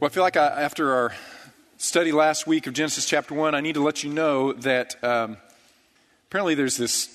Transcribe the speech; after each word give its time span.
Well, 0.00 0.08
I 0.08 0.14
feel 0.14 0.22
like 0.22 0.38
I, 0.38 0.46
after 0.46 0.94
our 0.94 1.14
study 1.76 2.10
last 2.10 2.46
week 2.46 2.66
of 2.66 2.72
Genesis 2.72 3.04
chapter 3.04 3.34
1, 3.34 3.54
I 3.54 3.60
need 3.60 3.74
to 3.74 3.82
let 3.82 4.02
you 4.02 4.10
know 4.10 4.54
that 4.54 4.96
um, 5.04 5.36
apparently 6.26 6.54
there's 6.54 6.78
this 6.78 7.14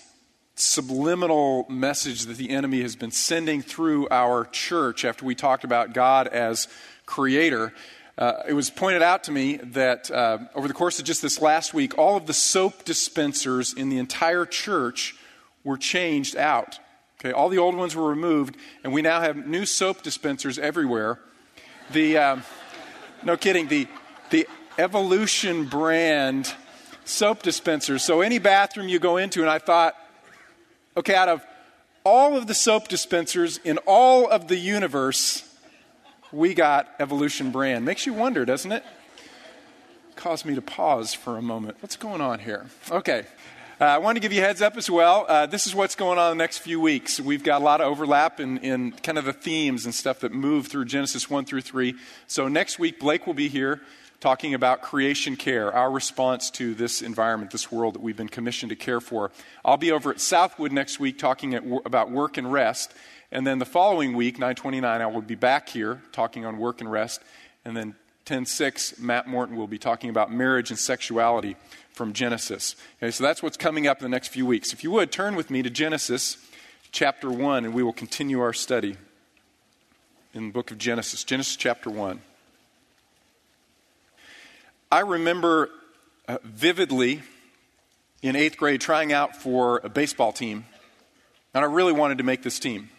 subliminal 0.54 1.66
message 1.68 2.28
that 2.28 2.38
the 2.38 2.52
enemy 2.52 2.84
has 2.84 2.96
been 2.96 3.10
sending 3.10 3.64
through 3.64 4.08
our 4.12 4.46
church 4.46 5.04
after 5.04 5.26
we 5.26 5.34
talked 5.34 5.64
about 5.64 5.96
God 5.96 6.28
as 6.28 6.68
creator. 7.08 7.74
Uh, 8.20 8.34
it 8.48 8.54
was 8.54 8.70
pointed 8.70 9.02
out 9.02 9.24
to 9.24 9.32
me 9.32 9.58
that 9.58 10.12
uh, 10.12 10.38
over 10.54 10.68
the 10.68 10.76
course 10.76 11.00
of 11.00 11.06
just 11.06 11.24
this 11.24 11.42
last 11.42 11.74
week, 11.74 11.98
all 11.98 12.16
of 12.16 12.28
the 12.28 12.34
soap 12.34 12.86
dispensers 12.86 13.74
in 13.74 13.90
the 13.90 13.98
entire 13.98 14.46
church 14.46 15.16
were 15.64 15.76
changed 15.76 16.36
out. 16.36 16.78
Okay, 17.20 17.32
all 17.32 17.50
the 17.50 17.58
old 17.58 17.74
ones 17.74 17.96
were 17.96 18.08
removed, 18.08 18.56
and 18.84 18.94
we 18.94 19.02
now 19.02 19.22
have 19.22 19.48
new 19.48 19.66
soap 19.66 20.04
dispensers 20.04 20.60
everywhere. 20.60 21.20
The 21.90 22.18
um, 22.18 22.44
no 23.26 23.36
kidding, 23.36 23.68
the 23.68 23.88
the 24.30 24.48
Evolution 24.78 25.66
brand 25.66 26.54
soap 27.06 27.44
dispensers. 27.44 28.04
So 28.04 28.22
any 28.22 28.40
bathroom 28.40 28.90
you 28.90 29.00
go 29.00 29.18
into, 29.18 29.42
and 29.42 29.50
I 29.50 29.60
thought, 29.60 29.96
okay, 30.98 31.16
out 31.16 31.30
of 31.30 31.46
all 32.04 32.36
of 32.36 32.48
the 32.48 32.54
soap 32.54 32.88
dispensers 32.88 33.58
in 33.58 33.78
all 33.86 34.30
of 34.30 34.48
the 34.48 34.58
universe, 34.58 35.50
we 36.32 36.54
got 36.54 36.90
Evolution 37.00 37.52
brand. 37.52 37.86
Makes 37.86 38.06
you 38.06 38.14
wonder, 38.14 38.46
doesn't 38.46 38.72
it? 38.72 38.84
Caused 40.16 40.46
me 40.46 40.56
to 40.56 40.62
pause 40.62 41.14
for 41.14 41.38
a 41.38 41.42
moment. 41.42 41.78
What's 41.82 41.96
going 41.96 42.22
on 42.22 42.40
here? 42.40 42.66
Okay. 42.92 43.26
Uh, 43.80 43.84
I 43.84 43.98
want 43.98 44.16
to 44.16 44.22
give 44.22 44.32
you 44.32 44.40
heads 44.40 44.62
up 44.62 44.78
as 44.78 44.90
well. 44.90 45.26
Uh, 45.28 45.48
this 45.48 45.68
is 45.68 45.76
what's 45.76 45.96
going 45.96 46.18
on 46.18 46.38
the 46.38 46.42
next 46.42 46.60
few 46.60 46.80
weeks. 46.80 47.20
We've 47.20 47.44
got 47.44 47.62
a 47.62 47.66
lot 47.66 47.82
of 47.82 47.88
overlap 47.88 48.40
in, 48.40 48.58
in 48.60 48.94
kind 48.94 49.18
of 49.18 49.26
the 49.26 49.34
themes 49.34 49.84
and 49.84 49.94
stuff 49.94 50.22
that 50.22 50.32
move 50.32 50.68
through 50.68 50.86
Genesis 50.86 51.30
1 51.30 51.44
through 51.44 51.60
3. 51.60 51.94
So 52.26 52.48
next 52.48 52.80
week, 52.80 53.02
Blake 53.02 53.28
will 53.28 53.34
be 53.34 53.50
here 53.50 53.82
talking 54.22 54.54
about 54.54 54.82
creation 54.82 55.36
care, 55.36 55.74
our 55.74 55.92
response 55.92 56.50
to 56.52 56.74
this 56.74 57.02
environment, 57.02 57.52
this 57.52 57.70
world 57.70 57.96
that 57.96 58.02
we've 58.02 58.16
been 58.16 58.30
commissioned 58.30 58.70
to 58.70 58.78
care 58.78 59.02
for. 59.02 59.30
I'll 59.66 59.76
be 59.76 59.92
over 59.92 60.10
at 60.10 60.22
Southwood 60.22 60.72
next 60.72 61.02
week 61.02 61.20
talking 61.20 61.54
at, 61.54 61.64
about 61.86 62.10
work 62.10 62.38
and 62.38 62.50
rest. 62.50 62.94
And 63.30 63.46
then 63.46 63.60
the 63.60 63.66
following 63.66 64.14
week, 64.14 64.36
929, 64.36 65.02
I 65.02 65.06
will 65.08 65.22
be 65.22 65.36
back 65.36 65.68
here 65.68 66.02
talking 66.14 66.46
on 66.46 66.60
work 66.60 66.80
and 66.80 66.90
rest. 66.90 67.22
And 67.66 67.76
then 67.76 67.96
10.6, 68.26 69.02
Matt 69.02 69.28
Morton 69.28 69.58
will 69.58 69.68
be 69.68 69.80
talking 69.80 70.10
about 70.10 70.32
marriage 70.32 70.70
and 70.70 70.80
sexuality 70.80 71.58
from 71.96 72.12
Genesis. 72.12 72.76
Okay, 73.02 73.10
so 73.10 73.24
that's 73.24 73.42
what's 73.42 73.56
coming 73.56 73.88
up 73.88 74.00
in 74.00 74.04
the 74.04 74.10
next 74.10 74.28
few 74.28 74.46
weeks. 74.46 74.74
If 74.74 74.84
you 74.84 74.92
would, 74.92 75.12
turn 75.12 75.36
with 75.36 75.50
me 75.50 75.64
to 75.64 75.70
Genesis 75.70 76.38
chapter 76.92 77.32
1, 77.32 77.66
and 77.66 77.74
we 77.74 77.84
will 77.84 77.94
continue 77.94 78.42
our 78.42 78.52
study 78.52 78.98
in 80.34 80.48
the 80.48 80.52
book 80.54 80.72
of 80.72 80.78
Genesis. 80.78 81.24
Genesis 81.24 81.56
chapter 81.56 81.90
1. 81.90 82.22
I 84.92 85.00
remember 85.00 85.70
uh, 86.28 86.38
vividly 86.44 87.24
in 88.22 88.36
eighth 88.36 88.58
grade 88.58 88.82
trying 88.82 89.14
out 89.14 89.36
for 89.38 89.80
a 89.84 89.90
baseball 89.90 90.34
team, 90.34 90.66
and 91.54 91.64
I 91.64 91.68
really 91.68 91.94
wanted 91.94 92.18
to 92.18 92.26
make 92.26 92.44
this 92.44 92.60
team. 92.60 92.90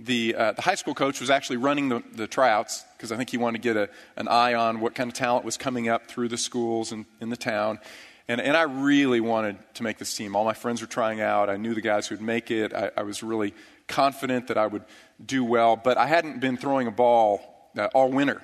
The, 0.00 0.34
uh, 0.34 0.52
the 0.52 0.62
high 0.62 0.76
school 0.76 0.94
coach 0.94 1.20
was 1.20 1.30
actually 1.30 1.56
running 1.56 1.88
the, 1.88 2.02
the 2.14 2.26
tryouts 2.28 2.84
because 2.96 3.10
I 3.10 3.16
think 3.16 3.30
he 3.30 3.36
wanted 3.36 3.62
to 3.62 3.68
get 3.68 3.76
a, 3.76 3.88
an 4.16 4.28
eye 4.28 4.54
on 4.54 4.80
what 4.80 4.94
kind 4.94 5.10
of 5.10 5.14
talent 5.14 5.44
was 5.44 5.56
coming 5.56 5.88
up 5.88 6.06
through 6.06 6.28
the 6.28 6.36
schools 6.36 6.92
and 6.92 7.04
in 7.20 7.30
the 7.30 7.36
town. 7.36 7.80
And, 8.28 8.40
and 8.40 8.56
I 8.56 8.62
really 8.62 9.20
wanted 9.20 9.56
to 9.74 9.82
make 9.82 9.98
this 9.98 10.14
team. 10.14 10.36
All 10.36 10.44
my 10.44 10.52
friends 10.52 10.82
were 10.82 10.86
trying 10.86 11.20
out. 11.20 11.48
I 11.48 11.56
knew 11.56 11.74
the 11.74 11.80
guys 11.80 12.06
who 12.06 12.14
would 12.14 12.22
make 12.22 12.50
it. 12.50 12.74
I, 12.74 12.90
I 12.96 13.02
was 13.02 13.22
really 13.22 13.54
confident 13.86 14.48
that 14.48 14.58
I 14.58 14.66
would 14.66 14.84
do 15.24 15.42
well, 15.44 15.76
but 15.76 15.96
I 15.96 16.06
hadn't 16.06 16.40
been 16.40 16.58
throwing 16.58 16.86
a 16.86 16.90
ball 16.90 17.70
uh, 17.76 17.86
all 17.94 18.10
winter. 18.10 18.42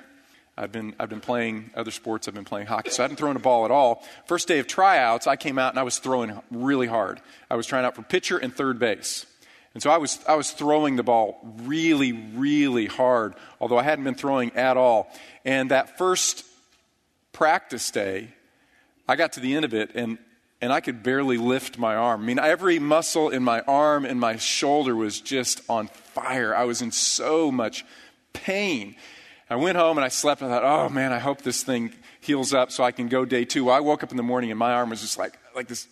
I've 0.56 0.72
been, 0.72 0.94
I've 0.98 1.08
been 1.08 1.20
playing 1.20 1.70
other 1.74 1.90
sports. 1.90 2.28
I've 2.28 2.34
been 2.34 2.44
playing 2.44 2.68
hockey. 2.68 2.90
So 2.90 3.02
I 3.02 3.04
hadn't 3.04 3.16
thrown 3.16 3.36
a 3.36 3.40
ball 3.40 3.64
at 3.64 3.70
all. 3.70 4.04
First 4.26 4.48
day 4.48 4.60
of 4.60 4.66
tryouts, 4.66 5.26
I 5.26 5.36
came 5.36 5.58
out 5.58 5.72
and 5.72 5.78
I 5.78 5.82
was 5.82 5.98
throwing 5.98 6.40
really 6.50 6.86
hard. 6.86 7.20
I 7.50 7.56
was 7.56 7.66
trying 7.66 7.84
out 7.84 7.96
for 7.96 8.02
pitcher 8.02 8.38
and 8.38 8.54
third 8.54 8.78
base. 8.78 9.26
And 9.74 9.82
so 9.82 9.90
I 9.90 9.98
was, 9.98 10.20
I 10.28 10.36
was 10.36 10.52
throwing 10.52 10.94
the 10.94 11.02
ball 11.02 11.40
really, 11.64 12.12
really 12.12 12.86
hard, 12.86 13.34
although 13.60 13.78
I 13.78 13.82
hadn't 13.82 14.04
been 14.04 14.14
throwing 14.14 14.52
at 14.54 14.76
all. 14.76 15.10
And 15.44 15.72
that 15.72 15.98
first 15.98 16.46
practice 17.32 17.90
day, 17.90 18.28
I 19.08 19.16
got 19.16 19.32
to 19.32 19.40
the 19.40 19.54
end 19.54 19.64
of 19.64 19.74
it 19.74 19.90
and, 19.94 20.18
and 20.60 20.72
I 20.72 20.80
could 20.80 21.02
barely 21.02 21.36
lift 21.36 21.78
my 21.78 21.94
arm. 21.94 22.22
I 22.22 22.24
mean, 22.24 22.38
every 22.38 22.78
muscle 22.78 23.28
in 23.28 23.42
my 23.42 23.60
arm 23.62 24.04
and 24.04 24.18
my 24.18 24.36
shoulder 24.36 24.96
was 24.96 25.20
just 25.20 25.62
on 25.68 25.88
fire. 25.88 26.54
I 26.54 26.64
was 26.64 26.82
in 26.82 26.90
so 26.90 27.52
much 27.52 27.84
pain. 28.32 28.96
I 29.50 29.56
went 29.56 29.76
home 29.76 29.98
and 29.98 30.04
I 30.04 30.08
slept. 30.08 30.42
And 30.42 30.52
I 30.52 30.58
thought, 30.58 30.86
oh 30.86 30.88
man, 30.88 31.12
I 31.12 31.18
hope 31.18 31.42
this 31.42 31.62
thing 31.62 31.92
heals 32.20 32.54
up 32.54 32.72
so 32.72 32.82
I 32.82 32.92
can 32.92 33.08
go 33.08 33.24
day 33.24 33.44
two. 33.44 33.64
Well, 33.64 33.74
I 33.74 33.80
woke 33.80 34.02
up 34.02 34.10
in 34.10 34.16
the 34.16 34.22
morning 34.22 34.50
and 34.50 34.58
my 34.58 34.72
arm 34.72 34.90
was 34.90 35.00
just 35.00 35.18
like, 35.18 35.38
like 35.54 35.68
this 35.68 35.86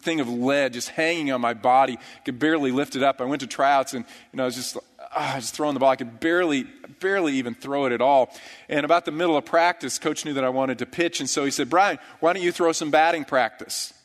thing 0.00 0.20
of 0.20 0.28
lead 0.28 0.72
just 0.72 0.88
hanging 0.90 1.30
on 1.32 1.40
my 1.40 1.54
body. 1.54 1.98
Could 2.24 2.38
barely 2.38 2.72
lift 2.72 2.96
it 2.96 3.02
up. 3.02 3.20
I 3.20 3.24
went 3.24 3.40
to 3.40 3.46
tryouts 3.46 3.92
and 3.94 4.04
you 4.32 4.36
know 4.36 4.44
I 4.44 4.46
was 4.46 4.54
just 4.54 4.76
Ah, 5.14 5.34
I 5.34 5.36
was 5.36 5.50
throwing 5.50 5.74
the 5.74 5.80
ball. 5.80 5.90
I 5.90 5.96
could 5.96 6.20
barely 6.20 6.66
barely 7.00 7.34
even 7.34 7.54
throw 7.54 7.86
it 7.86 7.92
at 7.92 8.00
all. 8.00 8.30
And 8.68 8.84
about 8.84 9.04
the 9.04 9.12
middle 9.12 9.36
of 9.36 9.44
practice, 9.44 9.98
coach 9.98 10.24
knew 10.24 10.34
that 10.34 10.44
I 10.44 10.48
wanted 10.48 10.78
to 10.78 10.86
pitch, 10.86 11.20
and 11.20 11.28
so 11.28 11.44
he 11.44 11.50
said, 11.50 11.70
"Brian, 11.70 11.98
why 12.20 12.32
don't 12.32 12.42
you 12.42 12.52
throw 12.52 12.72
some 12.72 12.90
batting 12.90 13.24
practice?" 13.24 13.94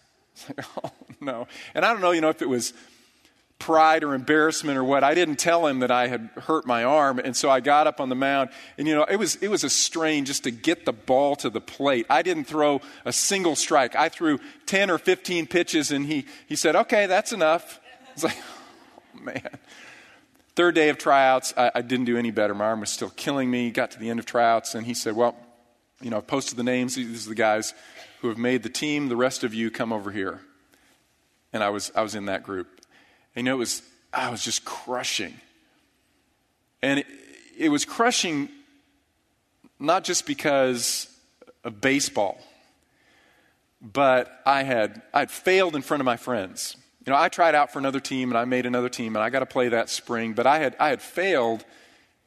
Like, 0.48 0.66
oh 0.84 0.92
no! 1.22 1.48
And 1.76 1.86
I 1.86 1.94
don't 1.94 2.02
know, 2.02 2.12
you 2.12 2.20
know, 2.20 2.30
if 2.30 2.42
it 2.42 2.50
was 2.50 2.74
pride 3.64 4.04
or 4.04 4.14
embarrassment 4.14 4.78
or 4.78 4.84
what. 4.84 5.06
I 5.06 5.14
didn't 5.14 5.38
tell 5.38 5.66
him 5.66 5.80
that 5.80 5.92
I 5.92 6.08
had 6.08 6.30
hurt 6.36 6.66
my 6.66 6.84
arm, 6.84 7.20
and 7.20 7.34
so 7.34 7.50
I 7.50 7.62
got 7.62 7.88
up 7.88 8.02
on 8.02 8.10
the 8.10 8.16
mound, 8.16 8.50
and 8.78 8.88
you 8.88 8.94
know, 8.94 9.06
it 9.06 9.16
was 9.16 9.36
it 9.36 9.48
was 9.48 9.64
a 9.64 9.70
strain 9.70 10.26
just 10.26 10.44
to 10.44 10.52
get 10.52 10.86
the 10.86 10.92
ball 10.92 11.38
to 11.38 11.50
the 11.50 11.62
plate. 11.62 12.06
I 12.10 12.24
didn't 12.24 12.44
throw 12.44 12.82
a 13.06 13.14
single 13.14 13.56
strike. 13.56 13.96
I 13.96 14.10
threw 14.10 14.40
10 14.66 14.92
or 14.92 14.98
15 14.98 15.48
pitches 15.48 15.92
and 15.92 16.06
he 16.06 16.26
he 16.48 16.56
said, 16.58 16.76
"Okay, 16.76 17.06
that's 17.06 17.32
enough." 17.32 17.80
It's 18.14 18.24
like, 18.24 18.38
oh, 19.16 19.20
man. 19.22 19.50
Third 20.56 20.76
day 20.76 20.90
of 20.90 20.98
tryouts, 20.98 21.54
I, 21.58 21.72
I 21.76 21.82
didn't 21.82 22.06
do 22.06 22.18
any 22.18 22.32
better. 22.32 22.54
My 22.54 22.66
arm 22.66 22.80
was 22.82 22.90
still 22.90 23.10
killing 23.10 23.50
me. 23.50 23.72
Got 23.72 23.92
to 23.92 24.00
the 24.00 24.10
end 24.10 24.20
of 24.20 24.26
tryouts, 24.26 24.76
and 24.76 24.86
he 24.86 24.94
said, 24.94 25.16
"Well, 25.16 25.36
you 26.02 26.10
know, 26.10 26.18
I've 26.18 26.28
posted 26.28 26.58
the 26.58 26.64
names. 26.64 26.96
These 26.96 27.26
are 27.26 27.30
the 27.30 27.36
guys 27.36 27.74
who 28.22 28.30
have 28.30 28.38
made 28.38 28.64
the 28.64 28.70
team. 28.70 29.10
The 29.10 29.16
rest 29.16 29.44
of 29.44 29.54
you 29.54 29.72
come 29.72 29.92
over 29.92 30.12
here." 30.12 30.42
And 31.52 31.64
I 31.64 31.70
was 31.70 31.92
I 31.96 32.02
was 32.02 32.16
in 32.16 32.26
that 32.26 32.44
group. 32.44 32.68
You 33.36 33.44
know, 33.44 33.56
it 33.56 33.58
was, 33.58 33.82
I 34.14 34.30
was 34.30 34.44
just 34.44 34.64
crushing. 34.64 35.34
And 36.82 37.00
it, 37.00 37.08
it 37.58 37.70
was 37.70 37.86
crushing 37.86 38.50
not 39.80 40.04
just 40.04 40.28
because 40.28 41.08
of 41.64 41.82
baseball, 41.82 42.40
but 43.82 44.42
I 44.46 44.64
had, 44.64 45.02
I 45.14 45.22
had 45.22 45.32
failed 45.32 45.76
in 45.76 45.82
front 45.82 46.02
of 46.02 46.06
my 46.06 46.18
friends. 46.18 46.78
You 47.06 47.12
know, 47.12 47.20
I 47.20 47.30
tried 47.30 47.56
out 47.56 47.72
for 47.72 47.80
another 47.80 48.00
team 48.00 48.30
and 48.30 48.38
I 48.38 48.46
made 48.46 48.66
another 48.66 48.90
team 48.90 49.16
and 49.16 49.24
I 49.24 49.30
got 49.30 49.40
to 49.40 49.46
play 49.46 49.70
that 49.70 49.90
spring, 49.90 50.34
but 50.34 50.48
I 50.48 50.60
had, 50.60 50.76
I 50.80 50.90
had 50.90 51.02
failed 51.02 51.66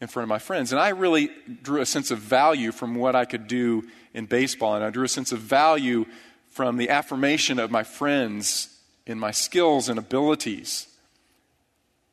in 0.00 0.08
front 0.08 0.24
of 0.24 0.28
my 0.28 0.38
friends. 0.38 0.72
And 0.72 0.80
I 0.80 0.90
really 0.90 1.30
drew 1.62 1.80
a 1.80 1.86
sense 1.86 2.10
of 2.10 2.18
value 2.18 2.72
from 2.72 2.94
what 2.94 3.16
I 3.16 3.24
could 3.24 3.46
do 3.46 3.84
in 4.12 4.26
baseball. 4.26 4.74
And 4.74 4.84
I 4.84 4.90
drew 4.90 5.04
a 5.04 5.08
sense 5.08 5.32
of 5.32 5.38
value 5.38 6.04
from 6.50 6.76
the 6.76 6.90
affirmation 6.90 7.58
of 7.58 7.70
my 7.70 7.82
friends 7.82 8.68
in 9.06 9.18
my 9.18 9.30
skills 9.30 9.88
and 9.88 9.98
abilities 9.98 10.88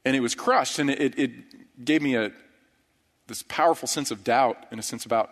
and 0.05 0.15
it 0.15 0.19
was 0.19 0.35
crushed, 0.35 0.79
and 0.79 0.89
it, 0.89 1.17
it 1.17 1.85
gave 1.85 2.01
me 2.01 2.15
a, 2.15 2.31
this 3.27 3.43
powerful 3.43 3.87
sense 3.87 4.11
of 4.11 4.23
doubt 4.23 4.57
and 4.69 4.79
a 4.79 4.83
sense 4.83 5.05
about 5.05 5.29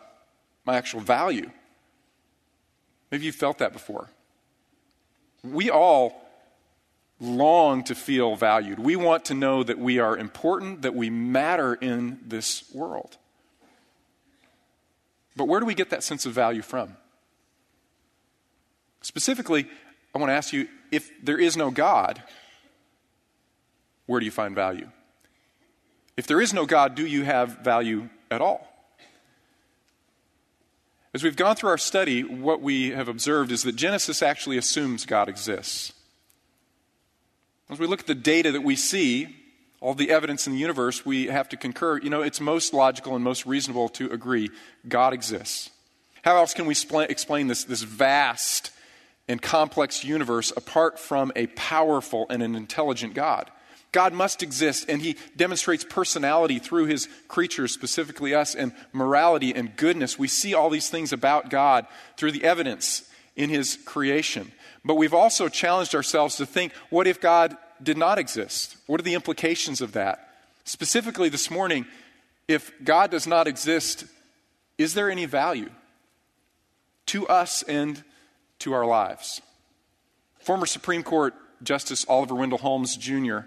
my 0.66 0.78
actual 0.78 1.02
value. 1.02 1.50
Maybe 3.12 3.26
you 3.26 3.32
felt 3.32 3.58
that 3.58 3.74
before. 3.74 4.10
We 5.44 5.70
all 5.70 6.22
long 7.22 7.84
to 7.84 7.96
feel 7.96 8.36
valued. 8.36 8.80
We 8.80 8.96
want 8.96 9.26
to 9.26 9.36
know 9.36 9.64
that 9.64 9.78
we 9.78 10.00
are 10.00 10.18
important, 10.18 10.82
that 10.82 10.96
we 10.96 11.10
matter 11.10 11.76
in 11.76 12.20
this 12.26 12.64
world. 12.74 13.18
But 15.36 15.46
where 15.46 15.60
do 15.60 15.66
we 15.66 15.76
get 15.76 15.92
that 15.92 16.04
sense 16.04 16.26
of 16.26 16.34
value 16.34 16.64
from? 16.64 16.98
Specifically, 19.02 19.68
I 20.14 20.18
want 20.18 20.32
to 20.32 20.34
ask 20.34 20.52
you 20.52 20.68
if 20.92 21.12
there 21.24 21.38
is 21.38 21.56
no 21.56 21.70
God, 21.72 22.22
where 24.08 24.20
do 24.20 24.26
you 24.26 24.32
find 24.32 24.56
value? 24.56 24.90
If 26.18 26.28
there 26.28 26.42
is 26.42 26.54
no 26.54 26.66
God, 26.66 26.96
do 26.96 27.06
you 27.06 27.24
have 27.24 27.60
value 27.60 28.10
at 28.30 28.42
all? 28.42 28.68
As 31.14 31.24
we've 31.24 31.36
gone 31.36 31.56
through 31.56 31.70
our 31.70 31.78
study, 31.78 32.24
what 32.24 32.62
we 32.62 32.92
have 32.92 33.08
observed 33.08 33.52
is 33.52 33.64
that 33.64 33.76
Genesis 33.76 34.22
actually 34.24 34.58
assumes 34.58 35.06
God 35.06 35.30
exists. 35.30 35.94
As 37.72 37.80
we 37.80 37.88
look 37.88 38.02
at 38.02 38.08
the 38.08 38.16
data 38.16 38.52
that 38.52 38.64
we 38.64 38.76
see, 38.76 39.34
all 39.80 39.94
the 39.94 40.10
evidence 40.10 40.46
in 40.46 40.52
the 40.52 40.60
universe, 40.60 41.06
we 41.06 41.28
have 41.28 41.48
to 41.50 41.58
concur, 41.58 42.00
you 42.00 42.10
know, 42.10 42.22
it's 42.22 42.42
most 42.42 42.74
logical 42.74 43.16
and 43.16 43.24
most 43.24 43.46
reasonable 43.46 43.88
to 43.90 44.12
agree 44.12 44.50
God 44.86 45.14
exists. 45.14 45.70
How 46.22 46.36
else 46.36 46.54
can 46.54 46.66
we 46.66 46.76
explain 47.08 47.48
this, 47.48 47.64
this 47.64 47.82
vast 47.82 48.72
and 49.30 49.42
complex 49.42 50.04
universe 50.04 50.52
apart 50.58 51.00
from 51.00 51.32
a 51.34 51.48
powerful 51.48 52.26
and 52.30 52.44
an 52.44 52.56
intelligent 52.56 53.14
God? 53.14 53.50
God 53.94 54.12
must 54.12 54.44
exist, 54.44 54.90
and 54.90 55.02
He 55.02 55.16
demonstrates 55.38 55.86
personality 55.86 56.60
through 56.60 56.88
His 56.88 57.08
creatures, 57.30 57.74
specifically 57.74 58.36
us, 58.36 58.54
and 58.54 58.74
morality 58.92 59.56
and 59.56 59.78
goodness. 59.78 60.20
We 60.20 60.28
see 60.28 60.54
all 60.54 60.70
these 60.70 60.90
things 60.90 61.14
about 61.14 61.50
God 61.50 61.88
through 62.18 62.34
the 62.34 62.44
evidence 62.44 63.10
in 63.38 63.50
His 63.50 63.78
creation. 63.86 64.52
But 64.84 64.96
we've 64.96 65.14
also 65.14 65.48
challenged 65.48 65.94
ourselves 65.94 66.38
to 66.38 66.46
think 66.46 66.74
what 66.90 67.08
if 67.08 67.22
God 67.22 67.56
did 67.82 67.98
not 67.98 68.18
exist? 68.18 68.78
What 68.88 69.00
are 69.00 69.04
the 69.04 69.14
implications 69.14 69.82
of 69.82 69.94
that? 69.94 70.30
Specifically, 70.64 71.30
this 71.30 71.50
morning, 71.50 71.86
if 72.48 72.72
God 72.84 73.12
does 73.12 73.28
not 73.28 73.48
exist, 73.48 74.06
is 74.78 74.94
there 74.94 75.10
any 75.10 75.26
value 75.26 75.70
to 77.08 77.28
us 77.28 77.64
and 77.64 78.04
to 78.60 78.74
our 78.74 78.86
lives? 78.86 79.42
Former 80.40 80.66
Supreme 80.66 81.04
Court 81.04 81.36
Justice 81.64 82.06
Oliver 82.10 82.34
Wendell 82.34 82.58
Holmes 82.58 82.98
Jr. 82.98 83.40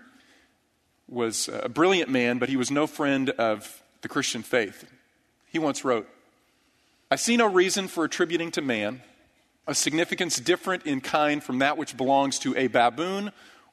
was 1.08 1.48
a 1.52 1.68
brilliant 1.68 2.10
man, 2.10 2.38
but 2.38 2.48
he 2.48 2.56
was 2.56 2.70
no 2.70 2.86
friend 2.86 3.30
of 3.30 3.82
the 4.02 4.08
Christian 4.08 4.42
faith. 4.42 4.84
He 5.50 5.58
once 5.58 5.84
wrote, 5.84 6.08
I 7.10 7.16
see 7.16 7.36
no 7.36 7.46
reason 7.46 7.88
for 7.88 8.04
attributing 8.04 8.52
to 8.52 8.62
man 8.62 9.02
a 9.66 9.74
significance 9.74 10.38
different 10.38 10.86
in 10.86 11.00
kind 11.00 11.42
from 11.42 11.60
that 11.60 11.78
which 11.78 11.96
belongs 11.96 12.38
to 12.40 12.56
a 12.56 12.66
baboon 12.66 13.32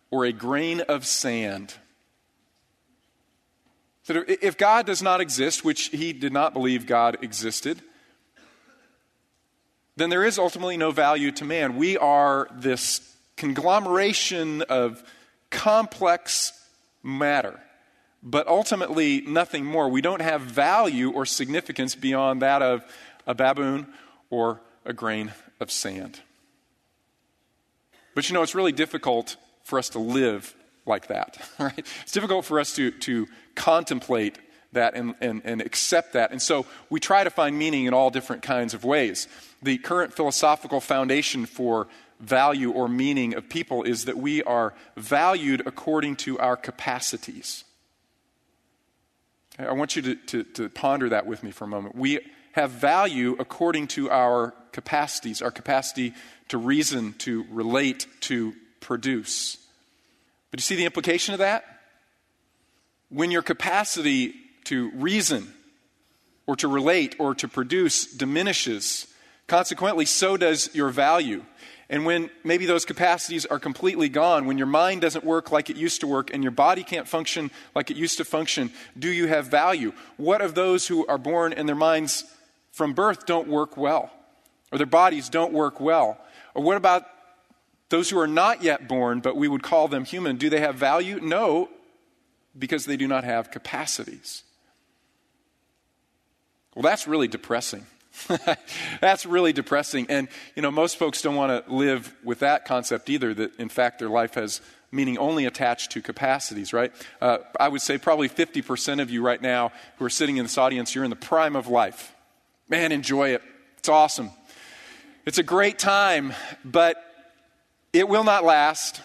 or 0.09 0.25
a 0.25 0.31
grain 0.31 0.81
of 0.81 1.05
sand. 1.05 1.73
So 4.03 4.23
if 4.27 4.57
God 4.57 4.85
does 4.85 5.01
not 5.01 5.21
exist, 5.21 5.63
which 5.63 5.87
he 5.87 6.11
did 6.11 6.33
not 6.33 6.53
believe 6.53 6.85
God 6.85 7.17
existed, 7.21 7.81
then 9.95 10.09
there 10.09 10.23
is 10.23 10.39
ultimately 10.39 10.77
no 10.77 10.91
value 10.91 11.31
to 11.33 11.45
man. 11.45 11.77
We 11.77 11.97
are 11.97 12.47
this 12.53 13.07
conglomeration 13.37 14.63
of 14.63 15.03
complex 15.49 16.53
matter, 17.03 17.59
but 18.23 18.47
ultimately 18.47 19.21
nothing 19.21 19.65
more. 19.65 19.89
We 19.89 20.01
don't 20.01 20.21
have 20.21 20.41
value 20.41 21.11
or 21.11 21.25
significance 21.25 21.93
beyond 21.95 22.41
that 22.41 22.61
of 22.61 22.83
a 23.27 23.35
baboon 23.35 23.87
or 24.29 24.61
a 24.85 24.93
grain 24.93 25.31
of 25.61 25.71
sand. 25.71 26.19
But 28.13 28.29
you 28.29 28.33
know, 28.33 28.41
it's 28.41 28.55
really 28.55 28.73
difficult 28.73 29.37
for 29.63 29.79
us 29.79 29.89
to 29.89 29.99
live 29.99 30.53
like 30.85 31.07
that, 31.07 31.37
right? 31.59 31.85
It's 32.01 32.11
difficult 32.11 32.45
for 32.45 32.59
us 32.59 32.75
to, 32.75 32.91
to 32.91 33.27
contemplate 33.55 34.37
that 34.73 34.95
and, 34.95 35.15
and, 35.21 35.41
and 35.45 35.61
accept 35.61 36.13
that. 36.13 36.31
And 36.31 36.41
so 36.41 36.65
we 36.89 36.99
try 36.99 37.23
to 37.23 37.29
find 37.29 37.57
meaning 37.57 37.85
in 37.85 37.93
all 37.93 38.09
different 38.09 38.41
kinds 38.41 38.73
of 38.73 38.83
ways. 38.83 39.27
The 39.61 39.77
current 39.77 40.13
philosophical 40.13 40.81
foundation 40.81 41.45
for 41.45 41.87
value 42.19 42.71
or 42.71 42.87
meaning 42.87 43.35
of 43.35 43.49
people 43.49 43.83
is 43.83 44.05
that 44.05 44.17
we 44.17 44.43
are 44.43 44.73
valued 44.95 45.63
according 45.65 46.15
to 46.15 46.39
our 46.39 46.55
capacities. 46.55 47.63
I 49.59 49.73
want 49.73 49.95
you 49.95 50.01
to, 50.01 50.15
to, 50.15 50.43
to 50.43 50.69
ponder 50.69 51.09
that 51.09 51.25
with 51.25 51.43
me 51.43 51.51
for 51.51 51.65
a 51.65 51.67
moment. 51.67 51.95
We 51.95 52.19
have 52.53 52.71
value 52.71 53.35
according 53.39 53.87
to 53.87 54.09
our 54.09 54.53
capacities, 54.71 55.41
our 55.41 55.51
capacity 55.51 56.13
to 56.49 56.57
reason, 56.57 57.13
to 57.13 57.45
relate, 57.49 58.07
to 58.21 58.53
produce. 58.79 59.57
But 60.49 60.59
you 60.59 60.63
see 60.63 60.75
the 60.75 60.85
implication 60.85 61.33
of 61.33 61.39
that? 61.39 61.65
When 63.09 63.31
your 63.31 63.41
capacity 63.41 64.33
to 64.65 64.91
reason 64.91 65.53
or 66.47 66.55
to 66.57 66.67
relate 66.67 67.15
or 67.19 67.35
to 67.35 67.47
produce 67.47 68.05
diminishes, 68.05 69.07
consequently, 69.47 70.05
so 70.05 70.37
does 70.37 70.73
your 70.75 70.89
value. 70.89 71.43
And 71.89 72.05
when 72.05 72.29
maybe 72.43 72.65
those 72.65 72.85
capacities 72.85 73.45
are 73.45 73.59
completely 73.59 74.07
gone, 74.07 74.45
when 74.45 74.57
your 74.57 74.67
mind 74.67 75.01
doesn't 75.01 75.25
work 75.25 75.51
like 75.51 75.69
it 75.69 75.75
used 75.75 75.99
to 76.01 76.07
work 76.07 76.33
and 76.33 76.41
your 76.41 76.53
body 76.53 76.83
can't 76.83 77.07
function 77.07 77.51
like 77.75 77.91
it 77.91 77.97
used 77.97 78.17
to 78.17 78.25
function, 78.25 78.71
do 78.97 79.09
you 79.09 79.27
have 79.27 79.47
value? 79.47 79.91
What 80.15 80.41
of 80.41 80.55
those 80.55 80.87
who 80.87 81.05
are 81.07 81.17
born 81.17 81.51
and 81.51 81.67
their 81.67 81.75
minds 81.75 82.23
from 82.71 82.93
birth 82.93 83.25
don't 83.25 83.47
work 83.47 83.77
well, 83.77 84.11
or 84.71 84.77
their 84.77 84.87
bodies 84.87 85.29
don't 85.29 85.53
work 85.53 85.79
well? 85.79 86.17
Or 86.53 86.63
what 86.63 86.77
about 86.77 87.05
those 87.89 88.09
who 88.09 88.19
are 88.19 88.27
not 88.27 88.63
yet 88.63 88.87
born, 88.87 89.19
but 89.19 89.35
we 89.35 89.47
would 89.47 89.63
call 89.63 89.87
them 89.87 90.05
human? 90.05 90.37
Do 90.37 90.49
they 90.49 90.61
have 90.61 90.75
value? 90.75 91.19
No, 91.21 91.69
because 92.57 92.85
they 92.85 92.97
do 92.97 93.07
not 93.07 93.23
have 93.23 93.51
capacities. 93.51 94.43
Well, 96.75 96.83
that's 96.83 97.07
really 97.07 97.27
depressing. 97.27 97.85
That's 99.01 99.25
really 99.25 99.53
depressing. 99.53 100.07
And, 100.09 100.27
you 100.55 100.61
know, 100.61 100.71
most 100.71 100.97
folks 100.97 101.21
don't 101.21 101.35
want 101.35 101.65
to 101.65 101.73
live 101.73 102.13
with 102.23 102.39
that 102.39 102.65
concept 102.65 103.09
either, 103.09 103.33
that 103.33 103.57
in 103.57 103.69
fact 103.69 103.99
their 103.99 104.09
life 104.09 104.33
has 104.33 104.61
meaning 104.91 105.17
only 105.17 105.45
attached 105.45 105.91
to 105.91 106.01
capacities, 106.01 106.73
right? 106.73 106.91
Uh, 107.21 107.37
I 107.59 107.69
would 107.69 107.81
say 107.81 107.97
probably 107.97 108.27
50% 108.27 109.01
of 109.01 109.09
you 109.09 109.21
right 109.21 109.41
now 109.41 109.71
who 109.97 110.05
are 110.05 110.09
sitting 110.09 110.37
in 110.37 110.43
this 110.45 110.57
audience, 110.57 110.93
you're 110.93 111.05
in 111.05 111.09
the 111.09 111.15
prime 111.15 111.55
of 111.55 111.67
life. 111.67 112.13
Man, 112.71 112.93
enjoy 112.93 113.31
it. 113.31 113.41
It's 113.79 113.89
awesome. 113.89 114.31
It's 115.25 115.37
a 115.37 115.43
great 115.43 115.77
time, 115.77 116.31
but 116.63 116.95
it 117.91 118.07
will 118.07 118.23
not 118.23 118.45
last. 118.45 119.01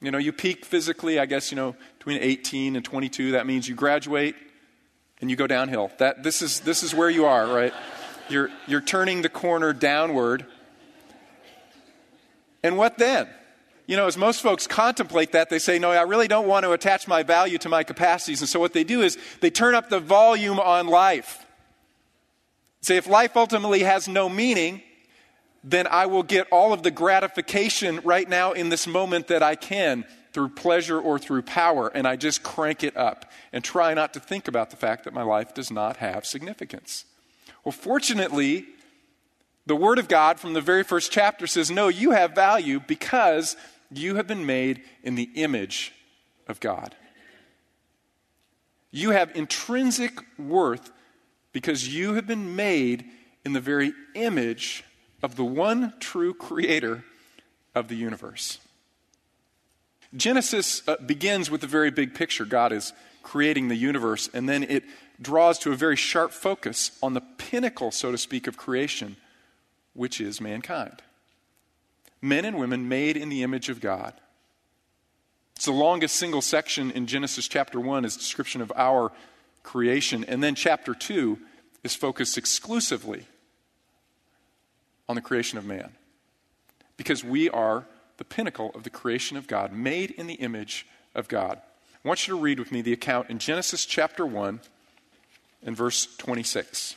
You 0.00 0.12
know, 0.12 0.18
you 0.18 0.32
peak 0.32 0.64
physically, 0.64 1.18
I 1.18 1.26
guess, 1.26 1.50
you 1.50 1.56
know, 1.56 1.74
between 1.98 2.22
18 2.22 2.76
and 2.76 2.84
22. 2.84 3.32
That 3.32 3.48
means 3.48 3.68
you 3.68 3.74
graduate, 3.74 4.36
and 5.20 5.28
you 5.28 5.34
go 5.34 5.48
downhill. 5.48 5.90
That, 5.98 6.22
this, 6.22 6.40
is, 6.40 6.60
this 6.60 6.84
is 6.84 6.94
where 6.94 7.10
you 7.10 7.26
are, 7.26 7.48
right? 7.48 7.74
You're, 8.28 8.50
you're 8.68 8.80
turning 8.80 9.22
the 9.22 9.28
corner 9.28 9.72
downward. 9.72 10.46
And 12.62 12.78
what 12.78 12.96
then? 12.96 13.28
You 13.86 13.96
know, 13.96 14.06
as 14.06 14.16
most 14.16 14.40
folks 14.40 14.66
contemplate 14.66 15.32
that, 15.32 15.50
they 15.50 15.58
say, 15.58 15.78
No, 15.78 15.90
I 15.90 16.02
really 16.02 16.28
don't 16.28 16.48
want 16.48 16.64
to 16.64 16.72
attach 16.72 17.06
my 17.06 17.22
value 17.22 17.58
to 17.58 17.68
my 17.68 17.82
capacities. 17.82 18.40
And 18.40 18.48
so 18.48 18.58
what 18.60 18.72
they 18.72 18.84
do 18.84 19.02
is 19.02 19.18
they 19.40 19.50
turn 19.50 19.74
up 19.74 19.90
the 19.90 20.00
volume 20.00 20.58
on 20.58 20.86
life. 20.86 21.44
Say, 22.80 22.96
if 22.96 23.06
life 23.06 23.36
ultimately 23.36 23.80
has 23.80 24.08
no 24.08 24.28
meaning, 24.28 24.82
then 25.62 25.86
I 25.86 26.06
will 26.06 26.22
get 26.22 26.46
all 26.50 26.74
of 26.74 26.82
the 26.82 26.90
gratification 26.90 28.00
right 28.04 28.28
now 28.28 28.52
in 28.52 28.68
this 28.68 28.86
moment 28.86 29.28
that 29.28 29.42
I 29.42 29.54
can 29.54 30.04
through 30.34 30.50
pleasure 30.50 31.00
or 31.00 31.18
through 31.18 31.42
power, 31.42 31.88
and 31.88 32.06
I 32.06 32.16
just 32.16 32.42
crank 32.42 32.82
it 32.82 32.96
up 32.96 33.30
and 33.52 33.64
try 33.64 33.94
not 33.94 34.12
to 34.14 34.20
think 34.20 34.48
about 34.48 34.70
the 34.70 34.76
fact 34.76 35.04
that 35.04 35.14
my 35.14 35.22
life 35.22 35.54
does 35.54 35.70
not 35.70 35.98
have 35.98 36.26
significance. 36.26 37.04
Well, 37.64 37.72
fortunately, 37.72 38.66
the 39.64 39.76
Word 39.76 39.98
of 39.98 40.08
God 40.08 40.38
from 40.38 40.52
the 40.52 40.60
very 40.60 40.82
first 40.82 41.10
chapter 41.10 41.46
says, 41.46 41.70
No, 41.70 41.88
you 41.88 42.10
have 42.10 42.34
value 42.34 42.80
because 42.80 43.56
you 43.98 44.16
have 44.16 44.26
been 44.26 44.46
made 44.46 44.82
in 45.02 45.14
the 45.14 45.30
image 45.34 45.92
of 46.48 46.60
God. 46.60 46.94
You 48.90 49.10
have 49.10 49.34
intrinsic 49.34 50.12
worth 50.38 50.90
because 51.52 51.94
you 51.94 52.14
have 52.14 52.26
been 52.26 52.56
made 52.56 53.04
in 53.44 53.52
the 53.52 53.60
very 53.60 53.92
image 54.14 54.84
of 55.22 55.36
the 55.36 55.44
one 55.44 55.94
true 56.00 56.34
creator 56.34 57.04
of 57.74 57.88
the 57.88 57.96
universe. 57.96 58.58
Genesis 60.16 60.86
uh, 60.86 60.96
begins 61.04 61.50
with 61.50 61.64
a 61.64 61.66
very 61.66 61.90
big 61.90 62.14
picture. 62.14 62.44
God 62.44 62.72
is 62.72 62.92
creating 63.22 63.68
the 63.68 63.76
universe, 63.76 64.28
and 64.32 64.48
then 64.48 64.62
it 64.62 64.84
draws 65.20 65.58
to 65.60 65.72
a 65.72 65.76
very 65.76 65.96
sharp 65.96 66.30
focus 66.30 66.96
on 67.02 67.14
the 67.14 67.22
pinnacle, 67.38 67.90
so 67.90 68.12
to 68.12 68.18
speak, 68.18 68.46
of 68.46 68.56
creation, 68.56 69.16
which 69.92 70.20
is 70.20 70.40
mankind. 70.40 71.02
Men 72.24 72.46
and 72.46 72.56
women 72.56 72.88
made 72.88 73.18
in 73.18 73.28
the 73.28 73.42
image 73.42 73.68
of 73.68 73.82
God. 73.82 74.14
It's 75.56 75.66
the 75.66 75.72
longest 75.72 76.16
single 76.16 76.40
section 76.40 76.90
in 76.90 77.06
Genesis 77.06 77.46
chapter 77.46 77.78
1 77.78 78.06
is 78.06 78.16
description 78.16 78.62
of 78.62 78.72
our 78.76 79.12
creation, 79.62 80.24
and 80.24 80.42
then 80.42 80.54
chapter 80.54 80.94
2 80.94 81.38
is 81.82 81.94
focused 81.94 82.38
exclusively 82.38 83.26
on 85.06 85.16
the 85.16 85.20
creation 85.20 85.58
of 85.58 85.66
man. 85.66 85.92
Because 86.96 87.22
we 87.22 87.50
are 87.50 87.84
the 88.16 88.24
pinnacle 88.24 88.70
of 88.74 88.84
the 88.84 88.90
creation 88.90 89.36
of 89.36 89.46
God, 89.46 89.74
made 89.74 90.10
in 90.12 90.26
the 90.26 90.34
image 90.34 90.86
of 91.14 91.28
God. 91.28 91.60
I 92.02 92.08
want 92.08 92.26
you 92.26 92.34
to 92.34 92.40
read 92.40 92.58
with 92.58 92.72
me 92.72 92.80
the 92.80 92.94
account 92.94 93.28
in 93.28 93.38
Genesis 93.38 93.84
chapter 93.84 94.24
1 94.24 94.60
and 95.62 95.76
verse 95.76 96.16
26. 96.16 96.96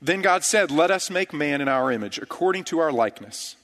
Then 0.00 0.22
God 0.22 0.44
said, 0.44 0.70
Let 0.70 0.90
us 0.90 1.10
make 1.10 1.32
man 1.32 1.60
in 1.60 1.68
our 1.68 1.90
image, 1.90 2.18
according 2.18 2.64
to 2.64 2.78
our 2.78 2.92
likeness, 2.92 3.56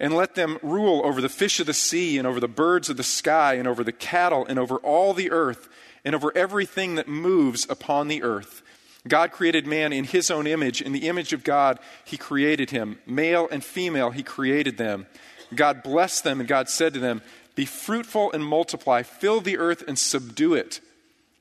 and 0.00 0.14
let 0.14 0.34
them 0.34 0.58
rule 0.62 1.02
over 1.04 1.20
the 1.20 1.28
fish 1.28 1.60
of 1.60 1.66
the 1.66 1.74
sea, 1.74 2.18
and 2.18 2.26
over 2.26 2.40
the 2.40 2.48
birds 2.48 2.88
of 2.88 2.96
the 2.96 3.02
sky, 3.02 3.54
and 3.54 3.68
over 3.68 3.84
the 3.84 3.92
cattle, 3.92 4.44
and 4.46 4.58
over 4.58 4.76
all 4.78 5.14
the 5.14 5.30
earth, 5.30 5.68
and 6.04 6.14
over 6.14 6.36
everything 6.36 6.96
that 6.96 7.08
moves 7.08 7.66
upon 7.68 8.08
the 8.08 8.22
earth. 8.22 8.62
God 9.08 9.32
created 9.32 9.66
man 9.66 9.92
in 9.92 10.04
his 10.04 10.30
own 10.30 10.46
image. 10.46 10.82
In 10.82 10.92
the 10.92 11.08
image 11.08 11.32
of 11.32 11.44
God, 11.44 11.78
he 12.04 12.16
created 12.16 12.70
him. 12.70 12.98
Male 13.06 13.48
and 13.50 13.62
female, 13.62 14.10
he 14.10 14.22
created 14.22 14.78
them. 14.78 15.06
God 15.54 15.82
blessed 15.82 16.24
them, 16.24 16.40
and 16.40 16.48
God 16.48 16.68
said 16.68 16.94
to 16.94 17.00
them, 17.00 17.22
Be 17.54 17.64
fruitful 17.64 18.32
and 18.32 18.44
multiply, 18.44 19.02
fill 19.02 19.40
the 19.40 19.58
earth 19.58 19.84
and 19.86 19.98
subdue 19.98 20.54
it, 20.54 20.80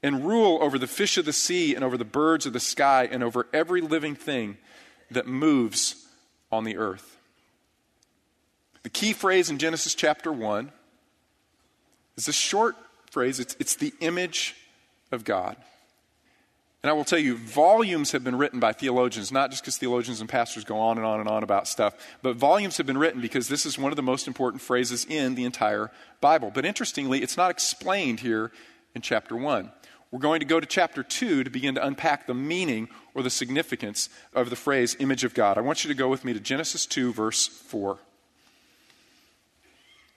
and 0.06 0.24
rule 0.24 0.60
over 0.62 0.78
the 0.78 0.86
fish 0.86 1.18
of 1.18 1.26
the 1.26 1.34
sea, 1.34 1.74
and 1.74 1.84
over 1.84 1.98
the 1.98 2.06
birds 2.06 2.46
of 2.46 2.54
the 2.54 2.60
sky, 2.60 3.10
and 3.12 3.24
over 3.24 3.48
every 3.52 3.82
living 3.82 4.14
thing 4.14 4.56
that 5.10 5.26
moves 5.26 6.06
on 6.52 6.64
the 6.64 6.78
earth. 6.78 7.18
The 8.84 8.92
key 8.92 9.14
phrase 9.14 9.50
in 9.50 9.58
Genesis 9.58 9.96
chapter 9.96 10.32
1 10.32 10.72
is 12.18 12.28
a 12.28 12.34
short 12.34 12.76
phrase 13.10 13.40
it's, 13.40 13.56
it's 13.60 13.78
the 13.78 13.96
image 14.00 14.56
of 15.12 15.24
God. 15.24 15.56
And 16.84 16.92
I 16.92 16.94
will 16.94 17.04
tell 17.04 17.18
you, 17.18 17.36
volumes 17.36 18.12
have 18.12 18.24
been 18.24 18.38
written 18.38 18.60
by 18.60 18.74
theologians, 18.74 19.32
not 19.32 19.50
just 19.50 19.64
because 19.64 19.80
theologians 19.80 20.22
and 20.22 20.30
pastors 20.30 20.64
go 20.64 20.78
on 20.78 20.98
and 21.00 21.06
on 21.08 21.20
and 21.20 21.28
on 21.28 21.42
about 21.42 21.68
stuff, 21.68 21.96
but 22.22 22.36
volumes 22.36 22.78
have 22.78 22.86
been 22.86 23.00
written 23.00 23.22
because 23.22 23.48
this 23.48 23.66
is 23.66 23.80
one 23.80 23.92
of 23.92 23.96
the 23.96 24.04
most 24.04 24.28
important 24.28 24.62
phrases 24.62 25.04
in 25.06 25.34
the 25.34 25.46
entire 25.46 25.90
Bible. 26.22 26.52
But 26.54 26.64
interestingly, 26.64 27.24
it's 27.24 27.38
not 27.38 27.50
explained 27.50 28.20
here 28.20 28.52
in 28.94 29.02
chapter 29.02 29.36
1. 29.36 29.72
We're 30.12 30.20
going 30.20 30.40
to 30.40 30.46
go 30.46 30.60
to 30.60 30.66
chapter 30.66 31.04
2 31.04 31.44
to 31.44 31.50
begin 31.50 31.76
to 31.76 31.86
unpack 31.86 32.28
the 32.28 32.34
meaning 32.34 32.90
or 33.14 33.24
the 33.24 33.30
significance 33.30 34.10
of 34.34 34.50
the 34.50 34.56
phrase 34.56 34.96
image 35.00 35.24
of 35.24 35.34
God. 35.34 35.58
I 35.58 35.62
want 35.62 35.84
you 35.84 35.88
to 35.90 35.96
go 35.96 36.08
with 36.08 36.24
me 36.24 36.34
to 36.34 36.40
Genesis 36.40 36.86
2, 36.86 37.12
verse 37.12 37.48
4. 37.48 37.98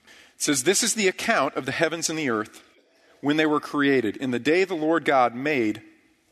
It 0.06 0.42
says, 0.42 0.64
This 0.64 0.82
is 0.82 0.94
the 0.94 1.08
account 1.08 1.56
of 1.56 1.66
the 1.66 1.72
heavens 1.72 2.08
and 2.08 2.18
the 2.18 2.30
earth 2.30 2.62
when 3.20 3.36
they 3.36 3.46
were 3.46 3.60
created, 3.60 4.16
in 4.16 4.30
the 4.30 4.38
day 4.38 4.64
the 4.64 4.74
Lord 4.74 5.04
God 5.04 5.34
made 5.34 5.82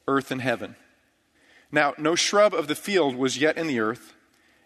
earth 0.06 0.30
and 0.30 0.40
heaven. 0.40 0.76
Now, 1.72 1.94
no 1.98 2.14
shrub 2.14 2.54
of 2.54 2.68
the 2.68 2.76
field 2.76 3.16
was 3.16 3.38
yet 3.38 3.58
in 3.58 3.66
the 3.66 3.80
earth, 3.80 4.14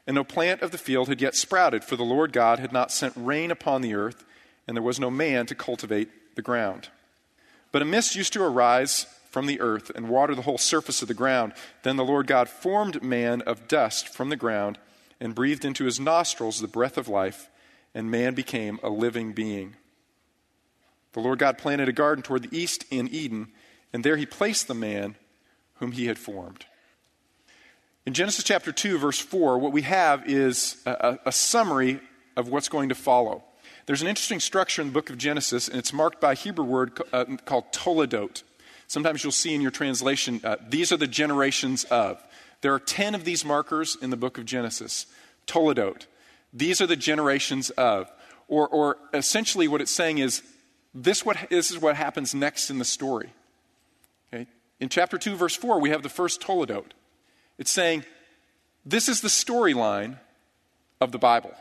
and 0.07 0.15
no 0.15 0.25
plant 0.25 0.61
of 0.61 0.71
the 0.71 0.79
field 0.79 1.09
had 1.09 1.23
yet 1.23 1.35
sprouted, 1.35 1.85
for 1.85 1.97
the 1.97 2.03
Lord 2.03 2.33
God 2.33 2.59
had 2.59 2.73
not 2.73 2.93
sent 2.93 3.15
rain 3.17 3.51
upon 3.51 3.81
the 3.81 3.95
earth, 3.95 4.25
and 4.69 4.77
there 4.77 4.83
was 4.83 5.01
no 5.01 5.11
man 5.11 5.47
to 5.47 5.55
cultivate 5.55 6.37
the 6.37 6.43
ground. 6.43 6.91
But 7.73 7.83
a 7.83 7.85
mist 7.85 8.17
used 8.17 8.33
to 8.33 8.43
arise 8.43 9.07
from 9.31 9.47
the 9.47 9.61
earth 9.61 9.91
and 9.95 10.09
water 10.09 10.35
the 10.35 10.43
whole 10.43 10.59
surface 10.59 11.03
of 11.03 11.09
the 11.09 11.15
ground. 11.15 11.53
Then 11.83 11.97
the 11.97 12.05
Lord 12.05 12.27
God 12.27 12.49
formed 12.49 13.03
man 13.03 13.43
of 13.43 13.69
dust 13.69 14.09
from 14.09 14.29
the 14.29 14.37
ground 14.37 14.79
and 15.21 15.35
breathed 15.35 15.65
into 15.65 15.85
his 15.85 16.01
nostrils 16.01 16.61
the 16.61 16.69
breath 16.69 16.99
of 16.99 17.09
life, 17.09 17.49
and 17.95 18.11
man 18.11 18.35
became 18.35 18.81
a 18.83 18.91
living 18.91 19.33
being. 19.33 19.77
The 21.13 21.21
Lord 21.21 21.39
God 21.39 21.59
planted 21.59 21.89
a 21.89 21.93
garden 21.93 22.23
toward 22.23 22.43
the 22.43 22.57
east 22.57 22.85
in 22.91 23.09
Eden, 23.09 23.49
and 23.93 24.05
there 24.05 24.17
he 24.17 24.27
placed 24.27 24.69
the 24.69 24.75
man 24.75 25.17
whom 25.75 25.93
he 25.93 26.07
had 26.07 26.19
formed. 26.19 26.67
In 28.07 28.15
Genesis 28.15 28.45
chapter 28.45 28.73
2, 28.73 28.99
verse 28.99 29.19
4, 29.19 29.59
what 29.59 29.73
we 29.73 29.83
have 29.83 30.29
is 30.29 30.81
a, 30.87 31.19
a, 31.27 31.33
summary 31.33 32.01
of 32.37 32.49
what's 32.49 32.69
going 32.69 32.89
to 32.89 32.95
follow. 32.95 33.45
There's 33.91 34.03
an 34.03 34.07
interesting 34.07 34.39
structure 34.39 34.81
in 34.81 34.87
the 34.87 34.95
book 34.95 35.11
of 35.11 35.19
Genesis, 35.19 35.67
and 35.67 35.77
it's 35.77 35.93
marked 35.93 36.21
by 36.21 36.31
a 36.31 36.35
Hebrew 36.37 36.65
word 36.65 37.03
uh, 37.13 37.25
called 37.45 37.73
toledot. 37.73 38.45
Sometimes 38.87 39.25
you'll 39.25 39.33
see 39.33 39.53
in 39.53 39.61
your 39.61 39.73
translation, 39.73 40.41
uh, 40.45 40.59
these 40.69 40.93
are 40.93 40.97
the 40.97 41.09
generations 41.09 41.83
of. 41.87 42.23
There 42.61 42.73
are 42.73 42.79
10 42.79 43.17
of 43.17 43.25
these 43.25 43.45
markers 43.45 43.97
in 44.01 44.11
the 44.11 44.17
book 44.17 44.39
of 44.39 44.45
Genesis. 44.45 45.07
Toledot. 45.49 46.07
These 46.53 46.81
are 46.81 46.87
the 46.87 46.95
generations 46.95 47.71
of. 47.71 48.09
Or, 48.47 48.69
or 48.69 48.97
essentially, 49.13 49.67
what 49.67 49.81
it's 49.81 49.91
saying 49.91 50.19
is 50.19 50.45
this, 50.95 51.27
what, 51.27 51.49
this 51.51 51.73
is 51.73 51.81
what 51.81 51.97
happens 51.97 52.33
next 52.33 52.71
in 52.71 52.79
the 52.79 52.85
story. 52.85 53.31
Okay? 54.33 54.47
In 54.79 54.89
chapter 54.89 55.19
2, 55.19 55.35
verse 55.35 55.57
4, 55.57 55.81
we 55.81 55.91
have 55.91 56.05
the 56.05 56.09
first 56.09 56.41
Toledot. 56.41 56.93
It's 57.59 57.73
saying, 57.73 58.05
this 58.87 59.09
is 59.09 59.21
the 59.21 59.27
storyline 59.27 60.21
of 61.01 61.11
the 61.11 61.19
Bible. 61.19 61.55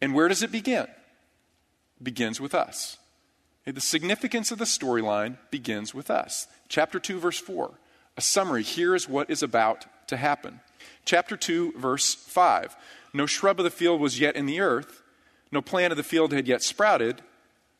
And 0.00 0.14
where 0.14 0.28
does 0.28 0.44
it 0.44 0.52
begin? 0.52 0.86
Begins 2.02 2.40
with 2.40 2.54
us. 2.54 2.98
The 3.64 3.80
significance 3.80 4.50
of 4.50 4.58
the 4.58 4.64
storyline 4.64 5.36
begins 5.50 5.94
with 5.94 6.10
us. 6.10 6.46
Chapter 6.68 6.98
2, 6.98 7.18
verse 7.18 7.38
4, 7.38 7.72
a 8.16 8.20
summary. 8.20 8.62
Here 8.62 8.94
is 8.94 9.08
what 9.08 9.28
is 9.28 9.42
about 9.42 9.86
to 10.08 10.16
happen. 10.16 10.60
Chapter 11.04 11.36
2, 11.36 11.74
verse 11.76 12.14
5. 12.14 12.76
No 13.12 13.26
shrub 13.26 13.60
of 13.60 13.64
the 13.64 13.70
field 13.70 14.00
was 14.00 14.20
yet 14.20 14.36
in 14.36 14.46
the 14.46 14.60
earth, 14.60 15.02
no 15.50 15.60
plant 15.60 15.92
of 15.92 15.96
the 15.96 16.02
field 16.02 16.32
had 16.32 16.46
yet 16.46 16.62
sprouted, 16.62 17.22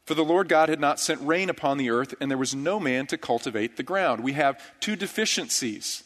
for 0.05 0.15
the 0.15 0.25
Lord 0.25 0.49
God 0.49 0.69
had 0.69 0.81
not 0.81 1.01
sent 1.01 1.21
rain 1.21 1.51
upon 1.51 1.77
the 1.77 1.91
earth, 1.91 2.15
and 2.21 2.31
there 2.31 2.39
was 2.39 2.55
no 2.55 2.81
man 2.81 3.07
to 3.09 3.19
cultivate 3.19 3.77
the 3.77 3.83
ground. 3.83 4.23
We 4.23 4.33
have 4.33 4.61
two 4.81 4.97
deficiencies 4.97 6.05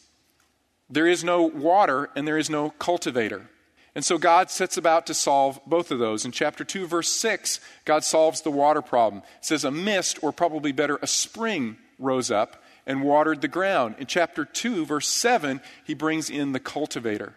there 0.92 1.07
is 1.07 1.25
no 1.25 1.42
water, 1.42 2.11
and 2.14 2.28
there 2.28 2.37
is 2.37 2.50
no 2.50 2.69
cultivator. 2.71 3.49
And 3.94 4.04
so 4.04 4.16
God 4.16 4.50
sets 4.50 4.76
about 4.76 5.06
to 5.06 5.14
solve 5.14 5.61
both 5.66 5.90
of 5.90 5.99
those. 5.99 6.25
In 6.25 6.32
chapter 6.32 6.64
2, 6.64 6.87
verse 6.87 7.11
6, 7.11 7.61
God 7.84 8.04
solves 8.04 8.40
the 8.40 8.50
water 8.50 8.80
problem. 8.80 9.22
It 9.38 9.44
says, 9.44 9.64
A 9.64 9.70
mist, 9.70 10.18
or 10.22 10.32
probably 10.32 10.72
better, 10.72 10.99
a 11.02 11.06
spring 11.06 11.76
rose 11.99 12.30
up 12.30 12.62
and 12.87 13.02
watered 13.02 13.42
the 13.42 13.49
ground. 13.49 13.96
In 13.99 14.06
chapter 14.06 14.44
2, 14.44 14.87
verse 14.87 15.08
7, 15.08 15.61
he 15.84 15.94
brings 15.94 16.30
in 16.30 16.52
the 16.52 16.61
cultivator. 16.61 17.34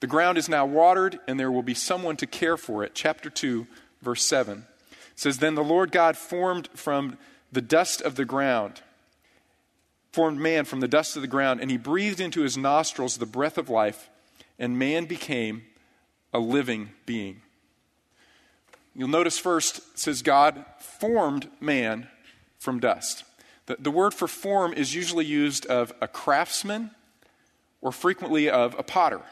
The 0.00 0.06
ground 0.06 0.38
is 0.38 0.48
now 0.48 0.66
watered, 0.66 1.20
and 1.28 1.38
there 1.38 1.52
will 1.52 1.62
be 1.62 1.74
someone 1.74 2.16
to 2.16 2.26
care 2.26 2.56
for 2.56 2.82
it. 2.82 2.92
Chapter 2.94 3.30
2, 3.30 3.66
verse 4.00 4.22
7 4.24 4.66
says, 5.14 5.38
Then 5.38 5.54
the 5.54 5.62
Lord 5.62 5.92
God 5.92 6.16
formed 6.16 6.68
from 6.74 7.18
the 7.52 7.60
dust 7.60 8.00
of 8.00 8.16
the 8.16 8.24
ground, 8.24 8.80
formed 10.10 10.38
man 10.38 10.64
from 10.64 10.80
the 10.80 10.88
dust 10.88 11.16
of 11.16 11.22
the 11.22 11.28
ground, 11.28 11.60
and 11.60 11.70
he 11.70 11.76
breathed 11.76 12.20
into 12.20 12.42
his 12.42 12.56
nostrils 12.56 13.18
the 13.18 13.26
breath 13.26 13.58
of 13.58 13.68
life, 13.68 14.10
and 14.58 14.78
man 14.78 15.04
became 15.04 15.62
a 16.32 16.38
living 16.38 16.90
being. 17.06 17.42
You'll 18.94 19.08
notice 19.08 19.38
first, 19.38 19.78
it 19.78 19.98
says, 19.98 20.22
God 20.22 20.64
formed 20.78 21.48
man 21.60 22.08
from 22.58 22.78
dust. 22.78 23.24
The, 23.66 23.76
the 23.78 23.90
word 23.90 24.12
for 24.12 24.28
form 24.28 24.72
is 24.72 24.94
usually 24.94 25.24
used 25.24 25.66
of 25.66 25.92
a 26.00 26.08
craftsman 26.08 26.90
or 27.80 27.92
frequently 27.92 28.50
of 28.50 28.78
a 28.78 28.82
potter. 28.82 29.22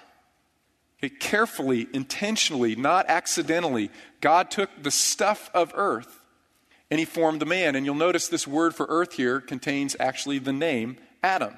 Okay, 0.99 1.14
carefully, 1.14 1.88
intentionally, 1.92 2.76
not 2.76 3.07
accidentally, 3.09 3.90
God 4.21 4.50
took 4.50 4.71
the 4.83 4.90
stuff 4.90 5.50
of 5.54 5.73
earth 5.75 6.21
and 6.90 6.99
he 6.99 7.04
formed 7.04 7.40
the 7.40 7.47
man. 7.47 7.76
And 7.76 7.87
you'll 7.87 7.95
notice 7.95 8.28
this 8.28 8.47
word 8.47 8.75
for 8.75 8.87
earth 8.88 9.14
here 9.14 9.40
contains 9.40 9.97
actually 10.00 10.38
the 10.38 10.52
name 10.52 10.97
Adam. 11.23 11.57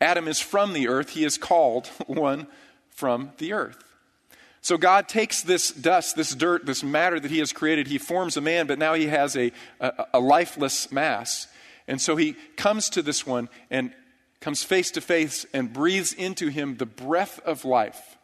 Adam 0.00 0.28
is 0.28 0.40
from 0.40 0.72
the 0.72 0.88
earth, 0.88 1.10
he 1.10 1.24
is 1.24 1.38
called 1.38 1.86
one 2.06 2.46
from 2.90 3.32
the 3.38 3.52
earth. 3.52 3.87
So 4.60 4.76
God 4.76 5.08
takes 5.08 5.42
this 5.42 5.70
dust, 5.70 6.16
this 6.16 6.34
dirt, 6.34 6.66
this 6.66 6.82
matter 6.82 7.20
that 7.20 7.30
he 7.30 7.38
has 7.38 7.52
created, 7.52 7.86
he 7.86 7.98
forms 7.98 8.36
a 8.36 8.40
man, 8.40 8.66
but 8.66 8.78
now 8.78 8.94
he 8.94 9.06
has 9.06 9.36
a, 9.36 9.52
a, 9.80 10.06
a 10.14 10.20
lifeless 10.20 10.90
mass. 10.90 11.46
And 11.86 12.00
so 12.00 12.16
he 12.16 12.34
comes 12.56 12.90
to 12.90 13.02
this 13.02 13.26
one 13.26 13.48
and 13.70 13.92
comes 14.40 14.62
face 14.62 14.90
to 14.92 15.00
face 15.00 15.46
and 15.52 15.72
breathes 15.72 16.12
into 16.12 16.48
him 16.48 16.76
the 16.76 16.86
breath 16.86 17.40
of 17.44 17.64
life. 17.64 18.16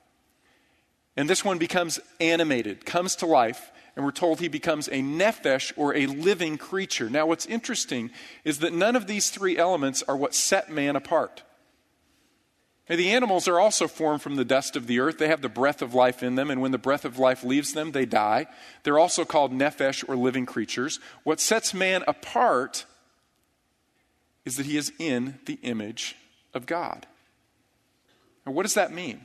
And 1.17 1.31
this 1.31 1.45
one 1.45 1.59
becomes 1.59 2.00
animated, 2.21 2.85
comes 2.85 3.17
to 3.17 3.26
life, 3.26 3.71
and 3.97 4.05
we're 4.05 4.11
told 4.11 4.41
he 4.41 4.49
becomes 4.49 4.88
a 4.88 5.00
nephesh 5.00 5.73
or 5.76 5.95
a 5.95 6.07
living 6.07 6.59
creature. 6.59 7.09
Now, 7.09 7.26
what's 7.26 7.47
interesting 7.47 8.11
is 8.45 8.59
that 8.59 8.73
none 8.73 8.97
of 8.97 9.07
these 9.07 9.31
three 9.31 9.57
elements 9.57 10.03
are 10.03 10.17
what 10.17 10.35
set 10.35 10.71
man 10.71 10.97
apart. 10.97 11.45
Now, 12.88 12.97
the 12.97 13.12
animals 13.12 13.49
are 13.49 13.59
also 13.59 13.88
formed 13.88 14.21
from 14.21 14.37
the 14.37 14.45
dust 14.45 14.76
of 14.76 14.87
the 14.87 15.00
earth. 15.00 15.17
They 15.17 15.29
have 15.29 15.41
the 15.41 15.49
breath 15.49 15.81
of 15.81 15.95
life 15.95 16.23
in 16.23 16.35
them, 16.35 16.50
and 16.50 16.61
when 16.61 16.71
the 16.71 16.79
breath 16.79 17.07
of 17.07 17.19
life 17.19 17.43
leaves 17.43 17.73
them, 17.73 17.93
they 17.93 18.05
die. 18.05 18.47
They're 18.83 18.99
also 18.99 19.25
called 19.25 19.53
nephesh 19.53 20.07
or 20.07 20.17
living 20.17 20.45
creatures. 20.45 21.00
What 21.23 21.41
sets 21.41 21.73
man 21.73 22.05
apart 22.07 22.85
is 24.45 24.57
that 24.57 24.67
he 24.67 24.76
is 24.76 24.93
in 24.99 25.38
the 25.47 25.59
image 25.62 26.17
of 26.53 26.67
God. 26.67 27.07
Now, 28.45 28.53
what 28.53 28.64
does 28.64 28.75
that 28.75 28.93
mean? 28.93 29.25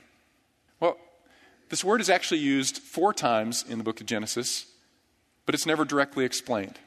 Well, 0.80 0.98
this 1.68 1.84
word 1.84 2.00
is 2.00 2.10
actually 2.10 2.40
used 2.40 2.78
four 2.78 3.14
times 3.14 3.66
in 3.68 3.78
the 3.78 3.84
book 3.84 4.00
of 4.00 4.08
Genesis, 4.08 4.68
but 5.46 5.54
it's 5.54 5.66
never 5.66 5.84
directly 5.84 6.24
explained. 6.24 6.80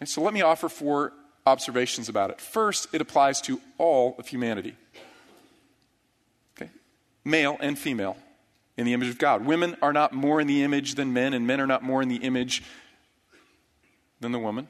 And 0.00 0.08
so 0.08 0.22
let 0.22 0.34
me 0.34 0.42
offer 0.42 0.68
four 0.68 1.12
observations 1.46 2.08
about 2.08 2.30
it. 2.30 2.40
First, 2.40 2.88
it 2.92 3.00
applies 3.00 3.40
to 3.42 3.60
all 3.78 4.16
of 4.18 4.26
humanity? 4.26 4.74
Male 7.24 7.56
and 7.60 7.78
female 7.78 8.16
in 8.76 8.86
the 8.86 8.92
image 8.92 9.08
of 9.08 9.18
God. 9.18 9.44
Women 9.44 9.76
are 9.82 9.92
not 9.92 10.12
more 10.12 10.40
in 10.40 10.46
the 10.46 10.62
image 10.62 10.94
than 10.94 11.12
men, 11.12 11.34
and 11.34 11.46
men 11.46 11.60
are 11.60 11.66
not 11.66 11.82
more 11.82 12.02
in 12.02 12.08
the 12.08 12.16
image 12.16 12.62
than 14.20 14.32
the 14.32 14.38
woman. 14.38 14.68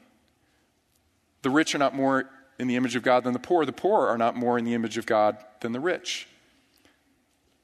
The 1.41 1.49
rich 1.49 1.73
are 1.73 1.79
not 1.79 1.95
more 1.95 2.29
in 2.59 2.67
the 2.67 2.75
image 2.75 2.95
of 2.95 3.03
God 3.03 3.23
than 3.23 3.33
the 3.33 3.39
poor. 3.39 3.65
The 3.65 3.71
poor 3.71 4.07
are 4.07 4.17
not 4.17 4.35
more 4.35 4.57
in 4.57 4.65
the 4.65 4.73
image 4.73 4.97
of 4.97 5.05
God 5.05 5.37
than 5.61 5.71
the 5.71 5.79
rich. 5.79 6.27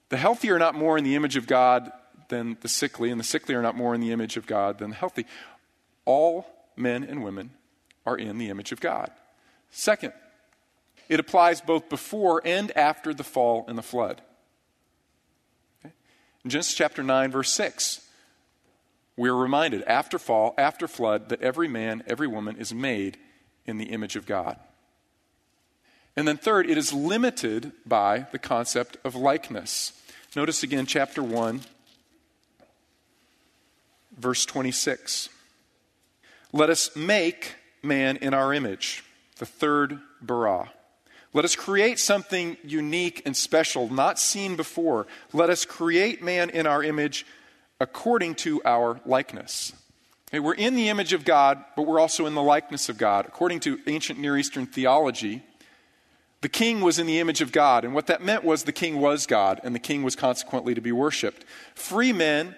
The 0.09 0.17
healthy 0.17 0.49
are 0.49 0.59
not 0.59 0.73
more 0.73 0.97
in 0.97 1.03
the 1.03 1.15
image 1.15 1.35
of 1.35 1.47
God 1.47 1.91
than 2.29 2.57
the 2.61 2.69
sickly, 2.69 3.11
and 3.11 3.19
the 3.19 3.25
sickly 3.25 3.55
are 3.55 3.61
not 3.61 3.75
more 3.75 3.93
in 3.93 4.01
the 4.01 4.11
image 4.11 4.37
of 4.37 4.47
God 4.47 4.79
than 4.79 4.91
the 4.91 4.95
healthy. 4.95 5.25
All 6.05 6.47
men 6.75 7.03
and 7.03 7.23
women 7.23 7.51
are 8.05 8.17
in 8.17 8.37
the 8.37 8.49
image 8.49 8.71
of 8.71 8.79
God. 8.79 9.11
Second, 9.69 10.13
it 11.09 11.19
applies 11.19 11.61
both 11.61 11.89
before 11.89 12.41
and 12.45 12.75
after 12.77 13.13
the 13.13 13.23
fall 13.23 13.65
and 13.67 13.77
the 13.77 13.83
flood. 13.83 14.21
In 16.47 16.51
Genesis 16.51 16.75
chapter 16.75 17.03
9, 17.03 17.29
verse 17.29 17.51
6, 17.51 17.99
we 19.17 19.27
are 19.27 19.35
reminded 19.35 19.83
after 19.83 20.17
fall, 20.17 20.53
after 20.57 20.87
flood, 20.87 21.27
that 21.27 21.41
every 21.41 21.67
man, 21.67 22.03
every 22.07 22.25
woman 22.25 22.55
is 22.55 22.73
made 22.73 23.17
in 23.65 23.77
the 23.77 23.87
image 23.87 24.15
of 24.15 24.25
God. 24.25 24.57
And 26.15 26.25
then, 26.25 26.37
third, 26.37 26.69
it 26.69 26.77
is 26.77 26.93
limited 26.93 27.73
by 27.85 28.27
the 28.31 28.39
concept 28.39 28.95
of 29.03 29.13
likeness. 29.13 29.91
Notice 30.37 30.63
again, 30.63 30.85
chapter 30.85 31.21
1, 31.21 31.59
verse 34.17 34.45
26. 34.45 35.27
Let 36.53 36.69
us 36.69 36.95
make 36.95 37.55
man 37.83 38.15
in 38.15 38.33
our 38.33 38.53
image, 38.53 39.03
the 39.37 39.45
third 39.45 39.99
bara. 40.21 40.71
Let 41.37 41.45
us 41.45 41.55
create 41.55 41.99
something 41.99 42.57
unique 42.63 43.21
and 43.23 43.37
special, 43.37 43.93
not 43.93 44.17
seen 44.17 44.55
before. 44.55 45.05
Let 45.33 45.51
us 45.51 45.65
create 45.65 46.23
man 46.23 46.49
in 46.49 46.65
our 46.65 46.83
image 46.83 47.27
according 47.79 48.33
to 48.37 48.59
our 48.65 48.99
likeness. 49.05 49.71
Okay, 50.29 50.39
we're 50.39 50.55
in 50.55 50.75
the 50.75 50.89
image 50.89 51.13
of 51.13 51.25
God, 51.25 51.63
but 51.75 51.83
we're 51.83 51.99
also 51.99 52.25
in 52.25 52.33
the 52.33 52.41
likeness 52.41 52.89
of 52.89 52.97
God. 52.97 53.27
According 53.27 53.59
to 53.59 53.77
ancient 53.85 54.17
Near 54.17 54.35
Eastern 54.35 54.65
theology, 54.65 55.43
the 56.41 56.49
king 56.49 56.81
was 56.81 56.97
in 56.97 57.05
the 57.05 57.19
image 57.19 57.41
of 57.41 57.51
God, 57.51 57.85
and 57.85 57.93
what 57.93 58.07
that 58.07 58.23
meant 58.23 58.43
was 58.43 58.63
the 58.63 58.71
king 58.71 58.99
was 58.99 59.27
God, 59.27 59.61
and 59.63 59.75
the 59.75 59.79
king 59.79 60.01
was 60.01 60.15
consequently 60.15 60.73
to 60.73 60.81
be 60.81 60.91
worshiped. 60.91 61.45
Free 61.75 62.13
men 62.13 62.55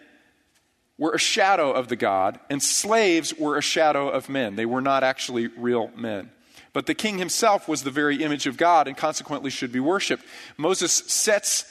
were 0.98 1.12
a 1.12 1.20
shadow 1.20 1.70
of 1.70 1.90
the 1.90 1.98
God, 1.98 2.40
and 2.50 2.64
slaves 2.64 3.34
were 3.34 3.58
a 3.58 3.62
shadow 3.62 4.08
of 4.08 4.30
men. 4.30 4.56
They 4.56 4.66
were 4.66 4.80
not 4.80 5.04
actually 5.04 5.48
real 5.48 5.92
men. 5.98 6.32
But 6.74 6.86
the 6.86 6.94
king 6.94 7.18
himself 7.18 7.68
was 7.68 7.84
the 7.84 7.92
very 7.92 8.24
image 8.24 8.46
of 8.48 8.58
God 8.58 8.88
and 8.88 8.96
consequently 8.96 9.50
should 9.50 9.72
be 9.72 9.80
worshiped. 9.80 10.24
Moses 10.58 10.92
sets 10.92 11.66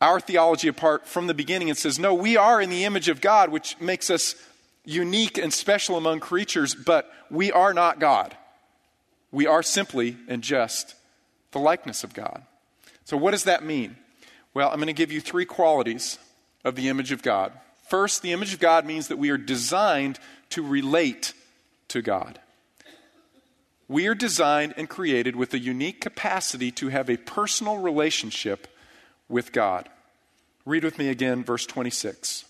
our 0.00 0.20
theology 0.20 0.68
apart 0.68 1.06
from 1.06 1.26
the 1.26 1.34
beginning 1.34 1.70
and 1.70 1.78
says, 1.78 1.98
No, 1.98 2.12
we 2.12 2.36
are 2.36 2.60
in 2.60 2.68
the 2.68 2.84
image 2.84 3.08
of 3.08 3.20
God, 3.20 3.50
which 3.50 3.80
makes 3.80 4.10
us 4.10 4.34
unique 4.84 5.38
and 5.38 5.52
special 5.52 5.96
among 5.96 6.20
creatures, 6.20 6.74
but 6.74 7.10
we 7.30 7.50
are 7.50 7.72
not 7.72 7.98
God. 7.98 8.36
We 9.30 9.46
are 9.46 9.62
simply 9.62 10.16
and 10.28 10.42
just 10.42 10.94
the 11.52 11.58
likeness 11.58 12.04
of 12.04 12.12
God. 12.12 12.42
So, 13.04 13.16
what 13.16 13.30
does 13.30 13.44
that 13.44 13.64
mean? 13.64 13.96
Well, 14.52 14.68
I'm 14.68 14.76
going 14.76 14.86
to 14.86 14.92
give 14.92 15.10
you 15.10 15.20
three 15.20 15.46
qualities 15.46 16.18
of 16.64 16.76
the 16.76 16.88
image 16.88 17.12
of 17.12 17.22
God. 17.22 17.52
First, 17.88 18.22
the 18.22 18.32
image 18.32 18.54
of 18.54 18.60
God 18.60 18.86
means 18.86 19.08
that 19.08 19.18
we 19.18 19.30
are 19.30 19.36
designed 19.36 20.18
to 20.50 20.62
relate 20.62 21.34
to 21.88 22.02
God. 22.02 22.38
We 23.88 24.06
are 24.06 24.14
designed 24.14 24.74
and 24.76 24.88
created 24.88 25.36
with 25.36 25.52
a 25.52 25.58
unique 25.58 26.00
capacity 26.00 26.70
to 26.72 26.88
have 26.88 27.10
a 27.10 27.16
personal 27.16 27.78
relationship 27.78 28.66
with 29.28 29.52
God. 29.52 29.88
Read 30.64 30.84
with 30.84 30.98
me 30.98 31.08
again, 31.08 31.44
verse 31.44 31.66
26. 31.66 32.44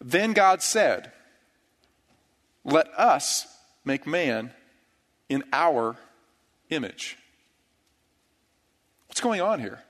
Then 0.00 0.32
God 0.32 0.62
said, 0.62 1.12
Let 2.64 2.88
us 2.98 3.46
make 3.84 4.06
man 4.06 4.52
in 5.28 5.44
our 5.52 5.96
image. 6.70 7.18
What's 9.08 9.20
going 9.20 9.40
on 9.40 9.60
here? 9.60 9.82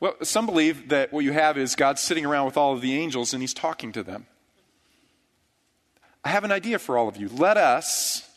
Well, 0.00 0.14
some 0.22 0.46
believe 0.46 0.90
that 0.90 1.12
what 1.12 1.24
you 1.24 1.32
have 1.32 1.58
is 1.58 1.74
God 1.74 1.98
sitting 1.98 2.24
around 2.24 2.46
with 2.46 2.56
all 2.56 2.72
of 2.72 2.80
the 2.80 2.94
angels 2.94 3.32
and 3.32 3.42
he's 3.42 3.54
talking 3.54 3.92
to 3.92 4.02
them. 4.02 4.26
I 6.24 6.28
have 6.28 6.44
an 6.44 6.52
idea 6.52 6.78
for 6.78 6.96
all 6.96 7.08
of 7.08 7.16
you. 7.16 7.28
Let 7.28 7.56
us 7.56 8.27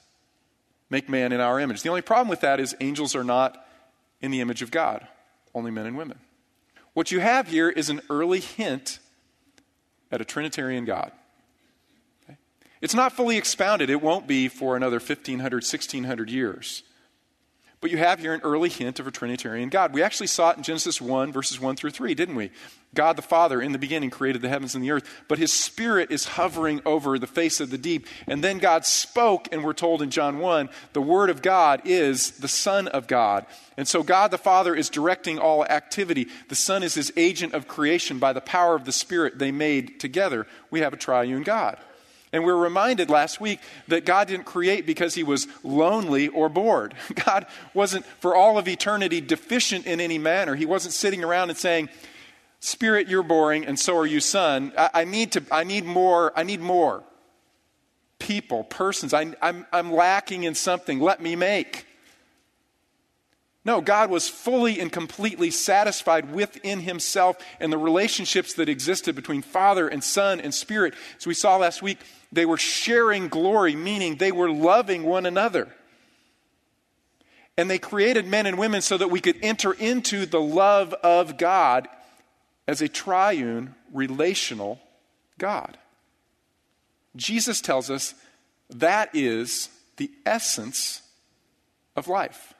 make 0.91 1.09
man 1.09 1.31
in 1.31 1.39
our 1.39 1.59
image. 1.59 1.81
The 1.81 1.89
only 1.89 2.01
problem 2.01 2.27
with 2.27 2.41
that 2.41 2.59
is 2.59 2.75
angels 2.79 3.15
are 3.15 3.23
not 3.23 3.65
in 4.21 4.29
the 4.29 4.41
image 4.41 4.61
of 4.61 4.69
God, 4.69 5.07
only 5.55 5.71
men 5.71 5.87
and 5.87 5.97
women. 5.97 6.19
What 6.93 7.11
you 7.11 7.21
have 7.21 7.47
here 7.47 7.69
is 7.69 7.89
an 7.89 8.01
early 8.09 8.41
hint 8.41 8.99
at 10.11 10.21
a 10.21 10.25
Trinitarian 10.25 10.83
God. 10.83 11.11
Okay? 12.25 12.37
It's 12.81 12.93
not 12.93 13.13
fully 13.13 13.37
expounded, 13.37 13.89
it 13.89 14.01
won't 14.01 14.27
be 14.27 14.49
for 14.49 14.75
another 14.75 14.97
1500, 14.97 15.63
1600 15.63 16.29
years. 16.29 16.83
But 17.81 17.89
you 17.89 17.97
have 17.97 18.19
here 18.19 18.33
an 18.33 18.41
early 18.43 18.69
hint 18.69 18.99
of 18.99 19.07
a 19.07 19.11
Trinitarian 19.11 19.69
God. 19.69 19.91
We 19.91 20.03
actually 20.03 20.27
saw 20.27 20.51
it 20.51 20.57
in 20.57 20.63
Genesis 20.63 21.01
1, 21.01 21.33
verses 21.33 21.59
1 21.59 21.75
through 21.75 21.89
3, 21.89 22.13
didn't 22.13 22.35
we? 22.35 22.51
God 22.93 23.15
the 23.15 23.23
Father 23.23 23.59
in 23.59 23.71
the 23.71 23.79
beginning 23.79 24.11
created 24.11 24.43
the 24.43 24.49
heavens 24.49 24.75
and 24.75 24.83
the 24.83 24.91
earth, 24.91 25.09
but 25.27 25.39
his 25.39 25.51
Spirit 25.51 26.11
is 26.11 26.25
hovering 26.25 26.81
over 26.85 27.17
the 27.17 27.25
face 27.25 27.59
of 27.59 27.71
the 27.71 27.79
deep. 27.79 28.05
And 28.27 28.43
then 28.43 28.59
God 28.59 28.85
spoke, 28.85 29.47
and 29.51 29.63
we're 29.63 29.73
told 29.73 30.03
in 30.03 30.11
John 30.11 30.37
1, 30.37 30.69
the 30.93 31.01
Word 31.01 31.31
of 31.31 31.41
God 31.41 31.81
is 31.85 32.31
the 32.31 32.47
Son 32.47 32.87
of 32.87 33.07
God. 33.07 33.47
And 33.77 33.87
so 33.87 34.03
God 34.03 34.29
the 34.29 34.37
Father 34.37 34.75
is 34.75 34.89
directing 34.89 35.39
all 35.39 35.65
activity. 35.65 36.27
The 36.49 36.55
Son 36.55 36.83
is 36.83 36.93
his 36.93 37.11
agent 37.17 37.55
of 37.55 37.67
creation 37.67 38.19
by 38.19 38.33
the 38.33 38.41
power 38.41 38.75
of 38.75 38.85
the 38.85 38.91
Spirit 38.91 39.39
they 39.39 39.51
made 39.51 39.99
together. 39.99 40.45
We 40.69 40.81
have 40.81 40.93
a 40.93 40.97
triune 40.97 41.41
God. 41.41 41.79
And 42.33 42.45
we 42.45 42.51
are 42.51 42.57
reminded 42.57 43.09
last 43.09 43.41
week 43.41 43.59
that 43.89 44.05
God 44.05 44.27
didn't 44.27 44.45
create 44.45 44.85
because 44.85 45.15
he 45.15 45.23
was 45.23 45.47
lonely 45.63 46.29
or 46.29 46.47
bored. 46.47 46.93
God 47.25 47.45
wasn't, 47.73 48.05
for 48.05 48.35
all 48.35 48.57
of 48.57 48.67
eternity, 48.67 49.19
deficient 49.19 49.85
in 49.85 49.99
any 49.99 50.17
manner. 50.17 50.55
He 50.55 50.65
wasn't 50.65 50.93
sitting 50.93 51.23
around 51.23 51.49
and 51.49 51.57
saying, 51.57 51.89
Spirit, 52.61 53.07
you're 53.07 53.23
boring, 53.23 53.65
and 53.65 53.77
so 53.79 53.97
are 53.97 54.05
you, 54.05 54.19
son. 54.19 54.71
I, 54.77 54.89
I 54.93 55.03
need, 55.03 55.31
to, 55.31 55.43
I 55.51 55.63
need 55.63 55.83
more. 55.83 56.31
I 56.35 56.43
need 56.43 56.61
more. 56.61 57.03
People, 58.19 58.63
persons. 58.63 59.15
I, 59.15 59.33
I'm, 59.41 59.65
I'm 59.73 59.91
lacking 59.91 60.43
in 60.43 60.53
something. 60.53 60.99
Let 60.99 61.21
me 61.21 61.35
make. 61.35 61.87
No, 63.63 63.79
God 63.79 64.09
was 64.09 64.27
fully 64.27 64.79
and 64.79 64.91
completely 64.91 65.51
satisfied 65.51 66.33
within 66.33 66.79
himself 66.79 67.37
and 67.59 67.71
the 67.71 67.77
relationships 67.77 68.53
that 68.55 68.69
existed 68.69 69.15
between 69.15 69.43
Father 69.43 69.87
and 69.87 70.03
Son 70.03 70.39
and 70.39 70.53
Spirit. 70.53 70.95
As 71.17 71.27
we 71.27 71.35
saw 71.35 71.57
last 71.57 71.83
week, 71.83 71.99
they 72.31 72.45
were 72.45 72.57
sharing 72.57 73.27
glory, 73.27 73.75
meaning 73.75 74.15
they 74.15 74.31
were 74.31 74.49
loving 74.49 75.03
one 75.03 75.27
another. 75.27 75.67
And 77.55 77.69
they 77.69 77.77
created 77.77 78.25
men 78.25 78.47
and 78.47 78.57
women 78.57 78.81
so 78.81 78.97
that 78.97 79.11
we 79.11 79.19
could 79.19 79.37
enter 79.43 79.73
into 79.73 80.25
the 80.25 80.41
love 80.41 80.93
of 81.03 81.37
God 81.37 81.87
as 82.67 82.81
a 82.81 82.87
triune, 82.87 83.75
relational 83.93 84.79
God. 85.37 85.77
Jesus 87.15 87.61
tells 87.61 87.91
us 87.91 88.15
that 88.69 89.09
is 89.13 89.69
the 89.97 90.09
essence 90.25 91.01
of 91.95 92.07
life. 92.07 92.50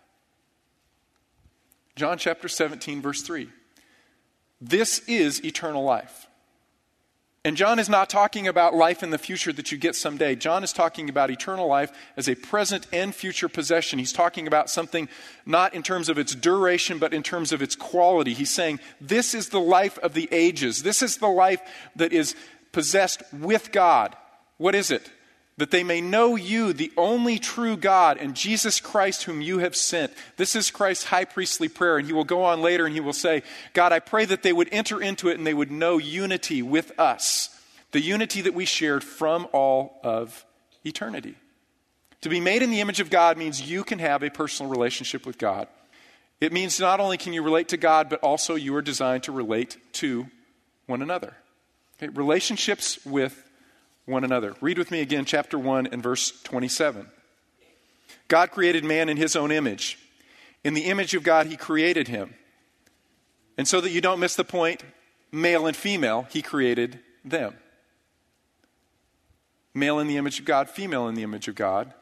John 2.01 2.17
chapter 2.17 2.47
17, 2.47 2.99
verse 2.99 3.21
3. 3.21 3.47
This 4.59 5.07
is 5.07 5.45
eternal 5.45 5.83
life. 5.83 6.25
And 7.45 7.55
John 7.55 7.77
is 7.77 7.89
not 7.89 8.09
talking 8.09 8.47
about 8.47 8.73
life 8.73 9.03
in 9.03 9.11
the 9.11 9.19
future 9.19 9.53
that 9.53 9.71
you 9.71 9.77
get 9.77 9.95
someday. 9.95 10.35
John 10.35 10.63
is 10.63 10.73
talking 10.73 11.09
about 11.09 11.29
eternal 11.29 11.67
life 11.67 11.91
as 12.17 12.27
a 12.27 12.33
present 12.33 12.87
and 12.91 13.13
future 13.13 13.47
possession. 13.47 13.99
He's 13.99 14.13
talking 14.13 14.47
about 14.47 14.67
something 14.67 15.09
not 15.45 15.75
in 15.75 15.83
terms 15.83 16.09
of 16.09 16.17
its 16.17 16.33
duration, 16.33 16.97
but 16.97 17.13
in 17.13 17.21
terms 17.21 17.51
of 17.51 17.61
its 17.61 17.75
quality. 17.75 18.33
He's 18.33 18.49
saying, 18.49 18.79
This 18.99 19.35
is 19.35 19.49
the 19.49 19.59
life 19.59 19.99
of 19.99 20.15
the 20.15 20.27
ages. 20.31 20.81
This 20.81 21.03
is 21.03 21.17
the 21.17 21.27
life 21.27 21.61
that 21.97 22.11
is 22.11 22.35
possessed 22.71 23.21
with 23.31 23.71
God. 23.71 24.17
What 24.57 24.73
is 24.73 24.89
it? 24.89 25.11
That 25.57 25.71
they 25.71 25.83
may 25.83 26.01
know 26.01 26.35
you, 26.35 26.73
the 26.73 26.91
only 26.97 27.37
true 27.37 27.77
God, 27.77 28.17
and 28.17 28.35
Jesus 28.35 28.79
Christ, 28.79 29.23
whom 29.23 29.41
you 29.41 29.59
have 29.59 29.75
sent. 29.75 30.11
This 30.37 30.55
is 30.55 30.71
Christ's 30.71 31.05
high 31.05 31.25
priestly 31.25 31.67
prayer. 31.67 31.97
And 31.97 32.07
he 32.07 32.13
will 32.13 32.23
go 32.23 32.43
on 32.43 32.61
later 32.61 32.85
and 32.85 32.95
he 32.95 33.01
will 33.01 33.13
say, 33.13 33.43
God, 33.73 33.91
I 33.91 33.99
pray 33.99 34.25
that 34.25 34.43
they 34.43 34.53
would 34.53 34.69
enter 34.71 35.01
into 35.01 35.29
it 35.29 35.37
and 35.37 35.45
they 35.45 35.53
would 35.53 35.71
know 35.71 35.97
unity 35.97 36.61
with 36.61 36.97
us, 36.99 37.49
the 37.91 38.01
unity 38.01 38.41
that 38.41 38.53
we 38.53 38.65
shared 38.65 39.03
from 39.03 39.47
all 39.51 39.99
of 40.03 40.45
eternity. 40.83 41.35
To 42.21 42.29
be 42.29 42.39
made 42.39 42.61
in 42.61 42.71
the 42.71 42.81
image 42.81 42.99
of 42.99 43.09
God 43.09 43.37
means 43.37 43.69
you 43.69 43.83
can 43.83 43.99
have 43.99 44.23
a 44.23 44.29
personal 44.29 44.71
relationship 44.71 45.25
with 45.25 45.37
God. 45.37 45.67
It 46.39 46.53
means 46.53 46.79
not 46.79 46.99
only 46.99 47.17
can 47.17 47.33
you 47.33 47.43
relate 47.43 47.67
to 47.69 47.77
God, 47.77 48.09
but 48.09 48.19
also 48.21 48.55
you 48.55 48.75
are 48.75 48.81
designed 48.81 49.23
to 49.23 49.31
relate 49.31 49.77
to 49.93 50.27
one 50.87 51.01
another. 51.01 51.35
Okay? 51.97 52.09
Relationships 52.09 53.03
with 53.05 53.43
one 54.11 54.23
another. 54.23 54.55
Read 54.61 54.77
with 54.77 54.91
me 54.91 55.01
again, 55.01 55.25
chapter 55.25 55.57
1 55.57 55.87
and 55.87 56.03
verse 56.03 56.41
27. 56.43 57.07
God 58.27 58.51
created 58.51 58.83
man 58.83 59.09
in 59.09 59.17
his 59.17 59.35
own 59.35 59.51
image. 59.51 59.97
In 60.63 60.73
the 60.73 60.85
image 60.85 61.15
of 61.15 61.23
God, 61.23 61.47
he 61.47 61.57
created 61.57 62.07
him. 62.07 62.35
And 63.57 63.67
so 63.67 63.81
that 63.81 63.91
you 63.91 64.01
don't 64.01 64.19
miss 64.19 64.35
the 64.35 64.43
point, 64.43 64.83
male 65.31 65.65
and 65.65 65.75
female, 65.75 66.27
he 66.29 66.41
created 66.41 66.99
them. 67.25 67.55
Male 69.73 69.99
in 69.99 70.07
the 70.07 70.17
image 70.17 70.39
of 70.39 70.45
God, 70.45 70.69
female 70.69 71.07
in 71.07 71.15
the 71.15 71.23
image 71.23 71.47
of 71.47 71.55
God. 71.55 71.93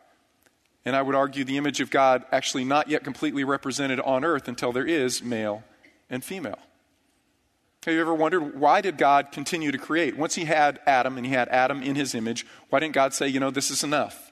And 0.85 0.95
I 0.95 1.01
would 1.01 1.15
argue 1.15 1.43
the 1.43 1.57
image 1.57 1.81
of 1.81 1.89
God 1.89 2.25
actually 2.31 2.65
not 2.65 2.89
yet 2.89 3.03
completely 3.03 3.43
represented 3.43 3.99
on 3.99 4.23
earth 4.25 4.47
until 4.47 4.71
there 4.71 4.87
is 4.87 5.21
male 5.21 5.63
and 6.09 6.23
female. 6.23 6.59
Have 7.85 7.93
you 7.93 8.01
ever 8.01 8.13
wondered 8.13 8.59
why 8.59 8.81
did 8.81 8.97
God 8.97 9.31
continue 9.31 9.71
to 9.71 9.77
create? 9.77 10.17
Once 10.17 10.35
he 10.35 10.45
had 10.45 10.79
Adam 10.85 11.17
and 11.17 11.25
he 11.25 11.31
had 11.31 11.47
Adam 11.47 11.81
in 11.81 11.95
his 11.95 12.13
image, 12.13 12.45
why 12.69 12.79
didn't 12.79 12.93
God 12.93 13.13
say, 13.13 13.27
you 13.27 13.39
know, 13.39 13.51
this 13.51 13.71
is 13.71 13.83
enough? 13.83 14.31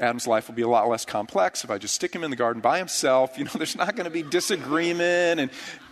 Adam's 0.00 0.26
life 0.26 0.48
will 0.48 0.54
be 0.54 0.62
a 0.62 0.68
lot 0.68 0.88
less 0.88 1.04
complex 1.04 1.62
if 1.62 1.70
I 1.70 1.78
just 1.78 1.94
stick 1.94 2.14
him 2.14 2.24
in 2.24 2.30
the 2.30 2.36
garden 2.36 2.60
by 2.60 2.78
himself. 2.78 3.34
You 3.38 3.44
know, 3.44 3.52
there's 3.54 3.76
not 3.76 3.94
going 3.94 4.04
to 4.04 4.10
be 4.10 4.22
disagreement 4.22 5.40
and 5.40 5.50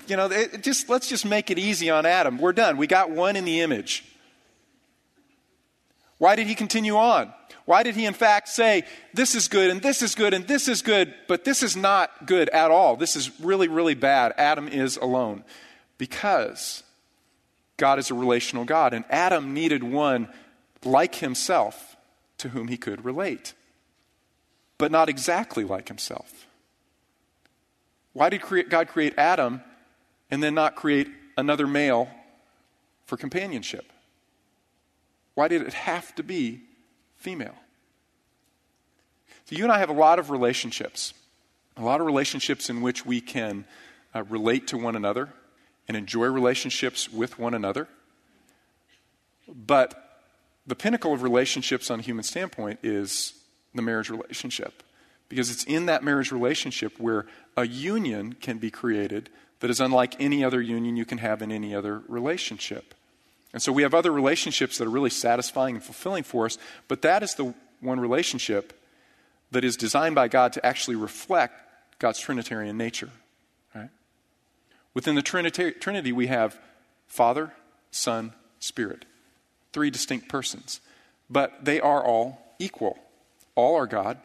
you 0.09 0.17
know, 0.17 0.27
it, 0.27 0.63
just 0.63 0.89
let's 0.89 1.09
just 1.09 1.25
make 1.27 1.51
it 1.51 1.59
easy 1.59 1.91
on 1.91 2.07
Adam. 2.07 2.39
We're 2.39 2.53
done. 2.53 2.79
We 2.79 2.87
got 2.87 3.11
one 3.11 3.37
in 3.37 3.45
the 3.45 3.61
image. 3.61 4.05
Why 6.17 6.35
did 6.35 6.47
he 6.47 6.55
continue 6.55 6.97
on? 6.97 7.33
Why 7.65 7.83
did 7.83 7.95
he, 7.95 8.07
in 8.07 8.15
fact, 8.15 8.49
say, 8.49 8.85
this 9.13 9.35
is 9.35 9.47
good 9.47 9.71
and 9.71 9.83
this 9.83 10.01
is 10.01 10.15
good 10.15 10.33
and 10.33 10.49
this 10.49 10.69
is 10.69 10.81
good, 10.81 11.15
but 11.29 11.45
this 11.45 11.63
is 11.63 11.77
not 11.77 12.27
good 12.27 12.49
at 12.49 12.71
all? 12.71 12.97
This 12.97 13.15
is 13.15 13.39
really, 13.41 13.69
really 13.69 13.95
bad. 13.95 14.33
Adam 14.39 14.69
is 14.69 14.97
alone. 14.97 15.45
Because 15.99 16.83
God 17.79 17.99
is 17.99 18.11
a 18.11 18.15
relational 18.15 18.65
God, 18.65 18.93
and 18.93 19.05
Adam 19.09 19.55
needed 19.55 19.83
one 19.83 20.29
like 20.85 21.15
himself 21.17 21.97
to 22.39 22.51
whom 22.51 22.69
he 22.69 22.77
could 22.77 23.05
relate, 23.05 23.55
but 24.77 24.93
not 24.93 25.09
exactly 25.09 25.65
like 25.65 25.89
himself. 25.89 26.47
Why 28.13 28.29
did 28.29 28.43
God 28.69 28.89
create 28.89 29.15
Adam 29.17 29.63
and 30.31 30.43
then 30.43 30.55
not 30.55 30.75
create 30.75 31.09
another 31.37 31.67
male 31.67 32.09
for 33.07 33.17
companionship? 33.17 33.91
Why 35.35 35.47
did 35.47 35.63
it 35.63 35.73
have 35.73 36.15
to 36.17 36.25
be 36.25 36.63
female? 37.17 37.55
So, 39.45 39.57
you 39.57 39.63
and 39.63 39.73
I 39.73 39.79
have 39.79 39.89
a 39.89 39.95
lot 39.95 40.19
of 40.19 40.31
relationships, 40.31 41.15
a 41.77 41.83
lot 41.83 42.01
of 42.01 42.07
relationships 42.07 42.69
in 42.69 42.83
which 42.83 43.07
we 43.07 43.21
can 43.21 43.65
uh, 44.15 44.25
relate 44.25 44.67
to 44.69 44.79
one 44.79 44.97
another 44.97 45.33
and 45.89 45.97
enjoy 45.97 46.27
relationships 46.27 47.11
with 47.11 47.39
one 47.39 47.55
another. 47.55 47.89
But 49.49 50.27
the 50.67 50.75
pinnacle 50.75 51.15
of 51.15 51.23
relationships 51.23 51.91
on 51.91 52.01
a 52.01 52.03
human 52.03 52.23
standpoint 52.23 52.81
is 52.83 53.33
the 53.75 53.83
marriage 53.83 54.11
relationship. 54.11 54.83
Because 55.29 55.51
it's 55.51 55.65
in 55.65 55.87
that 55.87 56.05
marriage 56.05 56.31
relationship 56.31 56.99
where 56.99 57.27
a 57.57 57.67
union 57.67 58.35
can 58.35 58.59
be 58.59 58.71
created 58.71 59.31
that 59.61 59.71
is 59.71 59.81
unlike 59.81 60.21
any 60.21 60.45
other 60.45 60.61
union 60.61 60.97
you 60.97 61.05
can 61.05 61.19
have 61.19 61.43
in 61.43 61.51
any 61.51 61.75
other 61.75 62.03
relationship. 62.09 62.95
And 63.53 63.63
so 63.63 63.73
we 63.73 63.83
have 63.83 63.95
other 63.95 64.13
relationships 64.13 64.79
that 64.79 64.87
are 64.87 64.91
really 64.91 65.11
satisfying 65.11 65.75
and 65.75 65.85
fulfilling 65.85 66.23
for 66.23 66.47
us, 66.47 66.59
but 66.87 67.03
that 67.03 67.23
is 67.23 67.35
the 67.35 67.55
one 67.81 67.99
relationship 67.99 68.79
that 69.51 69.65
is 69.65 69.77
designed 69.77 70.15
by 70.15 70.29
God 70.29 70.53
to 70.53 70.65
actually 70.65 70.97
reflect 70.97 71.55
God's 71.99 72.21
Trinitarian 72.21 72.77
nature. 72.77 73.11
Within 74.95 75.15
the 75.15 75.23
Trinity, 75.23 76.13
we 76.13 76.27
have 76.27 76.59
Father, 77.07 77.53
Son, 77.91 78.33
Spirit. 78.59 79.05
Three 79.73 79.91
distinct 79.91 80.29
persons. 80.29 80.81
But 81.31 81.65
they 81.65 81.81
are 81.81 82.03
all 82.03 82.55
equal. 82.59 82.99
All 83.55 83.77
are 83.77 83.87
God. 83.87 84.19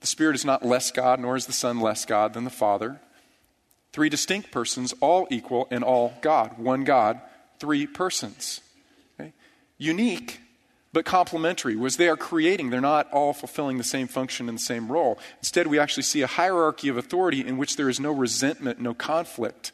The 0.00 0.06
Spirit 0.06 0.36
is 0.36 0.44
not 0.44 0.64
less 0.64 0.90
God, 0.90 1.20
nor 1.20 1.36
is 1.36 1.46
the 1.46 1.52
Son 1.52 1.80
less 1.80 2.04
God 2.04 2.34
than 2.34 2.44
the 2.44 2.50
Father. 2.50 3.00
Three 3.92 4.08
distinct 4.08 4.50
persons, 4.50 4.92
all 5.00 5.26
equal 5.30 5.68
and 5.70 5.84
all 5.84 6.14
God. 6.20 6.58
One 6.58 6.84
God, 6.84 7.20
three 7.58 7.86
persons. 7.86 8.60
Okay? 9.18 9.32
Unique, 9.78 10.40
but 10.94 11.04
complementary, 11.04 11.74
was 11.74 11.96
they 11.96 12.08
are 12.08 12.16
creating. 12.16 12.70
They're 12.70 12.80
not 12.80 13.12
all 13.12 13.32
fulfilling 13.32 13.78
the 13.78 13.84
same 13.84 14.06
function 14.06 14.48
and 14.48 14.56
the 14.56 14.62
same 14.62 14.90
role. 14.90 15.18
Instead, 15.40 15.66
we 15.66 15.78
actually 15.78 16.04
see 16.04 16.22
a 16.22 16.26
hierarchy 16.26 16.88
of 16.88 16.96
authority 16.96 17.44
in 17.44 17.58
which 17.58 17.76
there 17.76 17.88
is 17.88 17.98
no 17.98 18.12
resentment, 18.12 18.80
no 18.80 18.94
conflict. 18.94 19.72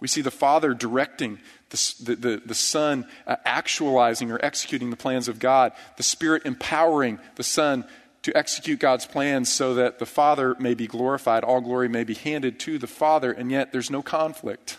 We 0.00 0.08
see 0.08 0.20
the 0.20 0.32
Father 0.32 0.74
directing, 0.74 1.38
the, 1.70 2.16
the, 2.18 2.42
the, 2.44 2.54
Son 2.54 3.06
uh, 3.26 3.36
actualizing 3.44 4.32
or 4.32 4.44
executing 4.44 4.90
the 4.90 4.96
plans 4.96 5.28
of 5.28 5.38
God, 5.38 5.72
the 5.96 6.02
Spirit 6.02 6.42
empowering 6.44 7.20
the 7.36 7.44
Son 7.44 7.84
to 8.22 8.36
execute 8.36 8.80
God's 8.80 9.06
plans 9.06 9.52
so 9.52 9.74
that 9.74 9.98
the 10.00 10.06
Father 10.06 10.56
may 10.58 10.74
be 10.74 10.86
glorified, 10.88 11.44
all 11.44 11.60
glory 11.60 11.88
may 11.88 12.04
be 12.04 12.14
handed 12.14 12.58
to 12.60 12.78
the 12.78 12.86
Father, 12.86 13.30
and 13.30 13.50
yet 13.50 13.72
there's 13.72 13.90
no 13.90 14.02
conflict. 14.02 14.78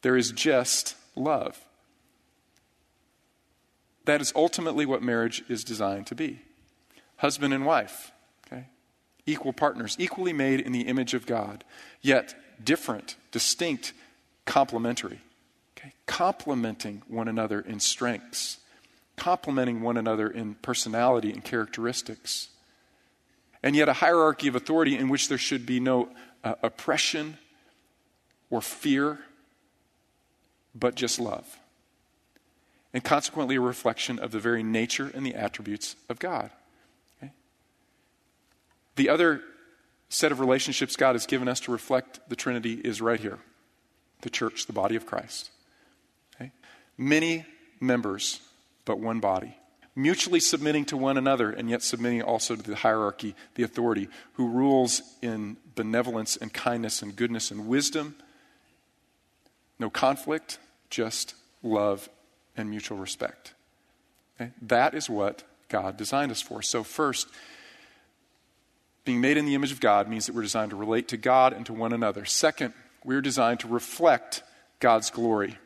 There 0.00 0.16
is 0.16 0.32
just 0.32 0.96
love. 1.14 1.60
That 4.04 4.20
is 4.20 4.32
ultimately 4.34 4.86
what 4.86 5.02
marriage 5.02 5.42
is 5.48 5.64
designed 5.64 6.06
to 6.08 6.14
be 6.14 6.40
husband 7.16 7.54
and 7.54 7.64
wife, 7.64 8.10
okay? 8.46 8.66
Equal 9.26 9.52
partners, 9.52 9.96
equally 10.00 10.32
made 10.32 10.58
in 10.58 10.72
the 10.72 10.82
image 10.82 11.14
of 11.14 11.24
God, 11.24 11.62
yet 12.00 12.34
different, 12.64 13.14
distinct, 13.30 13.92
complementary. 14.44 15.20
Okay? 15.78 15.92
Complementing 16.06 17.02
one 17.06 17.28
another 17.28 17.60
in 17.60 17.78
strengths 17.78 18.58
complementing 19.16 19.82
one 19.82 19.96
another 19.96 20.28
in 20.28 20.54
personality 20.56 21.30
and 21.30 21.44
characteristics. 21.44 22.48
And 23.62 23.76
yet, 23.76 23.88
a 23.88 23.92
hierarchy 23.92 24.48
of 24.48 24.56
authority 24.56 24.96
in 24.96 25.08
which 25.08 25.28
there 25.28 25.38
should 25.38 25.64
be 25.66 25.78
no 25.78 26.08
uh, 26.42 26.54
oppression 26.62 27.38
or 28.50 28.60
fear, 28.60 29.20
but 30.74 30.94
just 30.94 31.20
love. 31.20 31.46
And 32.94 33.02
consequently, 33.02 33.56
a 33.56 33.60
reflection 33.60 34.18
of 34.18 34.32
the 34.32 34.38
very 34.38 34.62
nature 34.62 35.10
and 35.14 35.24
the 35.24 35.34
attributes 35.34 35.96
of 36.08 36.18
God. 36.18 36.50
Okay? 37.22 37.32
The 38.96 39.08
other 39.08 39.40
set 40.08 40.30
of 40.30 40.40
relationships 40.40 40.94
God 40.94 41.14
has 41.14 41.24
given 41.24 41.48
us 41.48 41.60
to 41.60 41.72
reflect 41.72 42.20
the 42.28 42.36
Trinity 42.36 42.74
is 42.74 43.00
right 43.00 43.20
here 43.20 43.38
the 44.20 44.30
church, 44.30 44.66
the 44.66 44.72
body 44.72 44.94
of 44.94 45.04
Christ. 45.04 45.50
Okay? 46.36 46.52
Many 46.96 47.44
members 47.80 48.40
but 48.84 49.00
one 49.00 49.20
body, 49.20 49.56
mutually 49.96 50.38
submitting 50.38 50.84
to 50.86 50.96
one 50.96 51.16
another 51.16 51.50
and 51.50 51.68
yet 51.68 51.82
submitting 51.82 52.22
also 52.22 52.54
to 52.54 52.62
the 52.62 52.76
hierarchy, 52.76 53.34
the 53.54 53.62
authority, 53.62 54.08
who 54.34 54.48
rules 54.48 55.02
in 55.22 55.56
benevolence 55.74 56.36
and 56.36 56.52
kindness 56.52 57.02
and 57.02 57.16
goodness 57.16 57.50
and 57.50 57.66
wisdom. 57.66 58.14
No 59.78 59.90
conflict, 59.90 60.58
just 60.90 61.34
love 61.62 62.08
and 62.56 62.68
mutual 62.70 62.98
respect. 62.98 63.54
Okay? 64.40 64.52
That 64.62 64.94
is 64.94 65.08
what 65.08 65.44
God 65.68 65.96
designed 65.96 66.30
us 66.30 66.42
for. 66.42 66.62
So, 66.62 66.82
first, 66.82 67.28
being 69.04 69.20
made 69.20 69.36
in 69.36 69.46
the 69.46 69.54
image 69.54 69.72
of 69.72 69.80
God 69.80 70.08
means 70.08 70.26
that 70.26 70.34
we're 70.34 70.42
designed 70.42 70.70
to 70.70 70.76
relate 70.76 71.08
to 71.08 71.16
God 71.16 71.52
and 71.52 71.66
to 71.66 71.72
one 71.72 71.92
another. 71.92 72.24
Second, 72.24 72.72
we're 73.04 73.20
designed 73.20 73.60
to 73.60 73.68
reflect 73.68 74.42
God's 74.78 75.10
glory. 75.10 75.58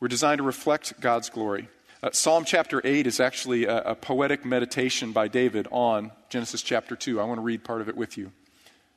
We're 0.00 0.08
designed 0.08 0.38
to 0.38 0.44
reflect 0.44 1.00
God's 1.00 1.28
glory. 1.28 1.68
Uh, 2.00 2.10
Psalm 2.12 2.44
chapter 2.44 2.80
8 2.84 3.08
is 3.08 3.18
actually 3.18 3.64
a, 3.64 3.78
a, 3.78 3.94
poetic 3.96 4.44
meditation 4.44 5.10
by 5.10 5.26
David 5.26 5.66
on 5.72 6.12
Genesis 6.28 6.62
chapter 6.62 6.94
2. 6.94 7.20
I 7.20 7.24
want 7.24 7.38
to 7.38 7.42
read 7.42 7.64
part 7.64 7.80
of 7.80 7.88
it 7.88 7.96
with 7.96 8.16
you. 8.16 8.26
It 8.26 8.32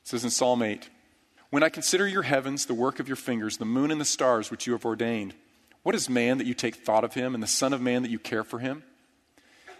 says 0.03 0.23
in 0.23 0.29
Psalm 0.29 0.61
8 0.61 0.87
When 1.49 1.63
I 1.63 1.69
consider 1.69 2.07
your 2.07 2.21
heavens, 2.21 2.67
the 2.67 2.75
work 2.75 2.99
of 2.99 3.07
your 3.07 3.15
fingers, 3.15 3.57
the 3.57 3.65
moon 3.65 3.89
and 3.89 3.99
the 3.99 4.05
stars 4.05 4.51
which 4.51 4.67
you 4.67 4.73
have 4.73 4.85
ordained, 4.85 5.33
what 5.83 5.95
is 5.95 6.09
man 6.09 6.37
that 6.37 6.47
you 6.47 6.53
take 6.53 6.75
thought 6.75 7.03
of 7.03 7.13
him, 7.13 7.33
and 7.33 7.41
the 7.41 7.47
Son 7.47 7.73
of 7.73 7.81
Man 7.81 8.03
that 8.03 8.11
you 8.11 8.19
care 8.19 8.43
for 8.43 8.59
him? 8.59 8.83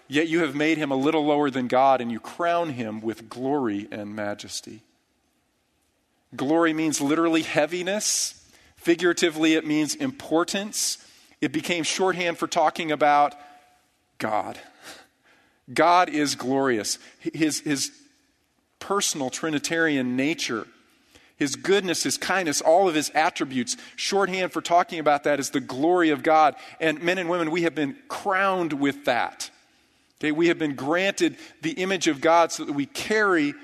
Yet 0.08 0.28
you 0.28 0.42
have 0.42 0.56
made 0.56 0.78
him 0.78 0.92
a 0.92 0.96
little 0.96 1.26
lower 1.26 1.50
than 1.50 1.68
God, 1.68 2.02
and 2.02 2.12
you 2.12 2.20
crown 2.20 2.72
him 2.72 3.02
with 3.02 3.30
glory 3.30 3.88
and 3.92 4.16
majesty. 4.16 4.82
Glory 6.36 6.74
means 6.74 7.00
literally 7.00 7.44
heaviness, 7.44 8.50
figuratively, 8.76 9.54
it 9.54 9.66
means 9.66 9.96
importance. 9.96 10.98
It 11.40 11.52
became 11.52 11.84
shorthand 11.84 12.38
for 12.38 12.48
talking 12.48 12.92
about 12.92 13.36
God. 14.18 14.60
God 15.74 16.10
is 16.10 16.36
glorious. 16.36 17.00
His, 17.20 17.62
his 17.62 17.92
personal 18.80 19.30
Trinitarian 19.30 20.16
nature, 20.16 20.68
His 21.42 21.56
goodness, 21.56 22.04
His 22.04 22.20
kindness, 22.20 22.62
all 22.62 22.88
of 22.88 22.94
His 22.94 23.10
attributes, 23.16 23.76
shorthand 23.96 24.52
for 24.52 24.62
talking 24.62 25.00
about 25.00 25.24
that 25.24 25.40
is 25.40 25.50
the 25.50 25.60
glory 25.60 26.12
of 26.12 26.22
God. 26.22 26.56
And 26.80 27.02
men 27.02 27.18
and 27.18 27.32
women, 27.32 27.50
we 27.50 27.64
have 27.64 27.74
been 27.74 27.98
crowned 28.08 28.74
with 28.74 29.06
that. 29.06 29.50
Okay, 30.20 30.32
we 30.32 30.50
have 30.50 30.60
been 30.60 30.76
granted 30.76 31.38
the 31.64 31.72
image 31.72 32.08
of 32.08 32.22
God 32.22 32.52
so 32.52 32.64
that 32.64 32.74
we 32.74 32.86
carry 32.86 33.56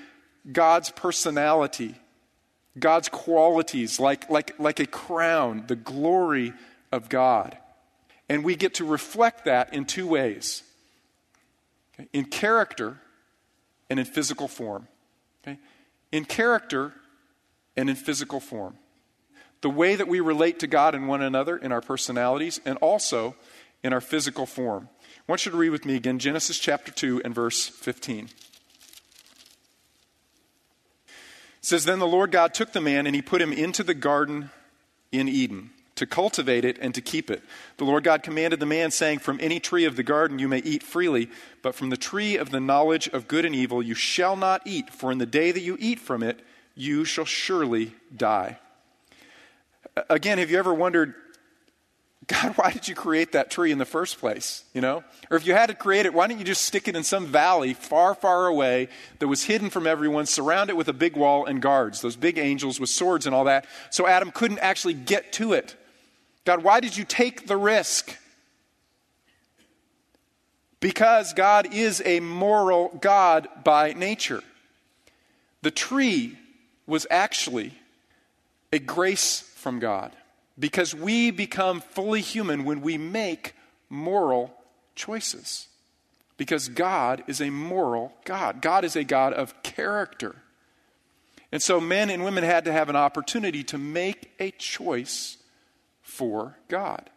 God's 0.50 0.90
personality, 0.90 1.94
God's 2.76 3.08
qualities, 3.08 4.00
like, 4.00 4.28
like, 4.28 4.58
like 4.58 4.80
a 4.80 4.86
crown, 4.86 5.62
the 5.68 5.76
glory 5.76 6.54
of 6.90 7.08
God. 7.08 7.56
And 8.28 8.42
we 8.42 8.56
get 8.56 8.74
to 8.74 8.84
reflect 8.84 9.44
that 9.44 9.72
in 9.72 9.84
two 9.84 10.08
ways 10.08 10.64
okay? 11.94 12.08
in 12.12 12.24
character 12.24 12.98
and 13.88 14.00
in 14.00 14.04
physical 14.04 14.48
form. 14.48 14.88
Okay? 15.44 15.60
In 16.10 16.24
character 16.24 16.92
and 17.78 17.88
in 17.88 17.96
physical 17.96 18.40
form. 18.40 18.76
The 19.60 19.70
way 19.70 19.94
that 19.94 20.08
we 20.08 20.18
relate 20.18 20.58
to 20.58 20.66
God 20.66 20.96
and 20.96 21.06
one 21.06 21.22
another 21.22 21.56
in 21.56 21.70
our 21.70 21.80
personalities 21.80 22.60
and 22.64 22.76
also 22.78 23.36
in 23.84 23.92
our 23.92 24.00
physical 24.00 24.46
form. 24.46 24.88
I 25.02 25.32
want 25.32 25.46
you 25.46 25.52
to 25.52 25.58
read 25.58 25.70
with 25.70 25.84
me 25.84 25.94
again 25.94 26.18
Genesis 26.18 26.58
chapter 26.58 26.90
2 26.90 27.22
and 27.24 27.32
verse 27.32 27.68
15. 27.68 28.24
It 28.24 28.32
says, 31.60 31.84
Then 31.84 32.00
the 32.00 32.06
Lord 32.06 32.32
God 32.32 32.52
took 32.52 32.72
the 32.72 32.80
man 32.80 33.06
and 33.06 33.14
he 33.14 33.22
put 33.22 33.40
him 33.40 33.52
into 33.52 33.84
the 33.84 33.94
garden 33.94 34.50
in 35.12 35.28
Eden 35.28 35.70
to 35.94 36.06
cultivate 36.06 36.64
it 36.64 36.78
and 36.80 36.94
to 36.96 37.00
keep 37.00 37.30
it. 37.30 37.42
The 37.76 37.84
Lord 37.84 38.02
God 38.02 38.24
commanded 38.24 38.58
the 38.58 38.66
man, 38.66 38.90
saying, 38.90 39.20
From 39.20 39.38
any 39.40 39.60
tree 39.60 39.84
of 39.84 39.94
the 39.94 40.02
garden 40.02 40.40
you 40.40 40.48
may 40.48 40.58
eat 40.58 40.82
freely, 40.82 41.30
but 41.62 41.76
from 41.76 41.90
the 41.90 41.96
tree 41.96 42.36
of 42.36 42.50
the 42.50 42.60
knowledge 42.60 43.08
of 43.08 43.28
good 43.28 43.44
and 43.44 43.54
evil 43.54 43.82
you 43.82 43.94
shall 43.94 44.34
not 44.34 44.62
eat, 44.64 44.90
for 44.90 45.12
in 45.12 45.18
the 45.18 45.26
day 45.26 45.52
that 45.52 45.60
you 45.60 45.76
eat 45.78 46.00
from 46.00 46.24
it, 46.24 46.40
you 46.78 47.04
shall 47.04 47.24
surely 47.24 47.92
die. 48.16 48.58
Again, 50.08 50.38
have 50.38 50.50
you 50.50 50.58
ever 50.58 50.72
wondered, 50.72 51.12
God, 52.28 52.52
why 52.56 52.70
did 52.70 52.86
you 52.86 52.94
create 52.94 53.32
that 53.32 53.50
tree 53.50 53.72
in 53.72 53.78
the 53.78 53.84
first 53.84 54.18
place? 54.18 54.62
You 54.72 54.80
know? 54.80 55.02
Or 55.30 55.36
if 55.36 55.44
you 55.44 55.54
had 55.54 55.70
to 55.70 55.74
create 55.74 56.06
it, 56.06 56.14
why 56.14 56.28
didn't 56.28 56.38
you 56.38 56.46
just 56.46 56.62
stick 56.62 56.86
it 56.86 56.94
in 56.94 57.02
some 57.02 57.26
valley 57.26 57.74
far, 57.74 58.14
far 58.14 58.46
away 58.46 58.88
that 59.18 59.26
was 59.26 59.44
hidden 59.44 59.70
from 59.70 59.86
everyone, 59.86 60.26
surround 60.26 60.70
it 60.70 60.76
with 60.76 60.88
a 60.88 60.92
big 60.92 61.16
wall 61.16 61.46
and 61.46 61.60
guards, 61.60 62.00
those 62.00 62.16
big 62.16 62.38
angels 62.38 62.78
with 62.78 62.90
swords 62.90 63.26
and 63.26 63.34
all 63.34 63.44
that, 63.44 63.66
so 63.90 64.06
Adam 64.06 64.30
couldn't 64.30 64.60
actually 64.60 64.94
get 64.94 65.32
to 65.32 65.54
it? 65.54 65.74
God, 66.44 66.62
why 66.62 66.78
did 66.78 66.96
you 66.96 67.04
take 67.04 67.48
the 67.48 67.56
risk? 67.56 68.16
Because 70.78 71.32
God 71.32 71.74
is 71.74 72.00
a 72.04 72.20
moral 72.20 72.96
God 73.00 73.48
by 73.64 73.94
nature. 73.94 74.44
The 75.62 75.72
tree 75.72 76.38
was 76.88 77.06
actually 77.10 77.74
a 78.72 78.78
grace 78.78 79.40
from 79.56 79.78
God 79.78 80.10
because 80.58 80.94
we 80.94 81.30
become 81.30 81.80
fully 81.80 82.20
human 82.20 82.64
when 82.64 82.80
we 82.80 82.98
make 82.98 83.54
moral 83.88 84.52
choices. 84.94 85.68
Because 86.36 86.68
God 86.68 87.24
is 87.26 87.40
a 87.40 87.50
moral 87.50 88.12
God, 88.24 88.62
God 88.62 88.84
is 88.84 88.96
a 88.96 89.04
God 89.04 89.32
of 89.32 89.62
character. 89.62 90.36
And 91.50 91.62
so 91.62 91.80
men 91.80 92.10
and 92.10 92.24
women 92.24 92.44
had 92.44 92.64
to 92.66 92.72
have 92.72 92.88
an 92.88 92.96
opportunity 92.96 93.64
to 93.64 93.78
make 93.78 94.32
a 94.38 94.50
choice 94.52 95.36
for 96.02 96.56
God. 96.68 97.10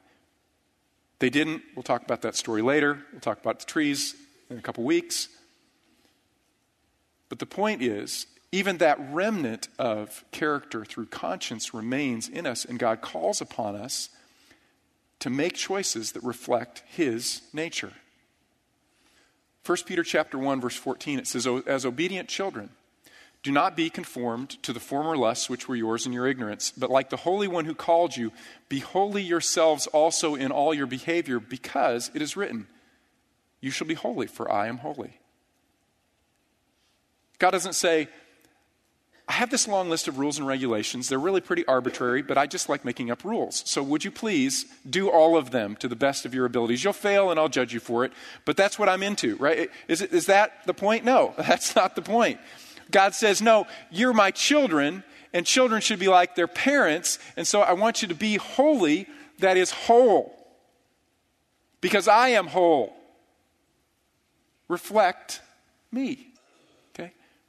They 1.19 1.29
didn't. 1.29 1.61
We'll 1.75 1.83
talk 1.83 2.01
about 2.01 2.23
that 2.23 2.35
story 2.35 2.61
later. 2.61 2.99
We'll 3.11 3.21
talk 3.21 3.39
about 3.39 3.59
the 3.59 3.65
trees 3.65 4.15
in 4.49 4.57
a 4.57 4.61
couple 4.61 4.83
weeks. 4.83 5.27
But 7.29 7.39
the 7.39 7.45
point 7.45 7.81
is, 7.81 8.25
even 8.51 8.77
that 8.77 8.99
remnant 9.11 9.69
of 9.79 10.25
character 10.31 10.83
through 10.83 11.05
conscience 11.05 11.73
remains 11.73 12.27
in 12.27 12.45
us, 12.45 12.65
and 12.65 12.77
God 12.77 13.01
calls 13.01 13.41
upon 13.41 13.75
us 13.75 14.09
to 15.19 15.29
make 15.29 15.53
choices 15.53 16.11
that 16.13 16.23
reflect 16.23 16.83
His 16.87 17.41
nature. 17.53 17.93
1 19.65 19.77
Peter 19.85 20.03
chapter 20.03 20.37
1 20.39 20.59
verse 20.59 20.75
14 20.75 21.19
it 21.19 21.27
says 21.27 21.47
as 21.67 21.85
obedient 21.85 22.27
children 22.27 22.71
do 23.43 23.51
not 23.51 23.75
be 23.75 23.89
conformed 23.89 24.61
to 24.63 24.73
the 24.73 24.79
former 24.79 25.17
lusts 25.17 25.49
which 25.49 25.67
were 25.67 25.75
yours 25.75 26.05
in 26.05 26.13
your 26.13 26.27
ignorance, 26.27 26.71
but 26.77 26.91
like 26.91 27.09
the 27.09 27.17
Holy 27.17 27.47
One 27.47 27.65
who 27.65 27.73
called 27.73 28.15
you, 28.15 28.31
be 28.69 28.79
holy 28.79 29.23
yourselves 29.23 29.87
also 29.87 30.35
in 30.35 30.51
all 30.51 30.75
your 30.75 30.85
behavior, 30.85 31.39
because 31.39 32.11
it 32.13 32.21
is 32.21 32.37
written, 32.37 32.67
You 33.59 33.71
shall 33.71 33.87
be 33.87 33.95
holy, 33.95 34.27
for 34.27 34.51
I 34.51 34.67
am 34.67 34.77
holy. 34.77 35.17
God 37.39 37.51
doesn't 37.51 37.73
say, 37.73 38.09
I 39.27 39.33
have 39.33 39.49
this 39.49 39.67
long 39.67 39.89
list 39.89 40.07
of 40.07 40.19
rules 40.19 40.37
and 40.37 40.47
regulations. 40.47 41.07
They're 41.07 41.19
really 41.19 41.41
pretty 41.41 41.65
arbitrary, 41.65 42.21
but 42.21 42.37
I 42.37 42.47
just 42.47 42.67
like 42.67 42.83
making 42.83 43.11
up 43.11 43.23
rules. 43.23 43.63
So 43.65 43.81
would 43.81 44.03
you 44.03 44.11
please 44.11 44.65
do 44.89 45.09
all 45.09 45.37
of 45.37 45.51
them 45.51 45.75
to 45.77 45.87
the 45.87 45.95
best 45.95 46.25
of 46.25 46.33
your 46.33 46.45
abilities? 46.45 46.83
You'll 46.83 46.93
fail 46.93 47.31
and 47.31 47.39
I'll 47.39 47.49
judge 47.49 47.73
you 47.73 47.79
for 47.79 48.03
it, 48.03 48.11
but 48.45 48.57
that's 48.57 48.77
what 48.77 48.89
I'm 48.89 49.03
into, 49.03 49.35
right? 49.37 49.69
Is, 49.87 50.01
it, 50.01 50.11
is 50.11 50.25
that 50.25 50.65
the 50.65 50.73
point? 50.73 51.05
No, 51.05 51.33
that's 51.37 51.75
not 51.75 51.95
the 51.95 52.01
point. 52.01 52.39
God 52.89 53.15
says, 53.15 53.41
No, 53.41 53.67
you're 53.89 54.13
my 54.13 54.31
children, 54.31 55.03
and 55.33 55.45
children 55.45 55.81
should 55.81 55.99
be 55.99 56.09
like 56.09 56.35
their 56.35 56.47
parents, 56.47 57.17
and 57.37 57.47
so 57.47 57.61
I 57.61 57.73
want 57.73 58.01
you 58.01 58.09
to 58.09 58.15
be 58.15 58.35
holy, 58.35 59.07
that 59.39 59.55
is 59.55 59.71
whole. 59.71 60.37
Because 61.79 62.07
I 62.07 62.29
am 62.29 62.47
whole. 62.47 62.93
Reflect 64.67 65.41
me. 65.91 66.30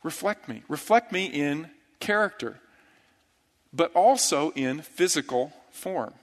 Reflect 0.03 0.49
me. 0.49 0.63
Reflect 0.69 1.13
me 1.13 1.27
in 1.27 1.71
character, 2.01 2.59
but 3.73 3.93
also 3.95 4.51
in 4.51 4.83
physical 4.83 5.53
form. 5.71 6.15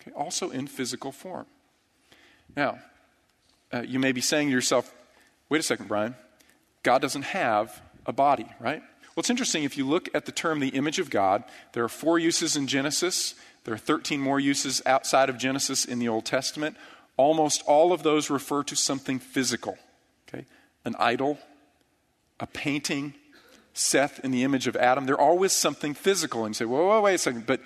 Okay? 0.00 0.12
Also 0.12 0.50
in 0.50 0.66
physical 0.66 1.12
form. 1.12 1.46
Now, 2.56 2.78
uh, 3.72 3.82
you 3.82 3.98
may 3.98 4.12
be 4.12 4.20
saying 4.20 4.48
to 4.48 4.52
yourself, 4.52 4.92
wait 5.48 5.60
a 5.60 5.62
second, 5.62 5.88
Brian. 5.88 6.14
God 6.82 7.02
doesn't 7.02 7.22
have 7.22 7.80
a 8.06 8.12
body, 8.12 8.46
right? 8.60 8.80
Well, 8.80 9.20
it's 9.20 9.30
interesting 9.30 9.64
if 9.64 9.76
you 9.76 9.86
look 9.86 10.08
at 10.14 10.26
the 10.26 10.32
term 10.32 10.60
the 10.60 10.68
image 10.68 10.98
of 10.98 11.10
God, 11.10 11.44
there 11.72 11.84
are 11.84 11.88
four 11.88 12.18
uses 12.18 12.56
in 12.56 12.66
Genesis, 12.66 13.34
there 13.64 13.74
are 13.74 13.78
13 13.78 14.20
more 14.20 14.40
uses 14.40 14.80
outside 14.86 15.28
of 15.28 15.36
Genesis 15.36 15.84
in 15.84 15.98
the 15.98 16.08
Old 16.08 16.24
Testament. 16.24 16.76
Almost 17.16 17.62
all 17.66 17.92
of 17.92 18.02
those 18.02 18.30
refer 18.30 18.62
to 18.62 18.76
something 18.76 19.18
physical, 19.18 19.76
okay? 20.28 20.46
An 20.84 20.94
idol, 20.98 21.38
a 22.40 22.46
painting, 22.46 23.14
Seth 23.74 24.20
in 24.24 24.30
the 24.30 24.44
image 24.44 24.66
of 24.66 24.76
Adam. 24.76 25.06
They're 25.06 25.20
always 25.20 25.52
something 25.52 25.94
physical. 25.94 26.44
And 26.44 26.50
you 26.50 26.54
say, 26.54 26.64
whoa, 26.64 26.86
whoa, 26.86 27.00
wait 27.00 27.14
a 27.14 27.18
second. 27.18 27.46
But, 27.46 27.60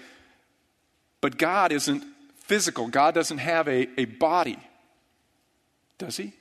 but 1.21 1.39
God 1.39 1.73
isn't 1.73 2.05
physical. 2.37 2.89
God 2.89 3.15
doesn't 3.15 3.39
have 3.39 3.69
a, 3.69 3.89
a 4.01 4.05
body. 4.05 4.59
Does 5.99 6.17
he? 6.17 6.33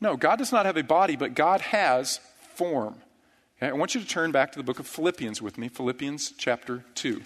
No, 0.00 0.16
God 0.16 0.36
does 0.36 0.52
not 0.52 0.66
have 0.66 0.76
a 0.76 0.82
body, 0.82 1.16
but 1.16 1.34
God 1.34 1.60
has 1.60 2.20
form. 2.54 2.96
Okay, 3.58 3.68
I 3.68 3.72
want 3.72 3.94
you 3.94 4.00
to 4.00 4.06
turn 4.06 4.32
back 4.32 4.52
to 4.52 4.58
the 4.58 4.64
book 4.64 4.80
of 4.80 4.86
Philippians 4.86 5.40
with 5.40 5.56
me, 5.56 5.68
Philippians 5.68 6.34
chapter 6.36 6.84
2. 6.96 7.22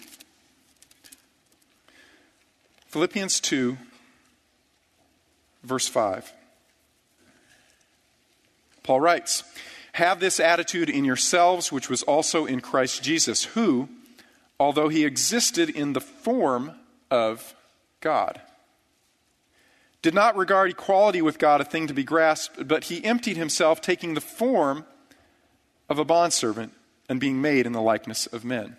Philippians 2.87 3.39
2, 3.39 3.77
verse 5.63 5.87
5. 5.87 6.31
Paul 8.87 9.01
writes, 9.01 9.43
Have 9.91 10.21
this 10.21 10.39
attitude 10.39 10.89
in 10.89 11.03
yourselves, 11.03 11.73
which 11.73 11.89
was 11.89 12.03
also 12.03 12.45
in 12.45 12.61
Christ 12.61 13.03
Jesus, 13.03 13.43
who, 13.43 13.89
although 14.57 14.87
he 14.87 15.03
existed 15.03 15.69
in 15.69 15.91
the 15.91 15.99
form 15.99 16.71
of 17.11 17.53
God, 17.99 18.39
did 20.01 20.13
not 20.13 20.37
regard 20.37 20.71
equality 20.71 21.21
with 21.21 21.37
God 21.37 21.59
a 21.59 21.65
thing 21.65 21.87
to 21.87 21.93
be 21.93 22.05
grasped, 22.05 22.65
but 22.65 22.85
he 22.85 23.03
emptied 23.03 23.35
himself, 23.35 23.81
taking 23.81 24.13
the 24.13 24.21
form 24.21 24.85
of 25.89 25.99
a 25.99 26.05
bondservant 26.05 26.71
and 27.09 27.19
being 27.19 27.41
made 27.41 27.65
in 27.65 27.73
the 27.73 27.81
likeness 27.81 28.25
of 28.25 28.45
men. 28.45 28.77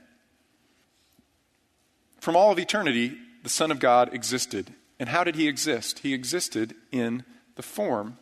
From 2.18 2.35
all 2.35 2.51
of 2.51 2.59
eternity, 2.59 3.18
the 3.42 3.51
Son 3.51 3.71
of 3.71 3.79
God 3.79 4.14
existed. 4.14 4.73
And 4.99 5.11
how 5.11 5.23
did 5.23 5.37
he 5.37 5.49
exist? 5.49 5.99
He 5.99 6.14
existed 6.14 6.75
in 6.90 7.25
the 7.57 7.62
form 7.62 8.16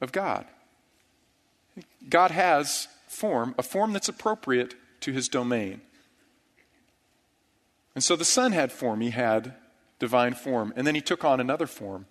of 0.00 0.12
God. 0.12 0.46
God 2.08 2.30
has 2.30 2.88
form, 3.08 3.54
a 3.58 3.62
form 3.62 3.92
that's 3.92 4.08
appropriate 4.08 4.74
to 5.00 5.12
his 5.12 5.28
domain. 5.28 5.80
And 7.94 8.04
so 8.04 8.16
the 8.16 8.24
Son 8.24 8.52
had 8.52 8.72
form, 8.72 9.00
he 9.00 9.10
had 9.10 9.54
divine 9.98 10.34
form, 10.34 10.72
and 10.76 10.86
then 10.86 10.94
he 10.94 11.00
took 11.00 11.24
on 11.24 11.40
another 11.40 11.66
form 11.66 12.06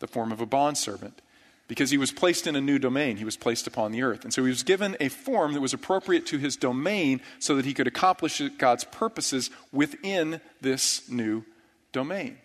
the 0.00 0.08
form 0.08 0.32
of 0.32 0.40
a 0.40 0.46
bondservant 0.46 1.22
because 1.68 1.90
he 1.90 1.96
was 1.96 2.10
placed 2.10 2.46
in 2.46 2.56
a 2.56 2.60
new 2.60 2.78
domain. 2.78 3.16
He 3.16 3.24
was 3.24 3.36
placed 3.36 3.66
upon 3.66 3.92
the 3.92 4.02
earth. 4.02 4.24
And 4.24 4.34
so 4.34 4.42
he 4.42 4.50
was 4.50 4.64
given 4.64 4.96
a 5.00 5.08
form 5.08 5.54
that 5.54 5.60
was 5.60 5.72
appropriate 5.72 6.26
to 6.26 6.38
his 6.38 6.56
domain 6.56 7.20
so 7.38 7.54
that 7.54 7.64
he 7.64 7.72
could 7.72 7.86
accomplish 7.86 8.42
God's 8.58 8.84
purposes 8.84 9.48
within 9.70 10.40
this 10.60 11.08
new 11.08 11.44
domain. 11.92 12.36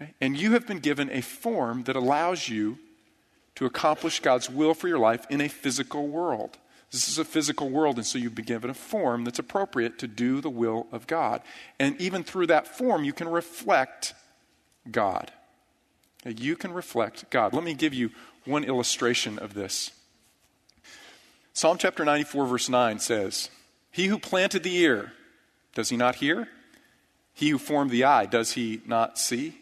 Okay? 0.00 0.14
And 0.20 0.38
you 0.38 0.52
have 0.52 0.66
been 0.66 0.78
given 0.78 1.10
a 1.10 1.20
form 1.20 1.82
that 1.84 1.96
allows 1.96 2.48
you 2.48 2.78
to 3.56 3.66
accomplish 3.66 4.20
God's 4.20 4.50
will 4.50 4.74
for 4.74 4.88
your 4.88 4.98
life 4.98 5.26
in 5.30 5.40
a 5.40 5.48
physical 5.48 6.08
world. 6.08 6.58
This 6.90 7.08
is 7.08 7.18
a 7.18 7.24
physical 7.24 7.70
world, 7.70 7.96
and 7.96 8.06
so 8.06 8.18
you've 8.18 8.34
been 8.34 8.44
given 8.44 8.70
a 8.70 8.74
form 8.74 9.24
that's 9.24 9.38
appropriate 9.38 9.98
to 9.98 10.06
do 10.06 10.40
the 10.40 10.50
will 10.50 10.86
of 10.92 11.06
God. 11.06 11.42
And 11.78 12.00
even 12.00 12.22
through 12.22 12.48
that 12.48 12.68
form, 12.68 13.04
you 13.04 13.12
can 13.12 13.28
reflect 13.28 14.14
God 14.90 15.32
you 16.24 16.56
can 16.56 16.72
reflect 16.72 17.28
God. 17.30 17.52
Let 17.52 17.64
me 17.64 17.74
give 17.74 17.94
you 17.94 18.10
one 18.44 18.64
illustration 18.64 19.38
of 19.38 19.54
this. 19.54 19.90
Psalm 21.52 21.78
chapter 21.78 22.04
94, 22.04 22.46
verse 22.46 22.68
9 22.68 22.98
says, 22.98 23.50
He 23.90 24.06
who 24.06 24.18
planted 24.18 24.62
the 24.62 24.76
ear, 24.76 25.12
does 25.74 25.88
he 25.88 25.96
not 25.96 26.16
hear? 26.16 26.48
He 27.32 27.50
who 27.50 27.58
formed 27.58 27.90
the 27.90 28.04
eye, 28.04 28.26
does 28.26 28.52
he 28.52 28.80
not 28.86 29.18
see? 29.18 29.58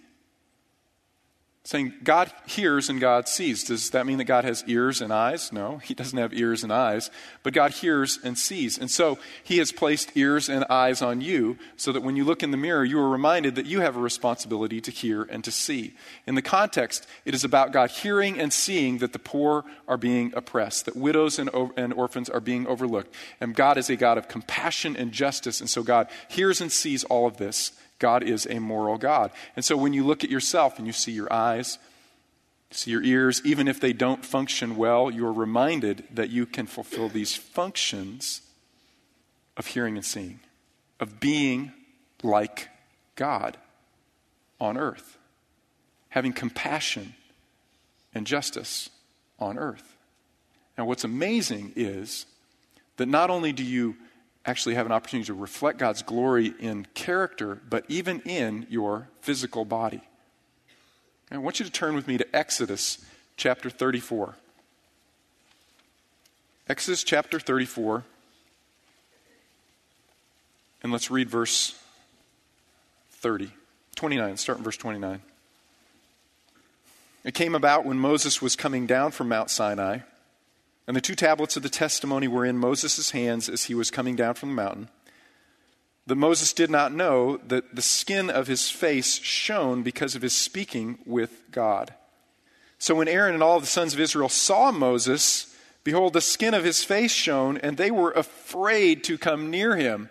Saying 1.65 1.95
God 2.03 2.33
hears 2.45 2.89
and 2.89 3.01
God 3.01 3.29
sees. 3.29 3.63
Does 3.63 3.91
that 3.91 4.05
mean 4.05 4.19
that 4.19 4.25
God 4.25 4.45
has 4.45 4.65
ears 4.67 5.01
and 5.01 5.13
eyes? 5.13 5.53
No, 5.53 5.79
he 5.79 5.95
doesn't 5.95 6.19
have 6.19 6.35
ears 6.35 6.65
and 6.65 6.73
eyes, 6.73 7.09
but 7.45 7.53
God 7.53 7.71
hears 7.71 8.19
and 8.25 8.37
sees. 8.37 8.79
And 8.79 8.91
so 8.91 9.19
he 9.45 9.59
has 9.59 9.71
placed 9.71 10.17
ears 10.17 10.49
and 10.49 10.65
eyes 10.65 11.03
on 11.03 11.21
you 11.21 11.57
so 11.77 11.93
that 11.93 12.03
when 12.03 12.17
you 12.17 12.25
look 12.25 12.43
in 12.43 12.51
the 12.51 12.57
mirror, 12.57 12.85
you 12.85 12.99
are 12.99 13.09
reminded 13.09 13.55
that 13.55 13.67
you 13.67 13.81
have 13.81 13.97
a 13.97 14.01
responsibility 14.01 14.81
to 14.81 14.91
hear 14.91 15.23
and 15.23 15.45
to 15.45 15.53
see. 15.53 15.95
In 16.27 16.35
the 16.35 16.43
context, 16.43 17.07
it 17.25 17.33
is 17.33 17.45
about 17.45 17.73
God 17.73 17.91
hearing 17.91 18.41
and 18.41 18.53
seeing 18.53 18.99
that 18.99 19.13
the 19.13 19.21
poor 19.21 19.65
are 19.87 19.97
being 19.97 20.33
oppressed, 20.35 20.87
that 20.87 20.97
widows 20.97 21.39
and, 21.39 21.49
and 21.77 21.93
orphans 21.93 22.29
are 22.29 22.41
being 22.41 22.67
overlooked. 22.67 23.15
And 23.41 23.55
God 23.55 23.79
is 23.79 23.89
a 23.89 23.95
God 23.95 24.19
of 24.19 24.27
compassion 24.27 24.97
and 24.97 25.13
justice. 25.13 25.61
And 25.61 25.71
so 25.71 25.85
God 25.85 26.09
hears 26.29 26.61
and 26.61 26.73
sees 26.73 27.05
all 27.05 27.29
of 27.29 27.37
this. 27.37 27.71
God 28.03 28.25
is 28.25 28.49
a 28.51 28.59
moral 28.59 28.99
God. 28.99 29.31
And 29.55 29.65
so 29.65 29.77
when 29.77 29.93
you 29.93 30.05
look 30.05 30.25
at 30.25 30.31
yourself 30.31 30.77
and 30.77 30.89
you 30.89 30.93
see 30.93 31.13
your 31.13 31.33
eyes, 31.33 31.79
see 32.73 32.91
your 32.91 33.03
ears, 33.05 33.41
even 33.45 33.69
if 33.69 33.79
they 33.79 33.93
don't 33.93 34.25
function 34.25 34.77
well, 34.77 35.09
you're 35.09 35.33
reminded 35.33 36.03
that 36.13 36.29
you 36.29 36.45
can 36.45 36.67
fulfill 36.67 37.09
these 37.09 37.37
functions 37.37 38.43
of 39.57 39.69
hearing 39.69 39.95
and 39.95 40.05
seeing, 40.05 40.41
of 40.99 41.21
being 41.21 41.73
like 42.25 42.71
God 43.15 43.57
on 44.61 44.77
earth, 44.77 45.17
having 46.09 46.33
compassion 46.33 47.15
and 48.13 48.27
justice 48.27 48.91
on 49.39 49.59
earth. 49.59 49.97
Now, 50.77 50.87
what's 50.87 51.05
amazing 51.05 51.75
is 51.77 52.27
that 52.97 53.07
not 53.07 53.31
only 53.31 53.53
do 53.53 53.63
you 53.63 53.95
actually 54.45 54.75
have 54.75 54.87
an 54.87 54.93
opportunity 54.93 55.27
to 55.27 55.35
reflect 55.35 55.79
God's 55.79 56.03
glory 56.03 56.53
in 56.59 56.87
character, 56.95 57.61
but 57.69 57.85
even 57.89 58.21
in 58.21 58.67
your 58.69 59.09
physical 59.21 59.65
body. 59.65 60.01
I 61.31 61.39
want 61.39 61.61
you 61.61 61.65
to 61.65 61.73
turn 61.73 61.95
with 61.95 62.07
me 62.07 62.19
to 62.19 62.37
Exodus 62.37 62.99
chapter 63.37 63.71
34. 63.71 64.35
Exodus 66.69 67.05
chapter 67.05 67.41
34. 67.41 68.05
And 70.83 70.93
let's 70.93 71.11
read 71.11 71.31
verse 71.31 71.79
30. 73.13 73.53
29. 73.95 74.37
Start 74.37 74.59
in 74.59 74.65
verse 74.65 74.77
29. 74.77 75.23
It 77.25 77.35
came 77.35 77.55
about 77.55 77.85
when 77.85 77.99
Moses 77.99 78.43
was 78.43 78.57
coming 78.57 78.87
down 78.87 79.13
from 79.13 79.29
Mount 79.29 79.49
Sinai, 79.49 79.99
and 80.93 80.97
the 80.99 81.01
two 81.01 81.15
tablets 81.15 81.57
of 81.57 81.63
the 81.63 81.71
testimony 81.71 82.29
were 82.29 82.45
in 82.45 82.59
Moses' 82.59 83.13
hands 83.13 83.49
as 83.49 83.65
he 83.65 83.75
was 83.75 83.91
coming 83.91 84.15
down 84.15 84.35
from 84.35 84.51
the 84.51 84.55
mountain, 84.55 84.91
that 86.07 86.17
Moses 86.17 86.53
did 86.53 86.69
not 86.69 86.93
know 86.93 87.39
that 87.47 87.75
the 87.75 87.81
skin 87.81 88.29
of 88.29 88.47
his 88.47 88.69
face 88.69 89.19
shone 89.23 89.83
because 89.83 90.15
of 90.15 90.21
his 90.21 90.35
speaking 90.35 90.99
with 91.07 91.51
God. 91.51 91.95
So 92.79 92.95
when 92.95 93.09
Aaron 93.09 93.33
and 93.33 93.43
all 93.43 93.59
the 93.59 93.65
sons 93.65 93.95
of 93.95 94.01
Israel 94.01 94.29
saw 94.29 94.71
Moses, 94.71 95.57
behold, 95.83 96.13
the 96.13 96.21
skin 96.21 96.53
of 96.53 96.63
his 96.63 96.85
face 96.85 97.11
shone, 97.11 97.57
and 97.57 97.79
they 97.79 97.91
were 97.91 98.11
afraid 98.11 99.03
to 99.05 99.17
come 99.17 99.51
near 99.51 99.77
him. 99.77 100.11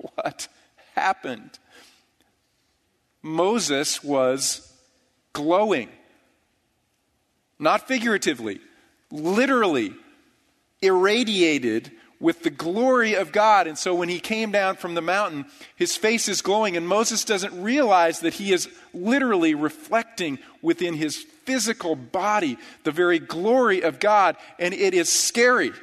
What 0.14 0.46
happened? 0.94 1.58
Moses 3.20 4.04
was 4.04 4.72
glowing. 5.32 5.88
Not 7.58 7.88
figuratively, 7.88 8.60
literally 9.10 9.94
irradiated 10.82 11.92
with 12.20 12.42
the 12.42 12.50
glory 12.50 13.14
of 13.14 13.30
God. 13.32 13.66
And 13.66 13.78
so 13.78 13.94
when 13.94 14.08
he 14.08 14.18
came 14.18 14.50
down 14.50 14.76
from 14.76 14.94
the 14.94 15.02
mountain, 15.02 15.46
his 15.76 15.96
face 15.96 16.28
is 16.28 16.42
glowing, 16.42 16.76
and 16.76 16.86
Moses 16.86 17.24
doesn't 17.24 17.62
realize 17.62 18.20
that 18.20 18.34
he 18.34 18.52
is 18.52 18.68
literally 18.92 19.54
reflecting 19.54 20.38
within 20.60 20.94
his 20.94 21.16
physical 21.16 21.94
body 21.94 22.58
the 22.84 22.90
very 22.90 23.18
glory 23.18 23.82
of 23.82 24.00
God, 24.00 24.36
and 24.58 24.74
it 24.74 24.94
is 24.94 25.10
scary. 25.10 25.68
And 25.68 25.76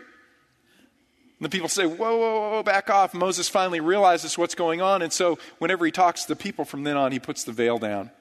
the 1.40 1.50
people 1.50 1.70
say, 1.70 1.86
whoa, 1.86 2.18
whoa, 2.18 2.50
whoa, 2.52 2.64
back 2.64 2.90
off. 2.90 3.14
Moses 3.14 3.50
finally 3.50 3.80
realizes 3.80 4.38
what's 4.38 4.56
going 4.56 4.82
on, 4.82 5.02
and 5.02 5.14
so 5.14 5.40
whenever 5.60 5.86
he 5.86 5.92
talks 5.92 6.24
to 6.24 6.28
the 6.28 6.36
people 6.36 6.66
from 6.66 6.84
then 6.84 6.98
on, 6.98 7.12
he 7.12 7.20
puts 7.20 7.46
the 7.46 7.52
veil 7.54 7.78
down. 7.78 8.12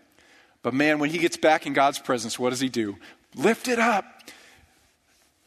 But 0.63 0.73
man, 0.73 0.99
when 0.99 1.11
he 1.11 1.19
gets 1.19 1.37
back 1.37 1.67
in 1.67 1.73
God's 1.73 1.99
presence, 1.99 2.39
what 2.39 2.51
does 2.51 2.61
he 2.61 2.69
do? 2.69 2.97
Lift 3.35 3.67
it 3.67 3.79
up 3.79 4.14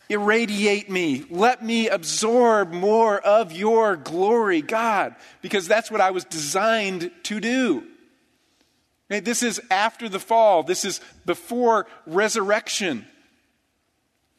irradiate 0.09 0.89
me. 0.89 1.25
Let 1.29 1.63
me 1.63 1.89
absorb 1.89 2.71
more 2.71 3.19
of 3.19 3.51
your 3.51 3.95
glory, 3.95 4.61
God, 4.61 5.15
because 5.41 5.67
that's 5.67 5.91
what 5.91 6.01
I 6.01 6.11
was 6.11 6.25
designed 6.25 7.11
to 7.23 7.39
do. 7.39 7.83
This 9.09 9.41
is 9.43 9.61
after 9.71 10.09
the 10.09 10.19
fall, 10.19 10.63
this 10.63 10.83
is 10.83 10.99
before 11.25 11.87
resurrection. 12.05 13.07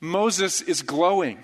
Moses 0.01 0.61
is 0.61 0.83
glowing. 0.83 1.43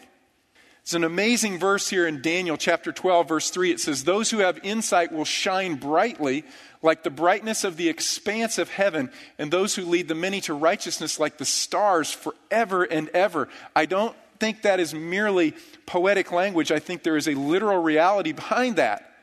It's 0.85 0.93
an 0.93 1.03
amazing 1.03 1.59
verse 1.59 1.89
here 1.89 2.07
in 2.07 2.21
Daniel 2.21 2.59
chapter 2.59 2.93
12, 2.93 3.27
verse 3.27 3.49
3. 3.49 3.71
It 3.71 3.81
says, 3.81 4.05
Those 4.05 4.31
who 4.31 4.41
have 4.41 4.61
insight 4.63 5.13
will 5.13 5.25
shine 5.25 5.77
brightly 5.77 6.45
like 6.83 7.03
the 7.03 7.11
brightness 7.11 7.65
of 7.65 7.79
the 7.79 7.89
expanse 7.89 8.59
of 8.59 8.69
heaven, 8.69 9.11
and 9.39 9.51
those 9.51 9.75
who 9.75 9.87
lead 9.87 10.09
the 10.09 10.15
many 10.15 10.43
to 10.43 10.53
righteousness 10.53 11.19
like 11.19 11.39
the 11.39 11.47
stars 11.47 12.13
forever 12.13 12.85
and 12.85 13.09
ever. 13.09 13.49
I 13.75 13.87
don't 13.87 14.15
think 14.39 14.61
that 14.61 14.79
is 14.79 14.93
merely 14.93 15.55
poetic 15.87 16.31
language. 16.31 16.71
I 16.71 16.81
think 16.81 17.03
there 17.03 17.17
is 17.17 17.29
a 17.29 17.35
literal 17.35 17.83
reality 17.83 18.33
behind 18.33 18.77
that 18.77 19.14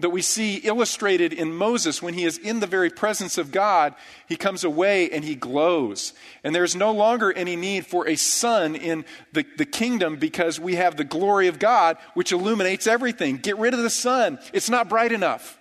that 0.00 0.10
we 0.10 0.22
see 0.22 0.56
illustrated 0.56 1.32
in 1.32 1.54
Moses 1.54 2.02
when 2.02 2.14
he 2.14 2.24
is 2.24 2.36
in 2.38 2.60
the 2.60 2.66
very 2.66 2.90
presence 2.90 3.38
of 3.38 3.52
God. 3.52 3.94
He 4.28 4.36
comes 4.36 4.64
away 4.64 5.08
and 5.10 5.24
he 5.24 5.34
glows. 5.34 6.12
And 6.42 6.54
there's 6.54 6.74
no 6.74 6.92
longer 6.92 7.32
any 7.32 7.54
need 7.56 7.86
for 7.86 8.08
a 8.08 8.16
sun 8.16 8.74
in 8.74 9.04
the, 9.32 9.46
the 9.56 9.64
kingdom 9.64 10.16
because 10.16 10.58
we 10.58 10.74
have 10.74 10.96
the 10.96 11.04
glory 11.04 11.46
of 11.46 11.58
God 11.58 11.96
which 12.14 12.32
illuminates 12.32 12.86
everything. 12.86 13.36
Get 13.36 13.58
rid 13.58 13.72
of 13.72 13.82
the 13.82 13.90
sun, 13.90 14.38
it's 14.52 14.70
not 14.70 14.88
bright 14.88 15.12
enough. 15.12 15.58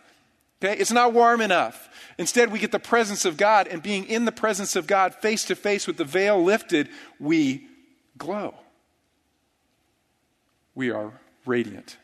Okay? 0.64 0.80
It's 0.80 0.92
not 0.92 1.14
warm 1.14 1.42
enough. 1.42 1.90
Instead, 2.18 2.52
we 2.52 2.60
get 2.60 2.72
the 2.72 2.80
presence 2.80 3.26
of 3.26 3.38
God, 3.38 3.68
and 3.68 3.82
being 3.82 4.06
in 4.06 4.26
the 4.26 4.32
presence 4.32 4.76
of 4.76 4.86
God 4.86 5.16
face 5.16 5.46
to 5.46 5.56
face 5.56 5.88
with 5.88 5.98
the 5.98 6.06
veil 6.06 6.42
lifted, 6.42 6.90
we 7.20 7.68
glow. 8.18 8.54
We 10.76 10.92
are 10.92 11.20
radiant. 11.46 11.98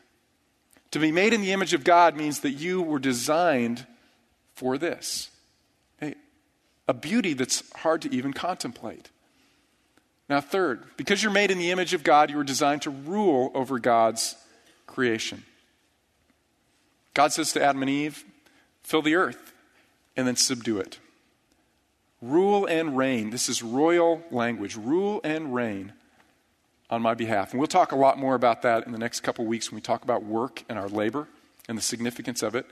To 0.92 0.98
be 0.98 1.12
made 1.12 1.32
in 1.32 1.40
the 1.40 1.52
image 1.52 1.72
of 1.72 1.84
God 1.84 2.16
means 2.16 2.40
that 2.40 2.52
you 2.52 2.82
were 2.82 2.98
designed 2.98 3.86
for 4.54 4.76
this 4.76 5.30
a, 6.02 6.14
a 6.88 6.94
beauty 6.94 7.32
that's 7.32 7.62
hard 7.76 8.02
to 8.02 8.14
even 8.14 8.32
contemplate. 8.32 9.10
Now, 10.28 10.40
third, 10.40 10.84
because 10.96 11.22
you're 11.22 11.32
made 11.32 11.50
in 11.50 11.58
the 11.58 11.70
image 11.70 11.92
of 11.92 12.04
God, 12.04 12.30
you 12.30 12.36
were 12.36 12.44
designed 12.44 12.82
to 12.82 12.90
rule 12.90 13.50
over 13.54 13.78
God's 13.78 14.36
creation. 14.86 15.44
God 17.14 17.32
says 17.32 17.52
to 17.52 17.62
Adam 17.64 17.82
and 17.82 17.90
Eve, 17.90 18.24
fill 18.82 19.02
the 19.02 19.16
earth 19.16 19.52
and 20.16 20.26
then 20.26 20.36
subdue 20.36 20.78
it. 20.78 20.98
Rule 22.22 22.66
and 22.66 22.96
reign. 22.96 23.30
This 23.30 23.48
is 23.48 23.62
royal 23.62 24.22
language. 24.30 24.76
Rule 24.76 25.20
and 25.24 25.54
reign 25.54 25.94
on 26.90 27.00
my 27.00 27.14
behalf. 27.14 27.52
And 27.52 27.60
we'll 27.60 27.68
talk 27.68 27.92
a 27.92 27.96
lot 27.96 28.18
more 28.18 28.34
about 28.34 28.62
that 28.62 28.84
in 28.84 28.92
the 28.92 28.98
next 28.98 29.20
couple 29.20 29.46
weeks 29.46 29.70
when 29.70 29.76
we 29.76 29.80
talk 29.80 30.02
about 30.02 30.24
work 30.24 30.64
and 30.68 30.78
our 30.78 30.88
labor 30.88 31.28
and 31.68 31.78
the 31.78 31.82
significance 31.82 32.42
of 32.42 32.54
it. 32.54 32.66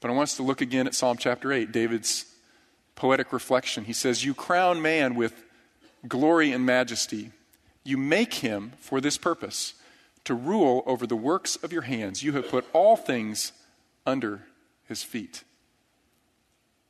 But 0.00 0.10
I 0.10 0.14
want 0.14 0.30
us 0.30 0.36
to 0.36 0.42
look 0.42 0.62
again 0.62 0.86
at 0.86 0.94
Psalm 0.94 1.18
chapter 1.18 1.52
8, 1.52 1.70
David's 1.70 2.24
poetic 2.96 3.32
reflection. 3.32 3.84
He 3.84 3.92
says, 3.92 4.24
You 4.24 4.32
crown 4.32 4.80
man 4.80 5.14
with 5.14 5.44
glory 6.08 6.52
and 6.52 6.64
majesty. 6.64 7.32
You 7.84 7.98
make 7.98 8.34
him 8.34 8.72
for 8.80 9.00
this 9.00 9.18
purpose, 9.18 9.74
to 10.24 10.34
rule 10.34 10.82
over 10.86 11.06
the 11.06 11.16
works 11.16 11.56
of 11.56 11.72
your 11.72 11.82
hands. 11.82 12.22
You 12.22 12.32
have 12.32 12.48
put 12.48 12.66
all 12.72 12.96
things 12.96 13.52
under 14.06 14.42
his 14.86 15.02
feet. 15.02 15.44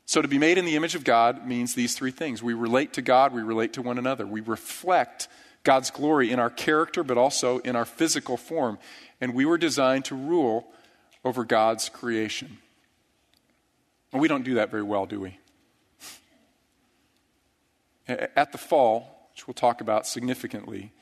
So, 0.04 0.20
to 0.20 0.26
be 0.26 0.38
made 0.38 0.58
in 0.58 0.64
the 0.64 0.74
image 0.74 0.96
of 0.96 1.04
God 1.04 1.46
means 1.46 1.74
these 1.74 1.94
three 1.94 2.10
things. 2.10 2.42
We 2.42 2.54
relate 2.54 2.92
to 2.94 3.02
God, 3.02 3.32
we 3.32 3.42
relate 3.42 3.72
to 3.74 3.82
one 3.82 3.98
another, 3.98 4.26
we 4.26 4.40
reflect 4.40 5.28
God's 5.62 5.90
glory 5.90 6.30
in 6.30 6.38
our 6.38 6.50
character, 6.50 7.02
but 7.02 7.18
also 7.18 7.58
in 7.58 7.76
our 7.76 7.84
physical 7.84 8.36
form. 8.36 8.78
And 9.20 9.34
we 9.34 9.44
were 9.44 9.58
designed 9.58 10.06
to 10.06 10.14
rule 10.14 10.66
over 11.24 11.44
God's 11.44 11.88
creation. 11.88 12.58
And 14.12 14.20
we 14.20 14.28
don't 14.28 14.44
do 14.44 14.54
that 14.54 14.70
very 14.70 14.82
well, 14.82 15.06
do 15.06 15.20
we? 15.20 15.38
At 18.08 18.52
the 18.52 18.58
fall, 18.58 19.28
which 19.32 19.46
we'll 19.46 19.54
talk 19.54 19.80
about 19.80 20.06
significantly, 20.06 20.92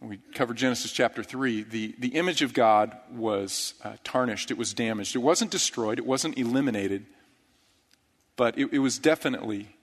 we 0.00 0.18
covered 0.34 0.56
Genesis 0.56 0.92
chapter 0.92 1.24
3, 1.24 1.64
the, 1.64 1.94
the 1.98 2.08
image 2.08 2.42
of 2.42 2.54
God 2.54 2.96
was 3.10 3.74
uh, 3.82 3.94
tarnished, 4.04 4.50
it 4.50 4.56
was 4.56 4.72
damaged. 4.72 5.16
It 5.16 5.20
wasn't 5.20 5.50
destroyed, 5.50 5.98
it 5.98 6.06
wasn't 6.06 6.38
eliminated, 6.38 7.04
but 8.36 8.56
it, 8.56 8.72
it 8.72 8.78
was 8.78 8.98
definitely 8.98 9.74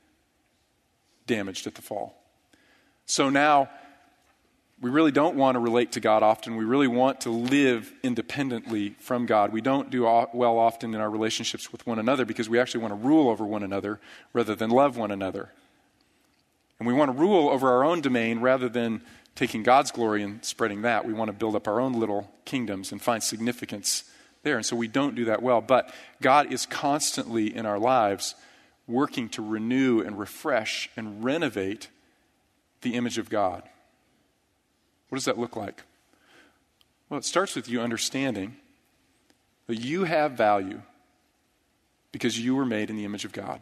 damaged 1.27 1.67
at 1.67 1.75
the 1.75 1.81
fall. 1.81 2.15
So 3.05 3.29
now, 3.29 3.69
we 4.81 4.89
really 4.89 5.11
don't 5.11 5.35
want 5.35 5.55
to 5.55 5.59
relate 5.59 5.93
to 5.93 5.99
God 5.99 6.21
often. 6.21 6.57
We 6.57 6.65
really 6.65 6.87
want 6.87 7.21
to 7.21 7.29
live 7.29 7.93
independently 8.03 8.95
from 8.99 9.25
God. 9.25 9.53
We 9.53 9.61
don't 9.61 9.89
do 9.89 10.03
well 10.03 10.57
often 10.57 10.93
in 10.93 10.99
our 10.99 11.09
relationships 11.09 11.71
with 11.71 11.87
one 11.87 11.97
another 11.97 12.25
because 12.25 12.49
we 12.49 12.59
actually 12.59 12.81
want 12.81 12.91
to 12.91 13.07
rule 13.07 13.29
over 13.29 13.45
one 13.45 13.63
another 13.63 13.99
rather 14.33 14.53
than 14.53 14.69
love 14.69 14.97
one 14.97 15.11
another. 15.11 15.51
And 16.77 16.87
we 16.87 16.93
want 16.93 17.09
to 17.09 17.17
rule 17.17 17.49
over 17.49 17.69
our 17.69 17.85
own 17.85 18.01
domain 18.01 18.41
rather 18.41 18.67
than 18.67 19.01
taking 19.33 19.63
God's 19.63 19.91
glory 19.91 20.23
and 20.23 20.43
spreading 20.43 20.81
that. 20.81 21.05
We 21.05 21.13
want 21.13 21.29
to 21.29 21.33
build 21.33 21.55
up 21.55 21.67
our 21.67 21.79
own 21.79 21.93
little 21.93 22.29
kingdoms 22.43 22.91
and 22.91 23.01
find 23.01 23.23
significance 23.23 24.03
there. 24.43 24.57
And 24.57 24.65
so 24.65 24.75
we 24.75 24.89
don't 24.89 25.15
do 25.15 25.25
that 25.25 25.41
well. 25.41 25.61
But 25.61 25.93
God 26.21 26.51
is 26.51 26.65
constantly 26.65 27.55
in 27.55 27.65
our 27.65 27.79
lives 27.79 28.35
working 28.87 29.29
to 29.29 29.41
renew 29.41 30.01
and 30.01 30.19
refresh 30.19 30.89
and 30.97 31.23
renovate 31.23 31.87
the 32.85 32.93
image 32.93 33.17
of 33.17 33.29
God. 33.29 33.63
What 35.09 35.17
does 35.17 35.25
that 35.25 35.39
look 35.39 35.55
like? 35.55 35.81
Well, 37.09 37.17
it 37.17 37.25
starts 37.25 37.55
with 37.55 37.67
you 37.67 37.81
understanding 37.81 38.57
that 39.67 39.77
you 39.77 40.03
have 40.03 40.33
value 40.33 40.81
because 42.11 42.39
you 42.39 42.55
were 42.55 42.65
made 42.65 42.89
in 42.91 42.95
the 42.95 43.03
image 43.03 43.25
of 43.25 43.33
God. 43.33 43.59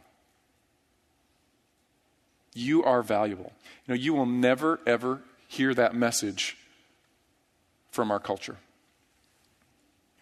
You 2.53 2.83
are 2.83 3.01
valuable. 3.01 3.53
You 3.87 3.93
know, 3.93 3.99
you 3.99 4.13
will 4.13 4.25
never, 4.25 4.81
ever 4.85 5.21
hear 5.47 5.73
that 5.73 5.95
message 5.95 6.57
from 7.91 8.11
our 8.11 8.19
culture. 8.19 8.57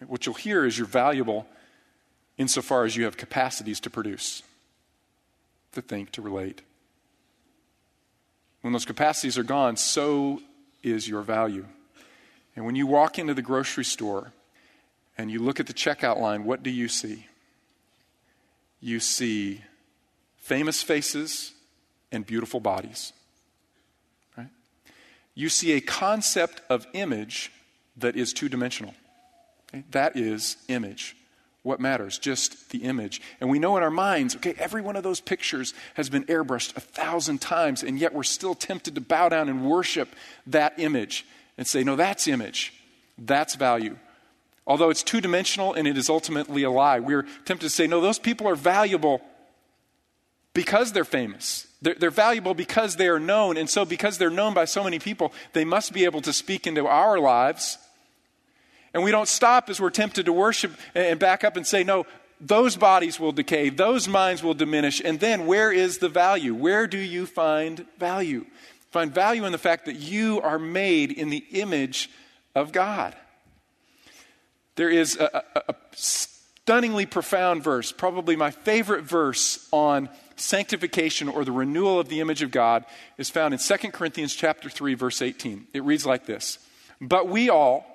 What 0.06 0.26
you'll 0.26 0.36
hear 0.36 0.64
is 0.64 0.78
you're 0.78 0.86
valuable 0.86 1.46
insofar 2.38 2.84
as 2.84 2.96
you 2.96 3.04
have 3.04 3.16
capacities 3.16 3.80
to 3.80 3.90
produce, 3.90 4.42
to 5.72 5.82
think, 5.82 6.12
to 6.12 6.22
relate. 6.22 6.62
When 8.62 8.72
those 8.72 8.84
capacities 8.84 9.36
are 9.36 9.42
gone, 9.42 9.76
so 9.76 10.40
is 10.82 11.06
your 11.08 11.22
value. 11.22 11.66
And 12.56 12.64
when 12.64 12.76
you 12.76 12.86
walk 12.86 13.18
into 13.18 13.34
the 13.34 13.42
grocery 13.42 13.84
store 13.84 14.32
and 15.18 15.30
you 15.30 15.40
look 15.40 15.60
at 15.60 15.66
the 15.66 15.72
checkout 15.72 16.18
line, 16.18 16.44
what 16.44 16.62
do 16.62 16.70
you 16.70 16.88
see? 16.88 17.26
You 18.80 19.00
see 19.00 19.62
famous 20.36 20.82
faces 20.82 21.52
and 22.10 22.26
beautiful 22.26 22.60
bodies. 22.60 23.12
Right? 24.36 24.48
You 25.34 25.48
see 25.48 25.72
a 25.72 25.80
concept 25.80 26.62
of 26.68 26.86
image 26.92 27.52
that 27.96 28.16
is 28.16 28.32
two 28.32 28.48
dimensional. 28.48 28.94
Okay? 29.68 29.84
That 29.90 30.16
is 30.16 30.56
image. 30.68 31.16
What 31.62 31.78
matters? 31.78 32.18
Just 32.18 32.70
the 32.70 32.82
image. 32.84 33.22
And 33.40 33.48
we 33.48 33.60
know 33.60 33.76
in 33.76 33.82
our 33.82 33.90
minds, 33.90 34.34
okay, 34.36 34.54
every 34.58 34.82
one 34.82 34.96
of 34.96 35.04
those 35.04 35.20
pictures 35.20 35.74
has 35.94 36.10
been 36.10 36.24
airbrushed 36.24 36.76
a 36.76 36.80
thousand 36.80 37.40
times, 37.40 37.82
and 37.82 37.98
yet 37.98 38.12
we're 38.12 38.24
still 38.24 38.54
tempted 38.54 38.96
to 38.96 39.00
bow 39.00 39.28
down 39.28 39.48
and 39.48 39.64
worship 39.64 40.08
that 40.48 40.74
image 40.78 41.24
and 41.56 41.66
say, 41.66 41.84
no, 41.84 41.94
that's 41.94 42.26
image. 42.26 42.74
That's 43.16 43.54
value. 43.54 43.96
Although 44.66 44.90
it's 44.90 45.02
two 45.02 45.20
dimensional 45.20 45.74
and 45.74 45.86
it 45.86 45.96
is 45.96 46.08
ultimately 46.08 46.62
a 46.64 46.70
lie, 46.70 47.00
we're 47.00 47.26
tempted 47.44 47.66
to 47.66 47.70
say, 47.70 47.86
no, 47.86 48.00
those 48.00 48.18
people 48.18 48.48
are 48.48 48.56
valuable 48.56 49.20
because 50.54 50.92
they're 50.92 51.04
famous. 51.04 51.66
They're, 51.80 51.94
they're, 51.94 52.10
valuable 52.10 52.54
because 52.54 52.96
they 52.96 53.08
are 53.08 53.18
known. 53.18 53.56
And 53.56 53.68
so, 53.68 53.84
because 53.84 54.18
they're 54.18 54.30
known 54.30 54.54
by 54.54 54.66
so 54.66 54.84
many 54.84 54.98
people, 54.98 55.32
they 55.52 55.64
must 55.64 55.92
be 55.92 56.04
able 56.04 56.20
to 56.22 56.32
speak 56.32 56.66
into 56.66 56.86
our 56.86 57.18
lives. 57.18 57.78
And 58.94 59.02
we 59.02 59.10
don't 59.10 59.28
stop 59.28 59.70
as 59.70 59.80
we're 59.80 59.90
tempted 59.90 60.26
to 60.26 60.32
worship 60.32 60.72
and 60.94 61.18
back 61.18 61.44
up 61.44 61.56
and 61.56 61.66
say, 61.66 61.82
no, 61.82 62.06
those 62.40 62.76
bodies 62.76 63.20
will 63.20 63.32
decay, 63.32 63.68
those 63.68 64.08
minds 64.08 64.42
will 64.42 64.54
diminish. 64.54 65.00
And 65.02 65.20
then, 65.20 65.46
where 65.46 65.72
is 65.72 65.98
the 65.98 66.08
value? 66.08 66.54
Where 66.54 66.86
do 66.86 66.98
you 66.98 67.24
find 67.24 67.86
value? 67.98 68.44
Find 68.90 69.14
value 69.14 69.44
in 69.44 69.52
the 69.52 69.58
fact 69.58 69.86
that 69.86 69.96
you 69.96 70.40
are 70.42 70.58
made 70.58 71.12
in 71.12 71.30
the 71.30 71.44
image 71.52 72.10
of 72.54 72.72
God. 72.72 73.14
There 74.74 74.90
is 74.90 75.16
a, 75.16 75.42
a, 75.54 75.62
a 75.68 75.74
stunningly 75.92 77.06
profound 77.06 77.62
verse, 77.62 77.92
probably 77.92 78.36
my 78.36 78.50
favorite 78.50 79.04
verse 79.04 79.68
on 79.70 80.08
sanctification 80.36 81.28
or 81.28 81.44
the 81.44 81.52
renewal 81.52 82.00
of 82.00 82.08
the 82.08 82.20
image 82.20 82.42
of 82.42 82.50
God 82.50 82.84
is 83.18 83.30
found 83.30 83.54
in 83.54 83.60
2 83.60 83.90
Corinthians 83.90 84.34
chapter 84.34 84.68
3 84.68 84.94
verse 84.94 85.22
18. 85.22 85.68
It 85.72 85.84
reads 85.84 86.04
like 86.04 86.26
this: 86.26 86.58
"But 87.00 87.28
we 87.28 87.48
all 87.48 87.91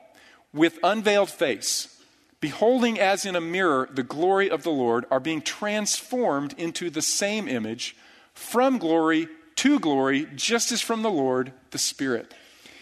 with 0.53 0.79
unveiled 0.83 1.29
face, 1.29 2.01
beholding 2.39 2.99
as 2.99 3.25
in 3.25 3.35
a 3.35 3.41
mirror 3.41 3.89
the 3.91 4.03
glory 4.03 4.49
of 4.49 4.63
the 4.63 4.71
Lord, 4.71 5.05
are 5.11 5.19
being 5.19 5.41
transformed 5.41 6.53
into 6.57 6.89
the 6.89 7.01
same 7.01 7.47
image 7.47 7.95
from 8.33 8.77
glory 8.77 9.27
to 9.57 9.79
glory, 9.79 10.27
just 10.35 10.71
as 10.71 10.81
from 10.81 11.01
the 11.01 11.11
Lord 11.11 11.51
the 11.71 11.79
Spirit." 11.79 12.33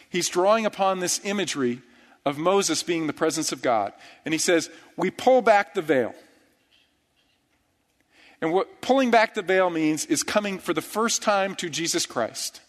He's 0.10 0.30
drawing 0.30 0.66
upon 0.66 1.00
this 1.00 1.20
imagery 1.24 1.82
of 2.26 2.38
Moses 2.38 2.84
being 2.84 3.08
the 3.08 3.14
presence 3.14 3.52
of 3.52 3.62
God. 3.62 3.94
And 4.24 4.34
he 4.34 4.38
says, 4.38 4.70
We 4.98 5.12
pull 5.12 5.42
back 5.42 5.74
the 5.74 5.82
veil. 5.82 6.16
And 8.42 8.52
what 8.52 8.82
pulling 8.82 9.12
back 9.12 9.34
the 9.34 9.42
veil 9.42 9.70
means 9.70 10.06
is 10.06 10.24
coming 10.24 10.60
for 10.60 10.74
the 10.74 10.82
first 10.82 11.22
time 11.22 11.56
to 11.56 11.70
Jesus 11.70 12.06
Christ 12.06 12.62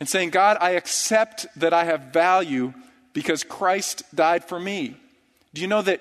and 0.00 0.08
saying, 0.08 0.30
God, 0.30 0.56
I 0.60 0.70
accept 0.70 1.46
that 1.56 1.72
I 1.72 1.84
have 1.84 2.12
value 2.12 2.72
because 3.18 3.42
Christ 3.42 4.04
died 4.14 4.44
for 4.44 4.60
me. 4.60 4.96
Do 5.52 5.60
you 5.60 5.66
know 5.66 5.82
that 5.82 6.00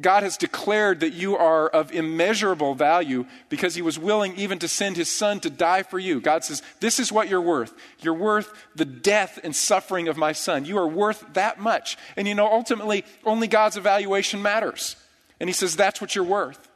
God 0.00 0.22
has 0.22 0.38
declared 0.38 1.00
that 1.00 1.12
you 1.12 1.36
are 1.36 1.68
of 1.68 1.92
immeasurable 1.92 2.74
value 2.74 3.26
because 3.50 3.74
he 3.74 3.82
was 3.82 3.98
willing 3.98 4.34
even 4.36 4.58
to 4.60 4.66
send 4.66 4.96
his 4.96 5.12
son 5.12 5.40
to 5.40 5.50
die 5.50 5.82
for 5.82 5.98
you. 5.98 6.18
God 6.18 6.42
says, 6.42 6.62
This 6.80 6.98
is 6.98 7.12
what 7.12 7.28
you're 7.28 7.42
worth. 7.42 7.74
You're 8.00 8.14
worth 8.14 8.50
the 8.74 8.86
death 8.86 9.38
and 9.44 9.54
suffering 9.54 10.08
of 10.08 10.16
my 10.16 10.32
son. 10.32 10.64
You 10.64 10.78
are 10.78 10.88
worth 10.88 11.22
that 11.34 11.60
much. 11.60 11.98
And 12.16 12.26
you 12.26 12.34
know, 12.34 12.50
ultimately, 12.50 13.04
only 13.26 13.46
God's 13.46 13.76
evaluation 13.76 14.40
matters. 14.40 14.96
And 15.40 15.46
he 15.50 15.52
says, 15.52 15.76
That's 15.76 16.00
what 16.00 16.14
you're 16.14 16.24
worth. 16.24 16.70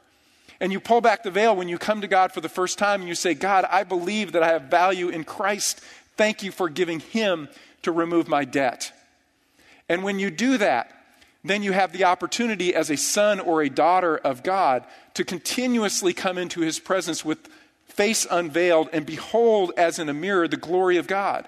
And 0.59 0.71
you 0.71 0.79
pull 0.79 1.01
back 1.01 1.23
the 1.23 1.31
veil 1.31 1.55
when 1.55 1.69
you 1.69 1.79
come 1.79 2.01
to 2.01 2.07
God 2.07 2.33
for 2.33 2.41
the 2.41 2.49
first 2.49 2.77
time 2.77 3.01
and 3.01 3.09
you 3.09 3.15
say, 3.15 3.33
God, 3.33 3.65
I 3.67 3.83
believe 3.83 4.33
that 4.33 4.43
I 4.43 4.49
have 4.49 4.63
value 4.65 5.09
in 5.09 5.23
Christ. 5.23 5.81
Thank 6.17 6.43
you 6.43 6.51
for 6.51 6.69
giving 6.69 6.99
him 6.99 7.49
to 7.81 7.91
remove 7.91 8.27
my 8.27 8.45
debt. 8.45 8.91
And 9.89 10.03
when 10.03 10.19
you 10.19 10.31
do 10.31 10.57
that, 10.57 10.91
then 11.43 11.61
you 11.61 11.73
have 11.73 11.91
the 11.91 12.05
opportunity 12.05 12.73
as 12.73 12.89
a 12.89 12.97
son 12.97 13.39
or 13.39 13.61
a 13.61 13.69
daughter 13.69 14.17
of 14.17 14.41
God 14.41 14.83
to 15.13 15.23
continuously 15.23 16.13
come 16.13 16.37
into 16.37 16.61
his 16.61 16.79
presence 16.79 17.23
with 17.23 17.47
face 17.87 18.25
unveiled 18.29 18.89
and 18.91 19.05
behold 19.05 19.71
as 19.77 19.99
in 19.99 20.09
a 20.09 20.13
mirror 20.13 20.47
the 20.47 20.57
glory 20.57 20.97
of 20.97 21.07
God. 21.07 21.47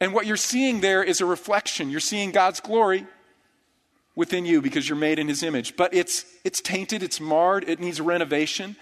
And 0.00 0.12
what 0.12 0.26
you're 0.26 0.36
seeing 0.36 0.80
there 0.80 1.04
is 1.04 1.20
a 1.20 1.26
reflection. 1.26 1.88
You're 1.88 2.00
seeing 2.00 2.32
God's 2.32 2.58
glory 2.58 3.06
within 4.16 4.44
you 4.44 4.60
because 4.60 4.88
you're 4.88 4.98
made 4.98 5.20
in 5.20 5.28
his 5.28 5.44
image. 5.44 5.76
But 5.76 5.94
it's, 5.94 6.26
it's 6.42 6.60
tainted, 6.60 7.04
it's 7.04 7.20
marred, 7.20 7.68
it 7.68 7.78
needs 7.78 8.00
renovation. 8.00 8.74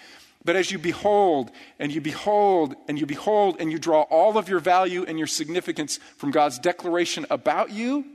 But 0.42 0.56
as 0.56 0.70
you 0.70 0.78
behold 0.78 1.50
and 1.78 1.92
you 1.92 2.00
behold 2.00 2.74
and 2.88 2.98
you 2.98 3.04
behold 3.04 3.56
and 3.60 3.70
you 3.70 3.78
draw 3.78 4.02
all 4.02 4.38
of 4.38 4.48
your 4.48 4.60
value 4.60 5.04
and 5.06 5.18
your 5.18 5.26
significance 5.26 6.00
from 6.16 6.30
God's 6.30 6.58
declaration 6.58 7.26
about 7.30 7.70
you, 7.70 8.06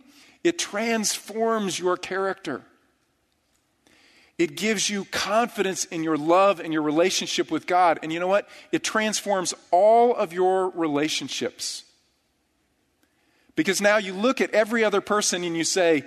it 0.46 0.60
transforms 0.60 1.80
your 1.80 1.98
character. 1.98 2.62
It 4.38 4.56
gives 4.56 4.92
you 4.92 5.06
confidence 5.06 5.86
in 5.86 6.04
your 6.04 6.18
love 6.18 6.60
and 6.60 6.72
your 6.72 6.84
relationship 6.84 7.50
with 7.50 7.66
God. 7.66 7.98
And 8.04 8.14
you 8.14 8.20
know 8.20 8.28
what? 8.28 8.48
It 8.72 8.84
transforms 8.84 9.56
all 9.72 10.14
of 10.14 10.34
your 10.34 10.70
relationships. 10.70 11.84
Because 13.56 13.82
now 13.82 13.98
you 13.98 14.14
look 14.14 14.40
at 14.40 14.52
every 14.52 14.84
other 14.84 15.02
person 15.02 15.44
and 15.44 15.58
you 15.58 15.64
say, 15.64 16.04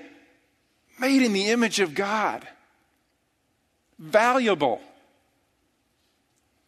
made 1.00 1.22
in 1.22 1.32
the 1.32 1.48
image 1.48 1.80
of 1.80 1.96
God, 1.96 2.46
valuable. 3.98 4.80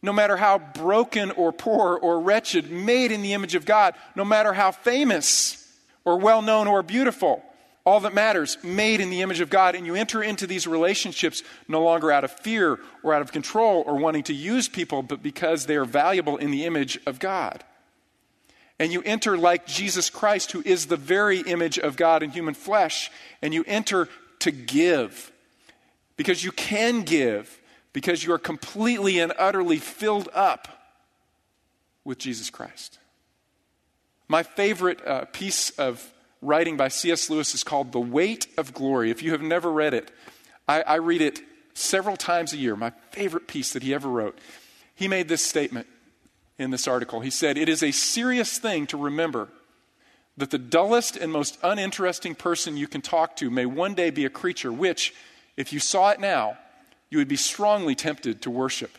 No 0.03 0.13
matter 0.13 0.37
how 0.37 0.59
broken 0.59 1.31
or 1.33 1.53
poor 1.53 1.97
or 1.97 2.21
wretched, 2.21 2.69
made 2.69 3.13
in 3.13 3.23
the 3.23 3.35
image 3.35 3.55
of 3.55 3.65
God, 3.65 3.95
no 4.17 4.25
matter 4.25 4.55
how 4.55 4.73
famous 4.73 5.73
or 6.05 6.19
well 6.19 6.43
known 6.43 6.67
or 6.67 6.83
beautiful 6.83 7.45
all 7.85 8.01
that 8.01 8.15
matters, 8.15 8.59
made 8.63 9.01
in 9.01 9.11
the 9.11 9.23
image 9.23 9.41
of 9.41 9.51
God. 9.51 9.75
And 9.75 9.87
you 9.87 9.95
enter 9.95 10.23
into 10.23 10.47
these 10.47 10.67
relationships 10.67 11.43
no 11.67 11.83
longer 11.83 12.11
out 12.11 12.25
of 12.25 12.33
fear 12.33 12.79
or 13.03 13.15
out 13.15 13.23
of 13.23 13.33
control 13.33 13.83
or 13.87 13.97
wanting 13.97 14.25
to 14.25 14.35
use 14.35 14.69
people, 14.69 15.03
but 15.03 15.23
because 15.23 15.67
they 15.67 15.77
are 15.77 15.85
valuable 15.85 16.37
in 16.37 16.51
the 16.51 16.65
image 16.65 16.99
of 17.07 17.19
God. 17.19 17.65
And 18.79 18.93
you 18.93 19.03
enter 19.03 19.37
like 19.37 19.67
Jesus 19.67 20.09
Christ, 20.09 20.53
who 20.53 20.63
is 20.65 20.87
the 20.87 20.97
very 20.97 21.41
image 21.41 21.79
of 21.79 21.97
God 21.97 22.23
in 22.23 22.31
human 22.31 22.55
flesh, 22.55 23.11
and 23.43 23.53
you 23.53 23.65
enter 23.67 24.09
to 24.41 24.51
give. 24.51 25.31
Because 26.17 26.45
you 26.45 26.53
can 26.53 27.03
give, 27.03 27.61
because 27.93 28.25
you 28.25 28.33
are 28.33 28.39
completely 28.39 29.19
and 29.19 29.33
utterly 29.39 29.79
filled 29.79 30.29
up 30.33 30.69
with 32.05 32.19
Jesus 32.19 32.51
Christ. 32.51 32.99
My 34.29 34.43
favorite 34.43 35.07
uh, 35.07 35.25
piece 35.27 35.71
of 35.71 36.11
writing 36.43 36.77
by 36.77 36.89
C.S. 36.89 37.31
Lewis 37.31 37.55
is 37.55 37.65
called 37.65 37.93
The 37.93 38.01
Weight 38.01 38.47
of 38.57 38.73
Glory. 38.75 39.11
If 39.11 39.23
you 39.23 39.33
have 39.33 39.43
never 39.43 39.71
read 39.71 39.95
it, 39.95 40.11
I, 40.67 40.83
I 40.83 40.95
read 40.97 41.21
it 41.21 41.41
several 41.75 42.17
times 42.17 42.53
a 42.53 42.57
year. 42.57 42.77
My 42.77 42.93
favorite 43.11 43.47
piece 43.47 43.73
that 43.73 43.83
he 43.83 43.95
ever 43.95 44.09
wrote. 44.09 44.39
He 44.95 45.09
made 45.09 45.29
this 45.29 45.43
statement 45.43 45.87
in 46.59 46.71
this 46.71 46.87
article. 46.87 47.21
He 47.21 47.31
said, 47.31 47.57
It 47.57 47.69
is 47.69 47.83
a 47.83 47.91
serious 47.91 48.59
thing 48.59 48.87
to 48.89 48.97
remember 48.97 49.49
that 50.37 50.51
the 50.51 50.59
dullest 50.59 51.17
and 51.17 51.33
most 51.33 51.59
uninteresting 51.63 52.35
person 52.35 52.77
you 52.77 52.87
can 52.87 53.01
talk 53.01 53.37
to 53.37 53.51
may 53.51 53.67
one 53.67 53.95
day 53.95 54.11
be 54.11 54.25
a 54.25 54.31
creature 54.31 54.73
which, 54.73 55.15
if 55.57 55.73
you 55.73 55.81
saw 55.81 56.11
it 56.11 56.21
now, 56.21 56.57
you 57.11 57.19
would 57.19 57.29
be 57.29 57.37
strongly 57.37 57.95
tempted 57.95 58.43
to 58.43 58.51
worship. 58.51 58.97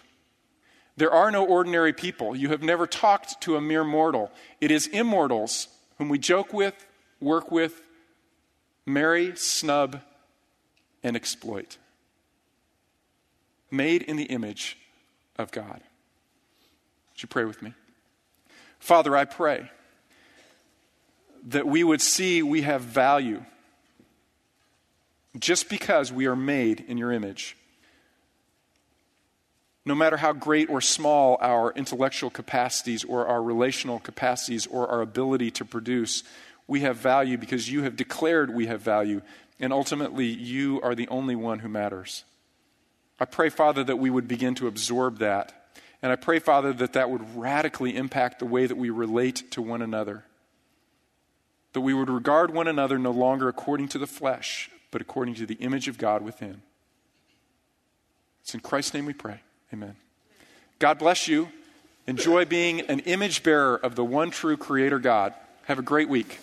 There 0.98 1.12
are 1.12 1.32
no 1.32 1.46
ordinary 1.46 1.94
people. 1.94 2.36
You 2.36 2.50
have 2.50 2.62
never 2.62 2.86
talked 2.86 3.42
to 3.42 3.56
a 3.56 3.62
mere 3.62 3.84
mortal. 3.84 4.32
It 4.60 4.72
is 4.72 4.88
immortals 4.88 5.68
whom 5.98 6.10
we 6.10 6.20
joke 6.20 6.54
with, 6.54 6.86
work 7.22 7.52
with, 7.52 7.82
marry, 8.86 9.36
snub, 9.36 10.02
and 11.04 11.16
exploit. 11.16 11.78
Made 13.70 14.02
in 14.02 14.18
the 14.18 14.26
image 14.26 14.78
of 15.38 15.52
God. 15.52 15.82
Would 17.14 17.22
you 17.22 17.28
pray 17.28 17.46
with 17.46 17.62
me? 17.62 17.74
Father, 18.80 19.16
I 19.16 19.26
pray 19.26 19.70
that 21.48 21.68
we 21.68 21.84
would 21.84 22.02
see 22.02 22.44
we 22.44 22.64
have 22.64 22.82
value 22.82 23.44
just 25.40 25.70
because 25.70 26.12
we 26.12 26.26
are 26.26 26.36
made 26.36 26.84
in 26.88 26.98
your 26.98 27.12
image. 27.12 27.56
No 29.86 29.96
matter 29.96 30.18
how 30.18 30.34
great 30.34 30.70
or 30.70 30.82
small 30.82 31.38
our 31.42 31.72
intellectual 31.72 32.30
capacities 32.30 33.04
or 33.04 33.26
our 33.28 33.42
relational 33.42 34.00
capacities 34.00 34.68
or 34.68 34.88
our 34.88 35.02
ability 35.02 35.50
to 35.52 35.66
produce, 35.66 36.24
we 36.72 36.80
have 36.88 36.96
value 36.96 37.38
because 37.38 37.70
you 37.70 37.84
have 37.84 37.98
declared 37.98 38.50
we 38.56 38.68
have 38.68 38.82
value, 38.82 39.22
and 39.60 39.74
ultimately 39.74 40.28
you 40.28 40.80
are 40.82 40.96
the 40.96 41.08
only 41.10 41.36
one 41.36 41.60
who 41.60 41.68
matters. 41.68 42.24
I 43.20 43.26
pray, 43.26 43.50
Father, 43.50 43.84
that 43.84 44.00
we 44.00 44.10
would 44.10 44.28
begin 44.28 44.56
to 44.56 44.68
absorb 44.68 45.20
that. 45.20 45.74
And 46.02 46.14
I 46.14 46.16
pray, 46.16 46.40
Father, 46.40 46.72
that 46.74 46.94
that 46.94 47.10
would 47.10 47.36
radically 47.36 47.96
impact 47.98 48.40
the 48.40 48.46
way 48.46 48.68
that 48.68 48.78
we 48.78 48.90
relate 48.90 49.52
to 49.52 49.62
one 49.62 49.82
another. 49.82 50.24
that 51.74 51.82
we 51.82 51.94
would 51.94 52.10
regard 52.10 52.54
one 52.54 52.68
another 52.68 53.00
no 53.00 53.12
longer 53.12 53.48
according 53.48 53.88
to 53.90 53.98
the 53.98 54.08
flesh, 54.08 54.70
but 54.92 55.02
according 55.02 55.36
to 55.36 55.46
the 55.46 55.56
image 55.56 55.88
of 55.88 55.98
God 55.98 56.22
within. 56.22 56.62
It's 58.42 58.54
in 58.54 58.60
Christ's 58.60 58.94
name 58.94 59.06
we 59.06 59.14
pray. 59.14 59.42
Amen. 59.74 59.96
God 60.80 61.00
bless 61.00 61.28
you. 61.28 61.50
Enjoy 62.08 62.46
being 62.46 62.82
an 62.82 63.00
image 63.02 63.44
bearer 63.44 63.76
of 63.76 63.96
the 63.96 64.04
one 64.04 64.32
true 64.32 64.58
Creator 64.58 65.00
God. 65.00 65.34
Have 65.66 65.80
a 65.80 65.84
great 65.84 66.10
week. 66.10 66.40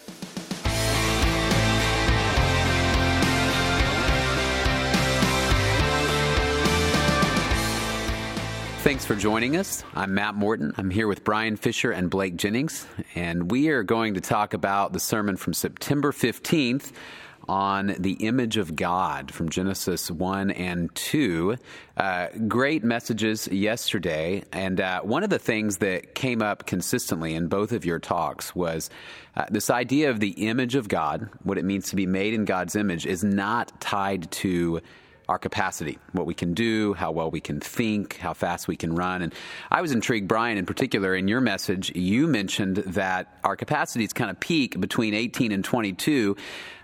Thanks 8.89 9.05
for 9.05 9.17
joining 9.17 9.55
us. 9.59 9.85
I'm 9.95 10.15
Matt 10.15 10.35
Morton. 10.35 10.73
I'm 10.79 10.89
here 10.89 11.07
with 11.07 11.23
Brian 11.23 11.57
Fisher 11.57 11.91
and 11.91 12.09
Blake 12.09 12.37
Jennings, 12.37 12.87
and 13.15 13.51
we 13.51 13.69
are 13.69 13.83
going 13.83 14.15
to 14.15 14.23
talk 14.23 14.55
about 14.55 14.95
the 14.95 14.99
sermon 14.99 15.37
from 15.37 15.53
September 15.53 16.11
15th 16.11 16.93
on 17.47 17.95
the 17.99 18.13
image 18.13 18.57
of 18.57 18.75
God 18.75 19.31
from 19.31 19.51
Genesis 19.51 20.11
1 20.11 20.53
and 20.53 20.95
2. 20.95 21.59
Uh, 21.99 22.29
great 22.49 22.83
messages 22.83 23.47
yesterday. 23.49 24.43
And 24.53 24.81
uh, 24.81 25.03
one 25.03 25.23
of 25.23 25.29
the 25.29 25.39
things 25.39 25.77
that 25.79 26.15
came 26.15 26.41
up 26.41 26.65
consistently 26.65 27.35
in 27.35 27.49
both 27.49 27.73
of 27.73 27.85
your 27.85 27.99
talks 27.99 28.55
was 28.57 28.89
uh, 29.37 29.45
this 29.51 29.69
idea 29.69 30.09
of 30.09 30.21
the 30.21 30.49
image 30.49 30.75
of 30.75 30.89
God, 30.89 31.29
what 31.43 31.59
it 31.59 31.65
means 31.67 31.91
to 31.91 31.97
be 31.97 32.07
made 32.07 32.33
in 32.33 32.47
God's 32.47 32.75
image, 32.75 33.05
is 33.05 33.23
not 33.23 33.83
tied 33.83 34.31
to 34.31 34.81
our 35.29 35.39
capacity, 35.39 35.99
what 36.13 36.27
we 36.27 36.35
can 36.35 36.55
do, 36.55 36.95
how 36.95 37.11
well 37.11 37.31
we 37.31 37.41
can 37.41 37.61
think, 37.61 38.17
how 38.17 38.33
fast 38.33 38.67
we 38.67 38.77
can 38.77 38.95
run. 38.95 39.23
And 39.23 39.35
I 39.71 39.83
was 39.83 39.93
intrigued, 39.93 40.27
Brian, 40.27 40.57
in 40.57 40.65
particular, 40.65 41.15
in 41.15 41.29
your 41.29 41.41
message, 41.41 41.95
you 41.95 42.27
mentioned 42.27 42.77
that 42.79 43.39
our 43.45 43.57
capacities 43.57 44.13
kind 44.13 44.31
of 44.31 44.41
peak 44.41 44.81
between 44.81 45.13
18 45.13 45.53
and 45.53 45.65
22. 45.65 46.37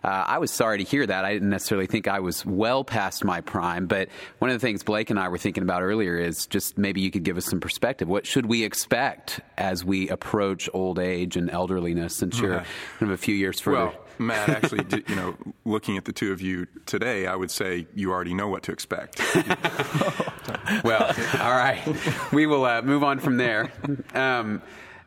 Uh, 0.05 0.25
I 0.27 0.39
was 0.39 0.51
sorry 0.51 0.79
to 0.79 0.85
hear 0.85 1.07
that. 1.07 1.25
I 1.25 1.33
didn't 1.33 1.49
necessarily 1.49 1.87
think 1.87 2.07
I 2.07 2.21
was 2.21 2.45
well 2.45 2.85
past 2.85 3.25
my 3.25 3.41
prime, 3.41 3.87
but 3.87 4.11
one 4.39 4.51
of 4.51 4.61
the 4.61 4.65
things 4.65 4.83
Blake 4.83 5.09
and 5.09 5.19
I 5.19 5.29
were 5.29 5.39
thinking 5.39 5.63
about 5.63 5.83
earlier 5.83 6.19
is 6.19 6.47
just 6.47 6.77
maybe 6.77 7.01
you 7.01 7.11
could 7.11 7.23
give 7.23 7.39
us 7.39 7.47
some 7.47 7.59
perspective. 7.59 8.07
What 8.07 8.27
should 8.27 8.45
we 8.45 8.65
expect 8.65 9.41
as 9.57 9.83
we 9.83 10.11
approach 10.11 10.69
old 10.75 10.99
age 10.99 11.39
and 11.39 11.51
elderliness 11.51 12.15
since 12.15 12.39
you're 12.39 12.59
kind 12.59 12.67
of 13.01 13.11
a 13.11 13.17
few 13.17 13.35
years 13.35 13.61
further? 13.61 13.87
Well, 13.87 13.95
Matt, 14.19 14.51
actually, 14.51 14.85
you 15.09 15.17
know, 15.17 15.37
looking 15.65 15.97
at 15.97 16.05
the 16.05 16.13
two 16.13 16.33
of 16.33 16.43
you 16.43 16.67
today, 16.85 17.27
I 17.27 17.35
would 17.35 17.51
say 17.51 17.87
you 17.95 18.13
already 18.13 18.35
know 18.35 18.49
what 18.49 18.63
to 18.65 18.73
expect. 18.73 19.21
well, 20.85 21.15
all 21.41 21.57
right. 21.57 21.83
We 22.31 22.45
will 22.45 22.67
uh, 22.67 22.83
move 22.83 23.03
on 23.03 23.21
from 23.21 23.39
there. 23.39 23.73
Um, 24.15 24.61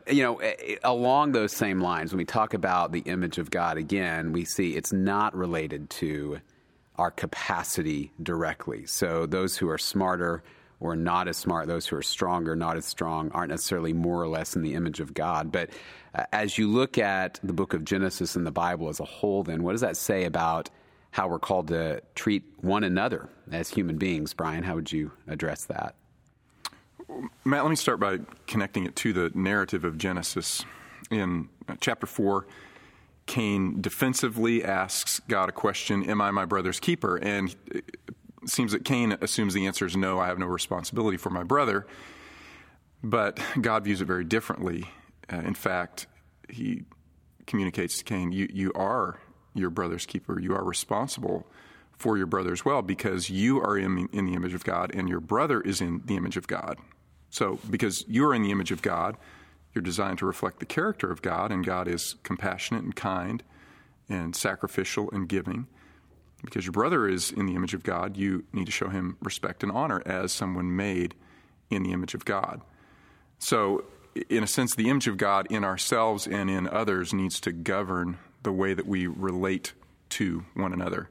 you 0.09 0.23
know, 0.23 0.41
along 0.83 1.31
those 1.31 1.51
same 1.51 1.81
lines, 1.81 2.11
when 2.11 2.17
we 2.17 2.25
talk 2.25 2.53
about 2.53 2.91
the 2.91 2.99
image 3.01 3.37
of 3.37 3.51
God, 3.51 3.77
again, 3.77 4.31
we 4.31 4.45
see 4.45 4.75
it's 4.75 4.93
not 4.93 5.35
related 5.35 5.89
to 5.91 6.39
our 6.97 7.11
capacity 7.11 8.11
directly. 8.21 8.85
So 8.85 9.25
those 9.25 9.57
who 9.57 9.69
are 9.69 9.77
smarter 9.77 10.43
or 10.79 10.95
not 10.95 11.27
as 11.27 11.37
smart, 11.37 11.67
those 11.67 11.87
who 11.87 11.95
are 11.95 12.01
stronger, 12.03 12.55
not 12.55 12.77
as 12.77 12.85
strong, 12.85 13.31
aren't 13.31 13.49
necessarily 13.49 13.93
more 13.93 14.21
or 14.21 14.27
less 14.27 14.55
in 14.55 14.61
the 14.61 14.73
image 14.73 14.99
of 14.99 15.13
God. 15.13 15.51
But 15.51 15.71
uh, 16.13 16.25
as 16.31 16.57
you 16.57 16.69
look 16.69 16.97
at 16.97 17.39
the 17.43 17.53
book 17.53 17.73
of 17.73 17.83
Genesis 17.83 18.35
and 18.35 18.45
the 18.45 18.51
Bible 18.51 18.89
as 18.89 18.99
a 18.99 19.05
whole, 19.05 19.43
then 19.43 19.63
what 19.63 19.71
does 19.71 19.81
that 19.81 19.97
say 19.97 20.25
about 20.25 20.69
how 21.11 21.27
we're 21.27 21.39
called 21.39 21.69
to 21.69 22.01
treat 22.15 22.43
one 22.61 22.83
another 22.83 23.29
as 23.51 23.69
human 23.69 23.97
beings? 23.97 24.33
Brian, 24.33 24.63
how 24.63 24.75
would 24.75 24.91
you 24.91 25.11
address 25.27 25.65
that? 25.65 25.95
Matt, 27.45 27.63
let 27.63 27.69
me 27.69 27.75
start 27.75 27.99
by 27.99 28.19
connecting 28.47 28.85
it 28.85 28.95
to 28.97 29.13
the 29.13 29.31
narrative 29.33 29.83
of 29.83 29.97
Genesis. 29.97 30.65
In 31.09 31.47
uh, 31.69 31.75
chapter 31.79 32.05
4, 32.05 32.45
Cain 33.25 33.81
defensively 33.81 34.63
asks 34.63 35.21
God 35.27 35.49
a 35.49 35.51
question 35.53 36.09
Am 36.09 36.21
I 36.21 36.31
my 36.31 36.45
brother's 36.45 36.79
keeper? 36.79 37.17
And 37.17 37.55
it 37.67 37.95
seems 38.45 38.73
that 38.73 38.83
Cain 38.83 39.17
assumes 39.21 39.53
the 39.53 39.67
answer 39.67 39.85
is 39.85 39.95
no, 39.95 40.19
I 40.19 40.27
have 40.27 40.39
no 40.39 40.45
responsibility 40.47 41.17
for 41.17 41.29
my 41.29 41.43
brother. 41.43 41.87
But 43.03 43.39
God 43.61 43.83
views 43.83 44.01
it 44.01 44.05
very 44.05 44.23
differently. 44.23 44.85
Uh, 45.31 45.37
in 45.37 45.53
fact, 45.53 46.07
he 46.49 46.83
communicates 47.45 47.99
to 47.99 48.03
Cain, 48.03 48.31
you, 48.31 48.49
you 48.51 48.73
are 48.73 49.19
your 49.53 49.69
brother's 49.69 50.05
keeper. 50.05 50.39
You 50.39 50.55
are 50.55 50.63
responsible 50.63 51.47
for 51.97 52.17
your 52.17 52.27
brother 52.27 52.51
as 52.51 52.63
well 52.63 52.81
because 52.81 53.29
you 53.29 53.59
are 53.59 53.77
in, 53.77 54.07
in 54.11 54.25
the 54.25 54.33
image 54.33 54.53
of 54.53 54.63
God 54.63 54.91
and 54.93 55.09
your 55.09 55.19
brother 55.19 55.61
is 55.61 55.81
in 55.81 56.01
the 56.05 56.15
image 56.15 56.37
of 56.37 56.47
God. 56.47 56.77
So, 57.30 57.59
because 57.69 58.05
you're 58.07 58.34
in 58.34 58.43
the 58.43 58.51
image 58.51 58.71
of 58.71 58.82
God, 58.82 59.17
you're 59.73 59.82
designed 59.82 60.17
to 60.19 60.25
reflect 60.25 60.59
the 60.59 60.65
character 60.65 61.11
of 61.11 61.21
God, 61.21 61.51
and 61.51 61.65
God 61.65 61.88
is 61.88 62.15
compassionate 62.23 62.84
and 62.84 62.95
kind 62.95 63.43
and 64.09 64.36
sacrificial 64.36 65.09
and 65.11 65.28
giving. 65.28 65.67
Because 66.43 66.65
your 66.65 66.71
brother 66.71 67.07
is 67.07 67.32
in 67.32 67.45
the 67.45 67.55
image 67.55 67.73
of 67.73 67.84
God, 67.84 68.15
you 68.15 68.45
need 68.53 68.65
to 68.65 68.71
show 68.71 68.89
him 68.89 69.17
respect 69.21 69.63
and 69.63 69.71
honor 69.71 70.01
as 70.05 70.32
someone 70.32 70.75
made 70.75 71.15
in 71.69 71.84
the 71.84 71.91
image 71.91 72.13
of 72.13 72.25
God. 72.25 72.61
So, 73.39 73.84
in 74.30 74.43
a 74.43 74.47
sense, 74.47 74.73
the 74.73 74.89
image 74.89 75.07
of 75.07 75.17
God 75.17 75.47
in 75.49 75.63
ourselves 75.63 76.28
and 76.28 76.49
in 76.49 76.67
others 76.67 77.13
needs 77.13 77.39
to 77.41 77.51
govern 77.51 78.17
the 78.43 78.51
way 78.51 78.73
that 78.73 78.88
we 78.88 79.05
relate 79.07 79.73
to 80.09 80.45
one 80.53 80.73
another. 80.73 81.09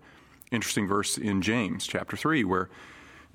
Interesting 0.51 0.89
verse 0.89 1.19
in 1.19 1.43
James 1.43 1.87
chapter 1.87 2.17
3 2.17 2.45
where 2.45 2.69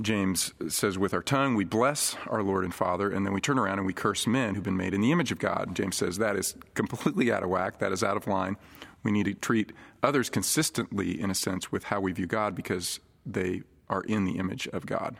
James 0.01 0.53
says, 0.67 0.97
With 0.97 1.13
our 1.13 1.21
tongue 1.21 1.55
we 1.55 1.65
bless 1.65 2.15
our 2.27 2.43
Lord 2.43 2.63
and 2.63 2.73
Father, 2.73 3.09
and 3.09 3.25
then 3.25 3.33
we 3.33 3.41
turn 3.41 3.59
around 3.59 3.77
and 3.77 3.85
we 3.85 3.93
curse 3.93 4.27
men 4.27 4.55
who've 4.55 4.63
been 4.63 4.77
made 4.77 4.93
in 4.93 5.01
the 5.01 5.11
image 5.11 5.31
of 5.31 5.39
God. 5.39 5.75
James 5.75 5.95
says 5.97 6.17
that 6.17 6.35
is 6.35 6.55
completely 6.73 7.31
out 7.31 7.43
of 7.43 7.49
whack, 7.49 7.79
that 7.79 7.91
is 7.91 8.03
out 8.03 8.17
of 8.17 8.27
line. 8.27 8.57
We 9.03 9.11
need 9.11 9.25
to 9.25 9.33
treat 9.33 9.71
others 10.03 10.29
consistently, 10.29 11.19
in 11.19 11.31
a 11.31 11.35
sense, 11.35 11.71
with 11.71 11.85
how 11.85 11.99
we 11.99 12.11
view 12.11 12.27
God 12.27 12.55
because 12.55 12.99
they 13.25 13.63
are 13.89 14.01
in 14.01 14.25
the 14.25 14.37
image 14.37 14.67
of 14.67 14.85
God. 14.85 15.17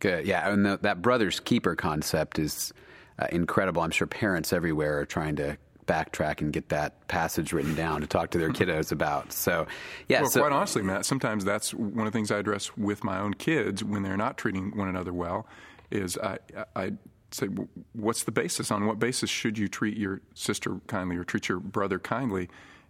Good. 0.00 0.26
Yeah. 0.26 0.50
And 0.52 0.64
the, 0.64 0.78
that 0.82 1.02
brother's 1.02 1.40
keeper 1.40 1.74
concept 1.74 2.38
is 2.38 2.72
uh, 3.18 3.26
incredible. 3.32 3.82
I'm 3.82 3.90
sure 3.90 4.06
parents 4.06 4.52
everywhere 4.52 5.00
are 5.00 5.06
trying 5.06 5.36
to 5.36 5.58
backtrack 5.88 6.40
and 6.40 6.52
get 6.52 6.68
that 6.68 7.08
passage 7.08 7.52
written 7.52 7.74
down 7.74 8.02
to 8.02 8.06
talk 8.06 8.30
to 8.30 8.38
their 8.38 8.50
hmm. 8.50 8.54
kiddos 8.54 8.92
about. 8.92 9.32
So, 9.32 9.66
yeah. 10.06 10.20
Well, 10.20 10.30
so, 10.30 10.40
quite 10.40 10.52
honestly, 10.52 10.82
Matt, 10.82 11.04
sometimes 11.04 11.44
that's 11.44 11.74
one 11.74 12.06
of 12.06 12.12
the 12.12 12.16
things 12.16 12.30
I 12.30 12.38
address 12.38 12.76
with 12.76 13.02
my 13.02 13.18
own 13.18 13.34
kids 13.34 13.82
when 13.82 14.04
they're 14.04 14.16
not 14.16 14.38
treating 14.38 14.76
one 14.76 14.88
another 14.88 15.12
well. 15.12 15.48
Is 15.90 16.16
I, 16.18 16.38
I 16.76 16.92
say, 17.30 17.48
what's 17.94 18.24
the 18.24 18.32
basis? 18.32 18.70
On 18.70 18.86
what 18.86 18.98
basis 18.98 19.30
should 19.30 19.58
you 19.58 19.66
treat 19.66 19.96
your 19.96 20.20
sister 20.34 20.80
kindly 20.86 21.16
or 21.16 21.24
treat 21.24 21.48
your 21.48 21.58
brother 21.58 21.98
kindly? 21.98 22.48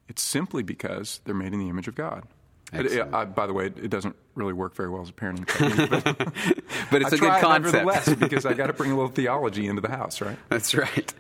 It's 0.08 0.22
simply 0.22 0.62
because 0.62 1.20
they're 1.24 1.34
made 1.34 1.52
in 1.52 1.60
the 1.60 1.68
image 1.68 1.86
of 1.88 1.94
God. 1.94 2.24
It, 2.72 3.14
I, 3.14 3.24
by 3.24 3.46
the 3.46 3.54
way, 3.54 3.66
it 3.66 3.88
doesn't 3.88 4.14
really 4.34 4.52
work 4.52 4.74
very 4.74 4.90
well 4.90 5.00
as 5.02 5.08
a 5.08 5.12
parenting 5.12 5.46
technique, 5.46 5.90
but, 5.90 6.34
but 6.90 7.02
it's 7.02 7.12
I 7.12 7.16
a 7.16 7.18
good 7.18 7.40
concept. 7.40 7.84
nevertheless 7.86 8.14
because 8.18 8.44
I 8.44 8.52
got 8.52 8.66
to 8.66 8.72
bring 8.74 8.90
a 8.90 8.94
little 8.94 9.10
theology 9.10 9.66
into 9.66 9.80
the 9.80 9.88
house, 9.88 10.20
right? 10.20 10.36
That's 10.50 10.74
right. 10.74 11.12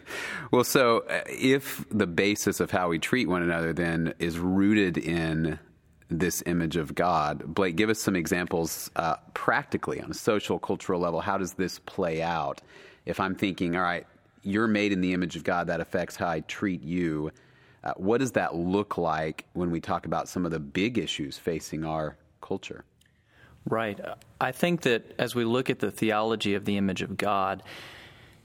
Well, 0.50 0.64
so 0.64 1.04
uh, 1.08 1.22
if 1.26 1.84
the 1.90 2.06
basis 2.06 2.60
of 2.60 2.70
how 2.70 2.88
we 2.88 2.98
treat 2.98 3.28
one 3.28 3.42
another 3.42 3.72
then 3.72 4.14
is 4.18 4.38
rooted 4.38 4.98
in 4.98 5.58
this 6.10 6.42
image 6.46 6.76
of 6.76 6.94
God, 6.94 7.42
Blake, 7.46 7.76
give 7.76 7.88
us 7.88 7.98
some 7.98 8.16
examples 8.16 8.90
uh, 8.96 9.16
practically 9.32 10.00
on 10.02 10.10
a 10.10 10.14
social, 10.14 10.58
cultural 10.58 11.00
level. 11.00 11.20
How 11.20 11.38
does 11.38 11.54
this 11.54 11.78
play 11.78 12.22
out? 12.22 12.60
If 13.06 13.20
I'm 13.20 13.34
thinking, 13.34 13.74
all 13.74 13.82
right, 13.82 14.06
you're 14.42 14.68
made 14.68 14.92
in 14.92 15.00
the 15.00 15.14
image 15.14 15.36
of 15.36 15.44
God, 15.44 15.66
that 15.68 15.80
affects 15.80 16.16
how 16.16 16.28
I 16.28 16.40
treat 16.40 16.82
you 16.82 17.32
uh, 17.88 17.94
what 17.96 18.18
does 18.18 18.32
that 18.32 18.54
look 18.54 18.98
like 18.98 19.46
when 19.54 19.70
we 19.70 19.80
talk 19.80 20.06
about 20.06 20.28
some 20.28 20.44
of 20.44 20.50
the 20.50 20.58
big 20.58 20.98
issues 20.98 21.38
facing 21.38 21.84
our 21.84 22.16
culture? 22.40 22.84
Right. 23.64 23.98
I 24.40 24.52
think 24.52 24.82
that 24.82 25.14
as 25.18 25.34
we 25.34 25.44
look 25.44 25.70
at 25.70 25.78
the 25.78 25.90
theology 25.90 26.54
of 26.54 26.64
the 26.64 26.76
image 26.76 27.02
of 27.02 27.16
God, 27.16 27.62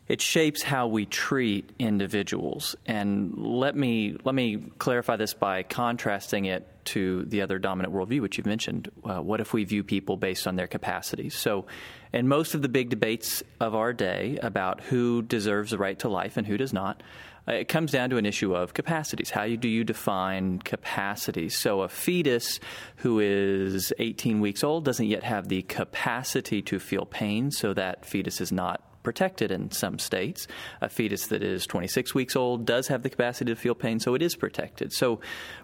it 0.08 0.22
shapes 0.22 0.62
how 0.62 0.88
we 0.88 1.06
treat 1.06 1.70
individuals. 1.80 2.76
And 2.86 3.38
let 3.38 3.76
me 3.76 4.18
let 4.26 4.36
me 4.36 4.58
clarify 4.78 5.16
this 5.16 5.34
by 5.34 5.64
contrasting 5.64 6.46
it 6.46 6.68
to 6.86 7.24
the 7.24 7.41
other 7.41 7.58
dominant 7.60 7.94
worldview, 7.94 8.22
which 8.22 8.38
you've 8.38 8.46
mentioned. 8.46 8.91
Uh, 9.04 9.22
what 9.22 9.39
if 9.39 9.54
we 9.54 9.64
view 9.64 9.84
people 9.84 10.18
based 10.18 10.46
on 10.46 10.58
their 10.58 10.68
capacities? 10.68 11.36
So, 11.36 11.66
in 12.12 12.28
most 12.28 12.54
of 12.54 12.62
the 12.62 12.70
big 12.70 12.89
debates 12.89 13.44
of 13.62 13.76
our 13.76 13.94
day 13.94 14.38
about 14.41 14.82
who 14.82 15.22
deserves 15.22 15.72
the 15.72 15.78
right 15.78 15.98
to 16.00 16.10
life 16.10 16.36
and 16.36 16.46
who 16.46 16.58
does 16.58 16.74
not, 16.74 17.02
Uh, 17.48 17.54
it 17.54 17.68
comes 17.68 17.91
down 17.91 18.10
to 18.10 18.18
an 18.18 18.26
issue 18.26 18.56
of 18.56 18.74
capacities. 18.74 19.30
How 19.30 19.48
do 19.48 19.68
you 19.68 19.84
define 19.84 20.60
capacity? 20.60 21.50
So, 21.50 21.82
a 21.82 21.89
fetus 21.89 22.60
who 22.98 23.20
is 23.20 23.94
18 24.00 24.39
weeks 24.39 24.64
old 24.64 24.86
doesn't 24.86 25.08
yet 25.08 25.24
have 25.24 25.50
the 25.50 25.62
capacity 25.64 26.62
to 26.64 26.80
feel 26.80 27.06
pain, 27.06 27.52
so 27.52 27.74
that 27.74 28.06
fetus 28.06 28.39
is 28.39 28.52
not 28.52 28.82
protected 29.04 29.52
in 29.52 29.70
some 29.70 30.00
states. 30.00 30.48
A 30.82 30.89
fetus 30.89 31.28
that 31.28 31.44
is 31.44 31.68
26 31.68 32.16
weeks 32.16 32.36
old 32.36 32.66
does 32.66 32.88
have 32.88 33.04
the 33.04 33.10
capacity 33.10 33.52
to 33.52 33.60
feel 33.60 33.76
pain, 33.76 34.00
so 34.00 34.16
it 34.16 34.22
is 34.22 34.36
protected. 34.36 34.94
So, 34.94 35.20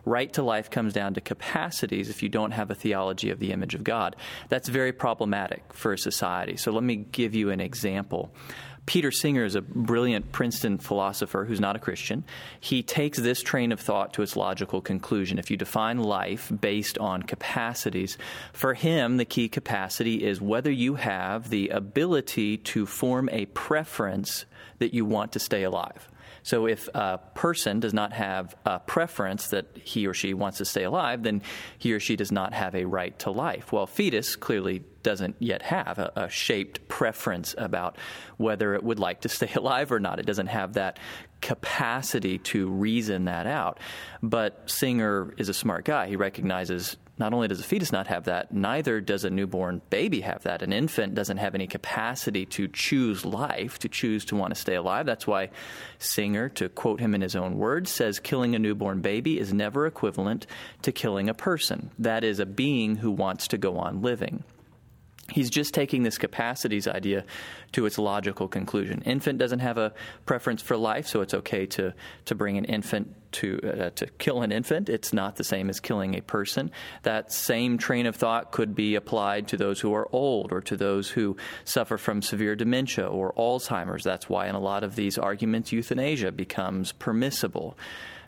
right 0.05 0.31
to 0.33 0.43
life 0.43 0.69
comes 0.69 0.93
down 0.93 1.13
to 1.15 1.21
capacities 1.21 2.09
if 2.09 2.21
you 2.21 2.29
don't 2.29 2.51
have 2.51 2.69
a 2.69 2.75
theology 2.75 3.29
of 3.29 3.39
the 3.39 3.51
image 3.51 3.73
of 3.73 3.83
God. 3.83 4.15
That's 4.49 4.67
very 4.67 4.91
problematic 4.91 5.73
for 5.73 5.95
society. 5.97 6.57
So, 6.57 6.71
let 6.71 6.83
me 6.83 6.97
give 6.97 7.33
you 7.33 7.49
an 7.49 7.61
example 7.61 8.31
Peter 8.89 9.11
Singer 9.11 9.45
is 9.45 9.53
a 9.53 9.61
brilliant 9.61 10.31
Princeton 10.31 10.79
philosopher 10.79 11.45
who's 11.45 11.59
not 11.59 11.75
a 11.75 11.79
Christian. 11.79 12.23
He 12.59 12.81
takes 12.81 13.19
this 13.19 13.43
train 13.43 13.71
of 13.71 13.79
thought 13.79 14.15
to 14.15 14.23
its 14.23 14.35
logical 14.35 14.81
conclusion. 14.81 15.37
If 15.37 15.51
you 15.51 15.57
define 15.57 15.99
life 15.99 16.51
based 16.59 16.97
on 16.97 17.21
capacities, 17.21 18.17
for 18.51 18.73
him, 18.73 19.17
the 19.17 19.25
key 19.25 19.47
capacity 19.47 20.25
is 20.25 20.41
whether 20.41 20.71
you 20.71 20.95
have 20.95 21.51
the 21.51 21.69
ability 21.69 22.57
to 22.57 22.87
form 22.87 23.29
a 23.31 23.45
preference 23.45 24.45
that 24.79 24.91
you 24.91 25.05
want 25.05 25.33
to 25.33 25.39
stay 25.39 25.61
alive. 25.61 26.09
So 26.49 26.65
if 26.65 26.89
a 26.95 27.19
person 27.35 27.79
does 27.79 27.93
not 27.93 28.11
have 28.13 28.55
a 28.65 28.79
preference 28.79 29.49
that 29.49 29.67
he 29.83 30.07
or 30.07 30.15
she 30.15 30.33
wants 30.33 30.57
to 30.57 30.65
stay 30.65 30.81
alive, 30.81 31.21
then 31.21 31.43
he 31.77 31.93
or 31.93 31.99
she 31.99 32.15
does 32.15 32.31
not 32.31 32.55
have 32.55 32.73
a 32.73 32.85
right 32.85 33.17
to 33.19 33.29
life. 33.29 33.71
Well, 33.71 33.85
fetus 33.85 34.35
clearly 34.35 34.83
doesn't 35.03 35.35
yet 35.37 35.61
have 35.61 35.99
a, 35.99 36.11
a, 36.15 36.27
shaped 36.27 36.87
preference 36.87 37.53
about 37.55 37.99
whether 38.37 38.73
it 38.73 38.81
would 38.81 38.97
like 38.97 39.21
to 39.21 39.29
stay 39.37 39.51
alive 39.53 39.91
or 39.91 39.99
not. 39.99 40.17
It 40.17 40.25
doesn't 40.25 40.47
have 40.47 40.73
that 40.73 40.97
capacity 41.39 42.39
to 42.39 42.67
reason 42.67 43.25
that 43.25 43.45
out. 43.45 43.79
But 44.23 44.71
Singer 44.71 45.35
is 45.37 45.49
a 45.49 45.53
smart 45.53 45.85
guy. 45.85 46.07
He 46.07 46.15
recognizes 46.15 46.97
not 47.19 47.33
only 47.33 47.47
does 47.47 47.59
a 47.59 47.63
fetus 47.63 47.91
not 47.91 48.07
have 48.07 48.23
that, 48.25 48.53
neither 48.53 49.01
does 49.01 49.25
a 49.25 49.29
newborn 49.29 49.81
baby 49.89 50.21
have 50.21 50.43
that. 50.43 50.61
An 50.61 50.71
infant 50.71 51.15
doesn't 51.15 51.37
have 51.37 51.53
any 51.53 51.67
capacity 51.67 52.45
to 52.47 52.67
choose 52.69 53.25
life, 53.25 53.77
to 53.79 53.89
choose 53.89 54.25
to 54.25 54.35
want 54.35 54.53
to 54.53 54.59
stay 54.59 54.75
alive. 54.75 55.05
That's 55.05 55.27
why 55.27 55.49
Singer, 55.97 56.49
to 56.49 56.69
quote 56.69 56.99
him 56.99 57.13
in 57.13 57.21
his 57.21 57.35
own 57.35 57.57
words, 57.57 57.91
says 57.91 58.19
killing 58.19 58.55
a 58.55 58.59
newborn 58.59 59.01
baby 59.01 59.37
is 59.37 59.53
never 59.53 59.85
equivalent 59.85 60.47
to 60.83 60.91
killing 60.91 61.29
a 61.29 61.33
person. 61.33 61.91
That 61.99 62.23
is, 62.23 62.39
a 62.39 62.45
being 62.45 62.95
who 62.95 63.11
wants 63.11 63.49
to 63.49 63.57
go 63.57 63.77
on 63.77 64.01
living. 64.01 64.43
He's 65.31 65.49
just 65.49 65.73
taking 65.73 66.03
this 66.03 66.17
capacities 66.17 66.87
idea 66.87 67.25
to 67.73 67.85
its 67.85 67.97
logical 67.97 68.47
conclusion. 68.47 69.01
Infant 69.05 69.39
doesn't 69.39 69.59
have 69.59 69.77
a 69.77 69.93
preference 70.25 70.61
for 70.61 70.77
life, 70.77 71.07
so 71.07 71.21
it's 71.21 71.33
okay 71.33 71.65
to, 71.67 71.93
to 72.25 72.35
bring 72.35 72.57
an 72.57 72.65
infant 72.65 73.15
to, 73.33 73.59
uh, 73.63 73.89
to 73.91 74.07
kill 74.17 74.41
an 74.41 74.51
infant. 74.51 74.89
It's 74.89 75.13
not 75.13 75.35
the 75.35 75.43
same 75.43 75.69
as 75.69 75.79
killing 75.79 76.15
a 76.15 76.21
person. 76.21 76.71
That 77.03 77.31
same 77.31 77.77
train 77.77 78.05
of 78.05 78.15
thought 78.15 78.51
could 78.51 78.73
be 78.73 78.95
applied 78.95 79.47
to 79.49 79.57
those 79.57 79.79
who 79.79 79.93
are 79.93 80.07
old 80.11 80.51
or 80.51 80.61
to 80.61 80.75
those 80.75 81.09
who 81.09 81.37
suffer 81.63 81.97
from 81.97 82.21
severe 82.21 82.55
dementia 82.55 83.07
or 83.07 83.33
Alzheimer's. 83.33 84.03
That's 84.03 84.29
why 84.29 84.47
in 84.47 84.55
a 84.55 84.59
lot 84.59 84.83
of 84.83 84.95
these 84.95 85.17
arguments, 85.17 85.71
euthanasia 85.71 86.31
becomes 86.31 86.91
permissible 86.93 87.77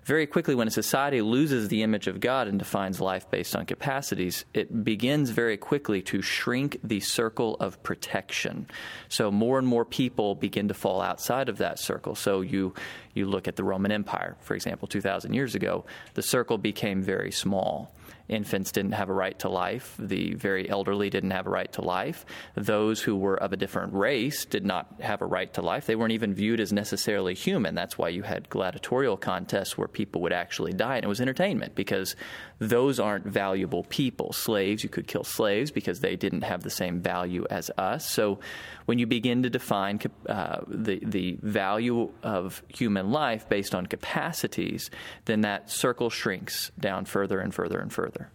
very 0.03 0.25
quickly, 0.25 0.55
when 0.55 0.67
a 0.67 0.71
society 0.71 1.21
loses 1.21 1.67
the 1.67 1.83
image 1.83 2.07
of 2.07 2.19
God 2.19 2.47
and 2.47 2.57
defines 2.57 2.99
life 2.99 3.29
based 3.29 3.55
on 3.55 3.65
capacities, 3.65 4.45
it 4.53 4.83
begins 4.83 5.29
very 5.29 5.57
quickly 5.57 6.01
to 6.03 6.21
shrink 6.21 6.79
the 6.83 6.99
circle 6.99 7.55
of 7.59 7.81
protection. 7.83 8.67
So 9.09 9.31
more 9.31 9.59
and 9.59 9.67
more 9.67 9.85
people 9.85 10.33
begin 10.35 10.67
to 10.69 10.73
fall 10.73 11.01
outside 11.01 11.49
of 11.49 11.59
that 11.59 11.77
circle. 11.77 12.15
So 12.15 12.41
you 12.41 12.73
you 13.13 13.25
look 13.25 13.47
at 13.47 13.55
the 13.55 13.63
Roman 13.63 13.91
Empire, 13.91 14.37
for 14.41 14.55
example, 14.55 14.87
2,000 14.87 15.33
years 15.33 15.55
ago, 15.55 15.85
the 16.13 16.21
circle 16.21 16.57
became 16.57 17.01
very 17.01 17.31
small 17.31 17.93
infants 18.31 18.71
didn't 18.71 18.93
have 18.93 19.09
a 19.09 19.13
right 19.13 19.37
to 19.39 19.49
life. 19.49 19.93
The 19.99 20.33
very 20.33 20.67
elderly 20.69 21.09
didn't 21.09 21.31
have 21.31 21.45
a 21.45 21.49
right 21.49 21.71
to 21.73 21.81
life. 21.81 22.25
Those 22.55 23.01
who 23.01 23.17
were 23.17 23.35
of 23.35 23.53
a 23.53 23.57
different 23.57 23.93
race 23.93 24.45
did 24.45 24.65
not 24.65 24.87
have 25.01 25.21
a 25.21 25.25
right 25.25 25.53
to 25.53 25.61
life. 25.61 25.85
They 25.85 25.95
weren't 25.95 26.13
even 26.13 26.33
viewed 26.33 26.59
as 26.59 26.71
necessarily 26.71 27.33
human. 27.33 27.75
That's 27.75 27.97
why 27.97 28.09
you 28.09 28.23
had 28.23 28.49
gladiatorial 28.49 29.17
contests 29.17 29.77
where 29.77 29.87
people 29.87 30.21
would 30.21 30.33
actually 30.33 30.73
die, 30.73 30.95
and 30.95 31.03
it 31.03 31.09
was 31.09 31.21
entertainment 31.21 31.75
because 31.75 32.15
those 32.59 32.99
aren't 32.99 33.25
valuable 33.25 33.83
people. 33.83 34.31
Slaves, 34.31 34.83
you 34.83 34.89
could 34.89 35.07
kill 35.07 35.23
slaves 35.23 35.71
because 35.71 35.99
they 35.99 36.15
didn't 36.15 36.43
have 36.43 36.63
the 36.63 36.69
same 36.69 37.01
value 37.01 37.45
as 37.49 37.69
us. 37.77 38.09
So 38.09 38.39
when 38.85 38.97
you 38.97 39.07
begin 39.07 39.43
to 39.43 39.49
define 39.49 39.99
uh, 40.27 40.61
the, 40.67 40.99
the 41.03 41.37
value 41.41 42.11
of 42.23 42.63
human 42.69 43.00
life 43.03 43.47
based 43.49 43.73
on 43.73 43.85
capacities, 43.85 44.89
then 45.25 45.41
that 45.41 45.69
circle 45.69 46.09
shrinks 46.09 46.71
down 46.79 47.05
further 47.05 47.39
and 47.39 47.53
further 47.53 47.79
and 47.79 47.91
further. 47.91 48.29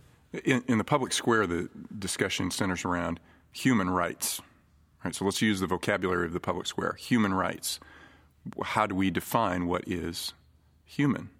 In, 0.45 0.62
in 0.69 0.79
the 0.79 0.85
public 0.85 1.12
square, 1.12 1.47
the 1.47 1.69
discussion 1.99 2.51
centers 2.51 2.85
around 2.85 3.21
human 3.53 3.91
rights. 3.91 4.41
Right, 5.05 5.14
so 5.14 5.25
let's 5.25 5.41
use 5.41 5.61
the 5.61 5.67
vocabulary 5.67 6.27
of 6.27 6.33
the 6.33 6.41
public 6.41 6.67
square 6.67 6.95
human 6.99 7.33
rights. 7.33 7.79
How 8.62 8.87
do 8.87 8.95
we 8.95 9.11
define 9.11 9.67
what 9.67 9.85
is 9.87 10.33
human? 10.85 11.31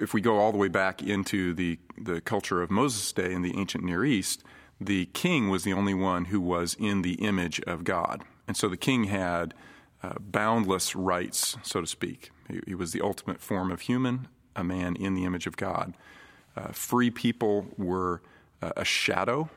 If 0.00 0.12
we 0.12 0.20
go 0.20 0.38
all 0.38 0.50
the 0.50 0.58
way 0.58 0.68
back 0.68 1.02
into 1.02 1.54
the, 1.54 1.78
the 1.96 2.20
culture 2.20 2.60
of 2.60 2.70
Moses' 2.70 3.12
day 3.12 3.32
in 3.32 3.42
the 3.42 3.56
ancient 3.56 3.84
Near 3.84 4.04
East, 4.04 4.42
the 4.80 5.06
king 5.06 5.48
was 5.48 5.62
the 5.62 5.72
only 5.72 5.94
one 5.94 6.26
who 6.26 6.40
was 6.40 6.76
in 6.78 7.02
the 7.02 7.14
image 7.14 7.60
of 7.60 7.84
God. 7.84 8.24
And 8.48 8.56
so 8.56 8.68
the 8.68 8.76
king 8.76 9.04
had 9.04 9.54
uh, 10.02 10.14
boundless 10.18 10.96
rights, 10.96 11.56
so 11.62 11.80
to 11.80 11.86
speak. 11.86 12.30
He, 12.48 12.60
he, 12.68 12.74
was 12.74 12.92
the 12.92 13.00
ultimate 13.00 13.40
form 13.40 13.70
of 13.70 13.82
human, 13.82 14.28
a 14.56 14.64
man 14.64 14.96
in 14.96 15.14
the 15.14 15.24
image 15.24 15.46
of 15.46 15.56
God. 15.56 15.94
Uh, 16.56 16.68
free 16.68 17.10
people 17.10 17.66
were 17.76 18.22
uh, 18.62 18.72
a 18.76 18.84
shadow 18.84 19.50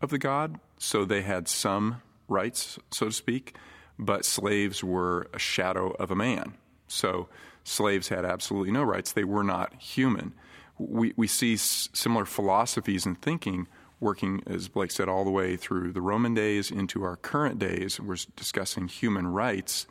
of 0.00 0.10
the 0.10 0.18
God, 0.18 0.58
so 0.78 1.04
they 1.04 1.22
had 1.22 1.48
some 1.48 2.02
rights, 2.28 2.78
so 2.90 3.06
to 3.06 3.12
speak, 3.12 3.56
but 3.98 4.24
slaves 4.24 4.82
were 4.82 5.28
a 5.34 5.38
shadow 5.38 5.90
of 5.98 6.10
a 6.10 6.16
man. 6.16 6.54
So 6.86 7.28
slaves 7.64 8.08
had 8.08 8.24
absolutely 8.24 8.72
no 8.72 8.82
rights. 8.82 9.12
They 9.12 9.24
were 9.24 9.44
not 9.44 9.74
human. 9.74 10.32
We, 10.78 11.12
we 11.16 11.26
see 11.26 11.54
s- 11.54 11.90
similar 11.92 12.24
philosophies 12.24 13.04
and 13.04 13.20
thinking 13.20 13.66
working, 14.00 14.42
as 14.46 14.68
Blake 14.68 14.90
said, 14.90 15.08
all 15.08 15.24
the 15.24 15.30
way 15.30 15.56
through 15.56 15.92
the 15.92 16.00
Roman 16.00 16.34
days 16.34 16.70
into 16.70 17.04
our 17.04 17.16
current 17.16 17.58
days. 17.58 18.00
We're 18.00 18.16
discussing 18.34 18.88
human 18.88 19.26
rights. 19.28 19.86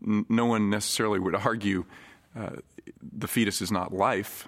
No 0.00 0.44
one 0.44 0.70
necessarily 0.70 1.18
would 1.18 1.34
argue 1.34 1.84
uh, 2.38 2.56
the 3.02 3.26
fetus 3.26 3.60
is 3.60 3.72
not 3.72 3.92
life 3.92 4.46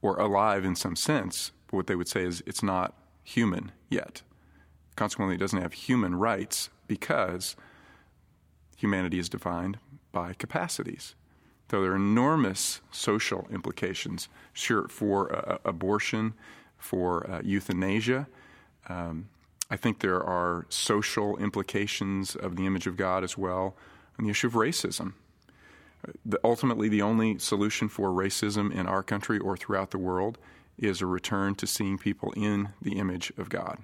or 0.00 0.16
alive 0.18 0.64
in 0.64 0.74
some 0.74 0.96
sense, 0.96 1.52
but 1.66 1.76
what 1.76 1.86
they 1.86 1.96
would 1.96 2.08
say 2.08 2.22
is 2.22 2.42
it's 2.46 2.62
not 2.62 2.94
human 3.22 3.72
yet. 3.88 4.22
Consequently, 4.96 5.34
it 5.34 5.38
doesn't 5.38 5.60
have 5.60 5.72
human 5.72 6.14
rights 6.14 6.70
because 6.86 7.56
humanity 8.76 9.18
is 9.18 9.28
defined 9.28 9.78
by 10.12 10.32
capacities. 10.32 11.14
So 11.70 11.82
there 11.82 11.92
are 11.92 11.96
enormous 11.96 12.80
social 12.90 13.46
implications, 13.52 14.28
sure, 14.52 14.88
for 14.88 15.32
uh, 15.34 15.58
abortion, 15.64 16.34
for 16.80 17.30
uh, 17.30 17.40
euthanasia. 17.44 18.26
Um, 18.88 19.28
I 19.70 19.76
think 19.76 20.00
there 20.00 20.22
are 20.22 20.66
social 20.68 21.36
implications 21.36 22.34
of 22.34 22.56
the 22.56 22.66
image 22.66 22.86
of 22.86 22.96
God 22.96 23.22
as 23.22 23.38
well 23.38 23.76
on 24.18 24.24
the 24.24 24.30
issue 24.30 24.48
of 24.48 24.54
racism. 24.54 25.12
The, 26.24 26.40
ultimately, 26.42 26.88
the 26.88 27.02
only 27.02 27.38
solution 27.38 27.88
for 27.88 28.08
racism 28.08 28.72
in 28.72 28.86
our 28.86 29.02
country 29.02 29.38
or 29.38 29.56
throughout 29.56 29.90
the 29.90 29.98
world 29.98 30.38
is 30.78 31.00
a 31.00 31.06
return 31.06 31.54
to 31.56 31.66
seeing 31.66 31.98
people 31.98 32.32
in 32.32 32.70
the 32.80 32.98
image 32.98 33.32
of 33.36 33.50
God. 33.50 33.78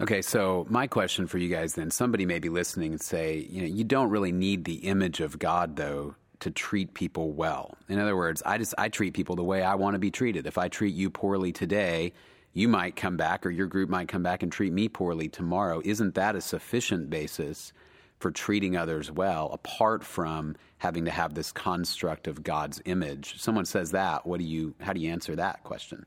Okay, 0.00 0.22
so 0.22 0.66
my 0.68 0.86
question 0.86 1.26
for 1.26 1.38
you 1.38 1.48
guys 1.48 1.74
then 1.74 1.90
somebody 1.90 2.24
may 2.26 2.38
be 2.38 2.48
listening 2.48 2.92
and 2.92 3.00
say, 3.00 3.46
you 3.50 3.62
know, 3.62 3.66
you 3.66 3.84
don't 3.84 4.10
really 4.10 4.32
need 4.32 4.64
the 4.64 4.74
image 4.74 5.20
of 5.20 5.38
God 5.38 5.76
though 5.76 6.14
to 6.40 6.50
treat 6.50 6.94
people 6.94 7.32
well. 7.32 7.76
In 7.88 7.98
other 7.98 8.16
words, 8.16 8.42
I 8.46 8.58
just 8.58 8.74
I 8.78 8.88
treat 8.88 9.14
people 9.14 9.36
the 9.36 9.44
way 9.44 9.62
I 9.62 9.74
want 9.74 9.94
to 9.94 9.98
be 9.98 10.10
treated. 10.10 10.46
If 10.46 10.58
I 10.58 10.68
treat 10.68 10.94
you 10.94 11.10
poorly 11.10 11.52
today, 11.52 12.12
you 12.52 12.68
might 12.68 12.96
come 12.96 13.16
back 13.16 13.44
or 13.44 13.50
your 13.50 13.66
group 13.66 13.88
might 13.88 14.08
come 14.08 14.22
back 14.22 14.42
and 14.42 14.50
treat 14.50 14.72
me 14.72 14.88
poorly 14.88 15.28
tomorrow. 15.28 15.82
Isn't 15.84 16.14
that 16.14 16.36
a 16.36 16.40
sufficient 16.40 17.10
basis 17.10 17.72
for 18.18 18.30
treating 18.30 18.76
others 18.76 19.10
well 19.10 19.50
apart 19.52 20.02
from 20.02 20.56
having 20.78 21.04
to 21.04 21.10
have 21.10 21.34
this 21.34 21.52
construct 21.52 22.26
of 22.26 22.42
God's 22.42 22.80
image? 22.84 23.40
Someone 23.40 23.64
says 23.64 23.90
that, 23.92 24.26
what 24.26 24.38
do 24.38 24.44
you 24.44 24.74
how 24.80 24.92
do 24.92 25.00
you 25.00 25.10
answer 25.10 25.36
that 25.36 25.64
question? 25.64 26.06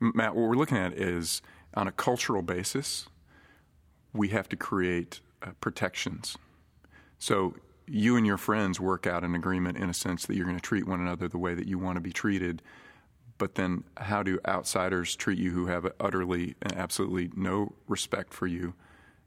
Matt, 0.00 0.34
what 0.34 0.48
we're 0.48 0.56
looking 0.56 0.78
at 0.78 0.94
is 0.94 1.42
on 1.74 1.86
a 1.86 1.92
cultural 1.92 2.42
basis, 2.42 3.08
we 4.12 4.28
have 4.28 4.48
to 4.48 4.56
create 4.56 5.20
uh, 5.42 5.50
protections. 5.60 6.36
So 7.18 7.54
you 7.92 8.16
and 8.16 8.26
your 8.26 8.38
friends 8.38 8.80
work 8.80 9.06
out 9.06 9.22
an 9.22 9.34
agreement 9.34 9.76
in 9.76 9.90
a 9.90 9.94
sense 9.94 10.24
that 10.24 10.34
you're 10.34 10.46
going 10.46 10.56
to 10.56 10.62
treat 10.62 10.86
one 10.86 11.00
another 11.00 11.28
the 11.28 11.36
way 11.36 11.52
that 11.52 11.68
you 11.68 11.78
want 11.78 11.96
to 11.96 12.00
be 12.00 12.12
treated. 12.12 12.62
But 13.36 13.56
then, 13.56 13.84
how 13.98 14.22
do 14.22 14.38
outsiders 14.46 15.14
treat 15.14 15.38
you 15.38 15.50
who 15.50 15.66
have 15.66 15.92
utterly 16.00 16.54
and 16.62 16.72
absolutely 16.74 17.30
no 17.36 17.74
respect 17.86 18.32
for 18.32 18.46
you? 18.46 18.72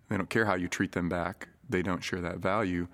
They 0.10 0.18
don't 0.18 0.32
care 0.32 0.46
how 0.46 0.56
you 0.56 0.68
treat 0.68 0.94
them 0.94 1.10
back, 1.10 1.50
they 1.70 1.84
don't 1.84 2.04
share 2.04 2.22
that 2.22 2.40
value. 2.40 2.88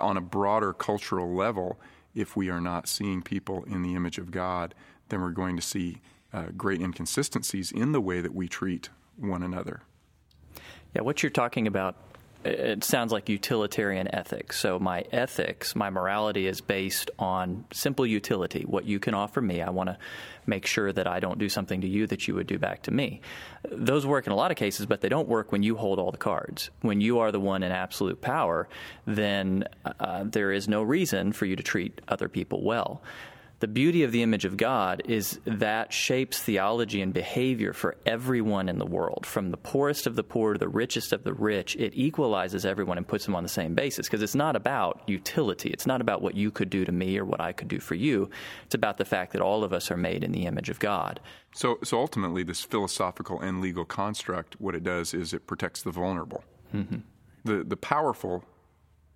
On 0.00 0.16
a 0.16 0.22
broader 0.22 0.72
cultural 0.72 1.34
level, 1.34 1.78
if 2.14 2.34
we 2.34 2.48
are 2.48 2.62
not 2.62 2.88
seeing 2.88 3.20
people 3.20 3.64
in 3.64 3.82
the 3.82 3.94
image 3.94 4.16
of 4.16 4.30
God, 4.30 4.74
then 5.10 5.20
we're 5.20 5.30
going 5.30 5.56
to 5.56 5.62
see 5.62 6.00
uh, 6.32 6.46
great 6.56 6.80
inconsistencies 6.80 7.70
in 7.70 7.92
the 7.92 8.00
way 8.00 8.22
that 8.22 8.34
we 8.34 8.48
treat 8.48 8.88
one 9.18 9.42
another. 9.42 9.82
Yeah, 10.94 11.02
what 11.02 11.22
you're 11.22 11.28
talking 11.28 11.66
about 11.66 11.96
it 12.44 12.84
sounds 12.84 13.12
like 13.12 13.28
utilitarian 13.28 14.14
ethics. 14.14 14.60
So 14.60 14.78
my 14.78 15.04
ethics, 15.12 15.74
my 15.74 15.90
morality 15.90 16.46
is 16.46 16.60
based 16.60 17.10
on 17.18 17.64
simple 17.72 18.06
utility. 18.06 18.62
What 18.62 18.84
you 18.84 18.98
can 18.98 19.14
offer 19.14 19.40
me, 19.40 19.62
I 19.62 19.70
want 19.70 19.88
to 19.88 19.98
make 20.46 20.66
sure 20.66 20.92
that 20.92 21.06
I 21.06 21.18
don't 21.18 21.38
do 21.38 21.48
something 21.48 21.80
to 21.80 21.88
you 21.88 22.06
that 22.06 22.28
you 22.28 22.34
would 22.34 22.46
do 22.46 22.58
back 22.58 22.82
to 22.82 22.90
me. 22.90 23.20
Those 23.68 24.06
work 24.06 24.26
in 24.26 24.32
a 24.32 24.36
lot 24.36 24.50
of 24.50 24.56
cases, 24.56 24.86
but 24.86 25.00
they 25.00 25.08
don't 25.08 25.28
work 25.28 25.50
when 25.50 25.62
you 25.62 25.76
hold 25.76 25.98
all 25.98 26.12
the 26.12 26.18
cards. 26.18 26.70
When 26.82 27.00
you 27.00 27.18
are 27.18 27.32
the 27.32 27.40
one 27.40 27.62
in 27.62 27.72
absolute 27.72 28.20
power, 28.20 28.68
then 29.06 29.64
uh, 29.84 30.24
there 30.24 30.52
is 30.52 30.68
no 30.68 30.82
reason 30.82 31.32
for 31.32 31.46
you 31.46 31.56
to 31.56 31.62
treat 31.62 32.00
other 32.08 32.28
people 32.28 32.62
well 32.62 33.02
the 33.60 33.68
beauty 33.68 34.02
of 34.02 34.12
the 34.12 34.22
image 34.22 34.44
of 34.44 34.58
God 34.58 35.02
is 35.06 35.40
that 35.46 35.90
shapes 35.90 36.38
theology 36.38 37.00
and 37.00 37.14
behavior 37.14 37.72
for 37.72 37.96
everyone 38.04 38.68
in 38.68 38.78
the 38.78 38.84
world, 38.84 39.24
from 39.24 39.50
the 39.50 39.56
poorest 39.56 40.06
of 40.06 40.14
the 40.14 40.22
poor 40.22 40.52
to 40.52 40.58
the 40.58 40.68
richest 40.68 41.12
of 41.12 41.24
the 41.24 41.32
rich. 41.32 41.74
It 41.76 41.92
equalizes 41.94 42.66
everyone 42.66 42.98
and 42.98 43.08
puts 43.08 43.24
them 43.24 43.34
on 43.34 43.42
the 43.42 43.48
same 43.48 43.74
basis 43.74 44.06
because 44.06 44.20
it's 44.20 44.34
not 44.34 44.56
about 44.56 45.00
utility. 45.06 45.70
It's 45.70 45.86
not 45.86 46.02
about 46.02 46.20
what 46.20 46.34
you 46.34 46.50
could 46.50 46.68
do 46.68 46.84
to 46.84 46.92
me 46.92 47.18
or 47.18 47.24
what 47.24 47.40
I 47.40 47.52
could 47.52 47.68
do 47.68 47.80
for 47.80 47.94
you. 47.94 48.28
It's 48.66 48.74
about 48.74 48.98
the 48.98 49.06
fact 49.06 49.32
that 49.32 49.40
all 49.40 49.64
of 49.64 49.72
us 49.72 49.90
are 49.90 49.96
made 49.96 50.22
in 50.22 50.32
the 50.32 50.44
image 50.44 50.68
of 50.68 50.78
God. 50.78 51.18
So, 51.54 51.78
so 51.82 51.98
ultimately, 51.98 52.42
this 52.42 52.60
philosophical 52.60 53.40
and 53.40 53.62
legal 53.62 53.86
construct, 53.86 54.60
what 54.60 54.74
it 54.74 54.84
does 54.84 55.14
is 55.14 55.32
it 55.32 55.46
protects 55.46 55.82
the 55.82 55.90
vulnerable. 55.90 56.44
Mm-hmm. 56.74 56.98
The, 57.44 57.64
the 57.64 57.76
powerful 57.76 58.44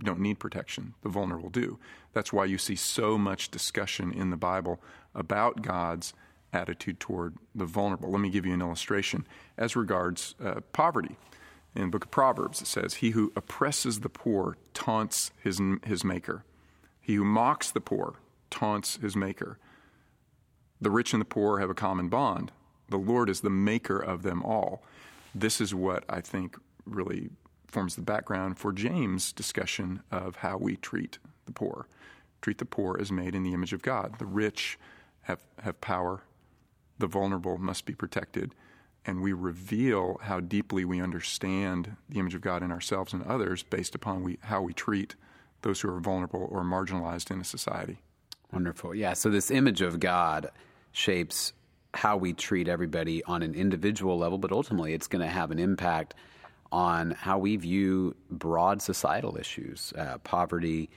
don't 0.04 0.20
need 0.20 0.38
protection, 0.38 0.94
the 1.02 1.08
vulnerable 1.08 1.50
do. 1.50 1.78
That's 2.12 2.32
why 2.32 2.46
you 2.46 2.58
see 2.58 2.76
so 2.76 3.18
much 3.18 3.50
discussion 3.50 4.12
in 4.12 4.30
the 4.30 4.36
Bible 4.36 4.80
about 5.14 5.62
God's 5.62 6.12
attitude 6.52 7.00
toward 7.00 7.36
the 7.54 7.64
vulnerable. 7.64 8.10
Let 8.10 8.20
me 8.20 8.30
give 8.30 8.46
you 8.46 8.54
an 8.54 8.60
illustration 8.60 9.26
as 9.56 9.76
regards 9.76 10.34
uh, 10.42 10.60
poverty. 10.72 11.16
In 11.74 11.82
the 11.82 11.88
book 11.88 12.04
of 12.04 12.10
Proverbs, 12.10 12.60
it 12.60 12.66
says, 12.66 12.94
He 12.94 13.10
who 13.10 13.32
oppresses 13.36 14.00
the 14.00 14.08
poor 14.08 14.56
taunts 14.74 15.30
his, 15.42 15.60
his 15.84 16.02
maker. 16.02 16.44
He 17.00 17.14
who 17.14 17.24
mocks 17.24 17.70
the 17.70 17.80
poor 17.80 18.16
taunts 18.50 18.96
his 18.96 19.14
maker. 19.14 19.58
The 20.80 20.90
rich 20.90 21.12
and 21.12 21.20
the 21.20 21.26
poor 21.26 21.60
have 21.60 21.70
a 21.70 21.74
common 21.74 22.08
bond. 22.08 22.50
The 22.88 22.96
Lord 22.96 23.30
is 23.30 23.40
the 23.40 23.50
maker 23.50 23.98
of 23.98 24.22
them 24.22 24.42
all. 24.42 24.82
This 25.32 25.60
is 25.60 25.72
what 25.72 26.04
I 26.08 26.20
think 26.20 26.56
really 26.84 27.30
forms 27.70 27.96
the 27.96 28.02
background 28.02 28.58
for 28.58 28.72
James' 28.72 29.32
discussion 29.32 30.02
of 30.10 30.36
how 30.36 30.56
we 30.56 30.76
treat 30.76 31.18
the 31.46 31.52
poor. 31.52 31.86
Treat 32.40 32.58
the 32.58 32.64
poor 32.64 32.96
as 33.00 33.12
made 33.12 33.34
in 33.34 33.42
the 33.42 33.52
image 33.52 33.72
of 33.72 33.82
God. 33.82 34.18
The 34.18 34.26
rich 34.26 34.78
have, 35.22 35.40
have 35.62 35.80
power, 35.80 36.22
the 36.98 37.06
vulnerable 37.06 37.58
must 37.58 37.86
be 37.86 37.94
protected, 37.94 38.54
and 39.04 39.22
we 39.22 39.32
reveal 39.32 40.18
how 40.22 40.40
deeply 40.40 40.84
we 40.84 41.00
understand 41.00 41.96
the 42.08 42.18
image 42.18 42.34
of 42.34 42.40
God 42.40 42.62
in 42.62 42.70
ourselves 42.70 43.12
and 43.12 43.22
others 43.22 43.62
based 43.62 43.94
upon 43.94 44.22
we, 44.22 44.38
how 44.42 44.62
we 44.62 44.72
treat 44.72 45.14
those 45.62 45.80
who 45.80 45.90
are 45.90 46.00
vulnerable 46.00 46.48
or 46.50 46.62
marginalized 46.62 47.30
in 47.30 47.40
a 47.40 47.44
society. 47.44 48.00
Wonderful. 48.52 48.94
Yeah, 48.94 49.12
so 49.12 49.30
this 49.30 49.50
image 49.50 49.80
of 49.80 50.00
God 50.00 50.50
shapes 50.92 51.52
how 51.94 52.16
we 52.16 52.32
treat 52.32 52.68
everybody 52.68 53.22
on 53.24 53.42
an 53.42 53.54
individual 53.54 54.18
level, 54.18 54.38
but 54.38 54.52
ultimately 54.52 54.94
it's 54.94 55.06
going 55.06 55.22
to 55.24 55.32
have 55.32 55.50
an 55.50 55.58
impact 55.58 56.14
on 56.72 57.12
how 57.12 57.38
we 57.38 57.56
view 57.56 58.14
broad 58.30 58.80
societal 58.80 59.36
issues, 59.36 59.92
uh, 59.96 60.18
poverty, 60.18 60.90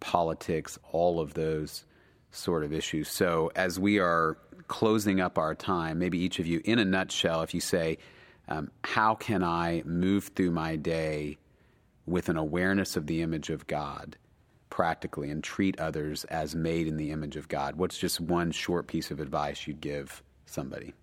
politics, 0.00 0.78
all 0.92 1.20
of 1.20 1.34
those 1.34 1.84
sort 2.30 2.64
of 2.64 2.72
issues. 2.72 3.08
So, 3.08 3.50
as 3.56 3.78
we 3.78 3.98
are 3.98 4.38
closing 4.68 5.20
up 5.20 5.38
our 5.38 5.54
time, 5.54 5.98
maybe 5.98 6.18
each 6.18 6.38
of 6.38 6.46
you, 6.46 6.60
in 6.64 6.78
a 6.78 6.84
nutshell, 6.84 7.42
if 7.42 7.54
you 7.54 7.60
say, 7.60 7.98
um, 8.48 8.70
How 8.84 9.14
can 9.14 9.42
I 9.42 9.82
move 9.84 10.30
through 10.34 10.50
my 10.52 10.76
day 10.76 11.38
with 12.06 12.28
an 12.28 12.36
awareness 12.36 12.96
of 12.96 13.06
the 13.06 13.22
image 13.22 13.50
of 13.50 13.66
God 13.66 14.16
practically 14.70 15.30
and 15.30 15.42
treat 15.42 15.78
others 15.80 16.24
as 16.24 16.54
made 16.54 16.86
in 16.86 16.96
the 16.96 17.10
image 17.10 17.36
of 17.36 17.48
God? 17.48 17.76
What's 17.76 17.98
just 17.98 18.20
one 18.20 18.52
short 18.52 18.86
piece 18.86 19.10
of 19.10 19.20
advice 19.20 19.66
you'd 19.66 19.80
give 19.80 20.22
somebody? 20.46 20.94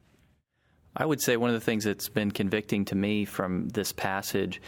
I 0.95 1.05
would 1.05 1.21
say 1.21 1.37
one 1.37 1.49
of 1.49 1.55
the 1.55 1.65
things 1.65 1.85
that's 1.85 2.09
been 2.09 2.31
convicting 2.31 2.85
to 2.85 2.95
me 2.95 3.25
from 3.25 3.69
this 3.69 3.91
passage 3.91 4.61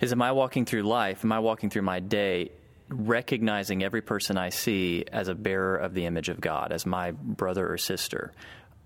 is 0.00 0.12
am 0.12 0.22
I 0.22 0.32
walking 0.32 0.64
through 0.64 0.82
life, 0.82 1.24
am 1.24 1.32
I 1.32 1.38
walking 1.40 1.70
through 1.70 1.82
my 1.82 2.00
day, 2.00 2.50
recognizing 2.88 3.82
every 3.82 4.02
person 4.02 4.38
I 4.38 4.50
see 4.50 5.04
as 5.10 5.28
a 5.28 5.34
bearer 5.34 5.76
of 5.76 5.94
the 5.94 6.06
image 6.06 6.28
of 6.28 6.40
God, 6.40 6.72
as 6.72 6.86
my 6.86 7.10
brother 7.10 7.70
or 7.70 7.78
sister? 7.78 8.32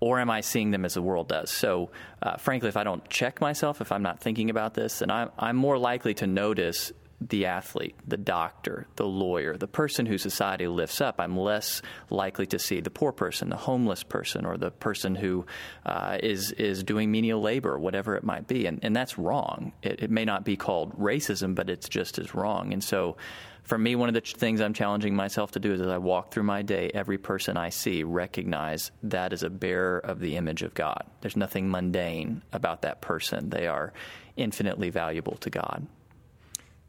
Or 0.00 0.18
am 0.18 0.30
I 0.30 0.40
seeing 0.40 0.70
them 0.70 0.84
as 0.84 0.94
the 0.94 1.02
world 1.02 1.28
does? 1.28 1.50
So, 1.50 1.90
uh, 2.22 2.36
frankly, 2.38 2.68
if 2.70 2.76
I 2.76 2.84
don't 2.84 3.06
check 3.10 3.40
myself, 3.40 3.82
if 3.82 3.92
I'm 3.92 4.02
not 4.02 4.20
thinking 4.20 4.48
about 4.48 4.72
this, 4.74 5.00
then 5.00 5.10
I'm, 5.10 5.30
I'm 5.38 5.56
more 5.56 5.76
likely 5.76 6.14
to 6.14 6.26
notice 6.26 6.90
the 7.20 7.46
athlete, 7.46 7.94
the 8.06 8.16
doctor, 8.16 8.86
the 8.96 9.06
lawyer, 9.06 9.56
the 9.56 9.68
person 9.68 10.06
who 10.06 10.16
society 10.16 10.66
lifts 10.66 11.00
up, 11.00 11.16
I'm 11.18 11.36
less 11.36 11.82
likely 12.08 12.46
to 12.46 12.58
see 12.58 12.80
the 12.80 12.90
poor 12.90 13.12
person, 13.12 13.50
the 13.50 13.56
homeless 13.56 14.02
person, 14.02 14.46
or 14.46 14.56
the 14.56 14.70
person 14.70 15.14
who 15.14 15.44
uh, 15.84 16.18
is 16.22 16.52
is 16.52 16.82
doing 16.82 17.10
menial 17.10 17.40
labor, 17.40 17.78
whatever 17.78 18.16
it 18.16 18.24
might 18.24 18.48
be. 18.48 18.66
And, 18.66 18.80
and 18.82 18.96
that's 18.96 19.18
wrong. 19.18 19.72
It, 19.82 20.04
it 20.04 20.10
may 20.10 20.24
not 20.24 20.44
be 20.44 20.56
called 20.56 20.98
racism, 20.98 21.54
but 21.54 21.68
it's 21.68 21.88
just 21.88 22.18
as 22.18 22.34
wrong. 22.34 22.72
And 22.72 22.82
so, 22.82 23.16
for 23.64 23.76
me, 23.76 23.94
one 23.94 24.08
of 24.08 24.14
the 24.14 24.22
things 24.22 24.62
I'm 24.62 24.72
challenging 24.72 25.14
myself 25.14 25.52
to 25.52 25.60
do 25.60 25.74
is 25.74 25.80
as 25.82 25.88
I 25.88 25.98
walk 25.98 26.32
through 26.32 26.44
my 26.44 26.62
day, 26.62 26.90
every 26.94 27.18
person 27.18 27.58
I 27.58 27.68
see 27.68 28.02
recognize 28.02 28.90
that 29.02 29.34
is 29.34 29.42
a 29.42 29.50
bearer 29.50 29.98
of 29.98 30.20
the 30.20 30.36
image 30.36 30.62
of 30.62 30.72
God. 30.72 31.04
There's 31.20 31.36
nothing 31.36 31.70
mundane 31.70 32.42
about 32.52 32.82
that 32.82 33.02
person. 33.02 33.50
They 33.50 33.66
are 33.66 33.92
infinitely 34.36 34.88
valuable 34.88 35.36
to 35.36 35.50
God. 35.50 35.86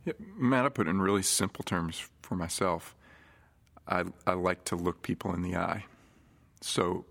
Yeah, 0.06 0.14
Matt, 0.36 0.66
I 0.66 0.70
put 0.70 0.88
it 0.88 0.90
in 0.90 1.02
really 1.02 1.22
simple 1.22 1.64
terms 1.64 2.10
for 2.22 2.36
myself. 2.36 2.96
I, 3.88 4.06
I 4.26 4.34
like 4.34 4.64
to 4.66 4.76
look 4.76 5.02
people 5.02 5.34
in 5.34 5.42
the 5.42 5.56
eye. 5.56 5.86
So, 6.62 7.06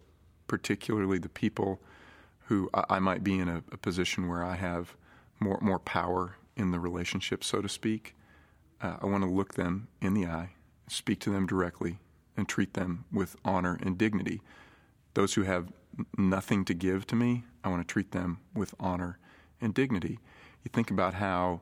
particularly 0.46 1.18
the 1.18 1.28
people 1.28 1.80
who 2.46 2.68
I, 2.74 2.84
I 2.90 2.98
might 2.98 3.22
be 3.22 3.38
in 3.38 3.48
a, 3.48 3.62
a, 3.70 3.76
position 3.76 4.28
where 4.28 4.44
I 4.44 4.56
have 4.56 4.96
more, 5.38 5.58
more 5.60 5.78
power 5.78 6.36
in 6.56 6.72
the 6.72 6.80
relationship, 6.80 7.44
so 7.44 7.60
to 7.60 7.68
speak, 7.68 8.16
uh, 8.82 8.96
I 9.00 9.06
want 9.06 9.22
to 9.22 9.30
look 9.30 9.54
them 9.54 9.88
in 10.00 10.14
the 10.14 10.26
eye, 10.26 10.50
speak 10.88 11.20
to 11.20 11.30
them 11.30 11.46
directly, 11.46 11.98
and 12.36 12.48
treat 12.48 12.74
them 12.74 13.04
with 13.12 13.36
honor 13.44 13.78
and 13.82 13.96
dignity. 13.96 14.40
Those 15.14 15.34
who 15.34 15.42
have 15.42 15.72
nothing 16.16 16.64
to 16.64 16.74
give 16.74 17.06
to 17.08 17.16
me, 17.16 17.44
I 17.62 17.68
want 17.68 17.86
to 17.86 17.92
treat 17.92 18.12
them 18.12 18.38
with 18.54 18.74
honor 18.80 19.18
and 19.60 19.74
dignity. 19.74 20.18
You 20.64 20.70
think 20.72 20.90
about 20.90 21.14
how 21.14 21.60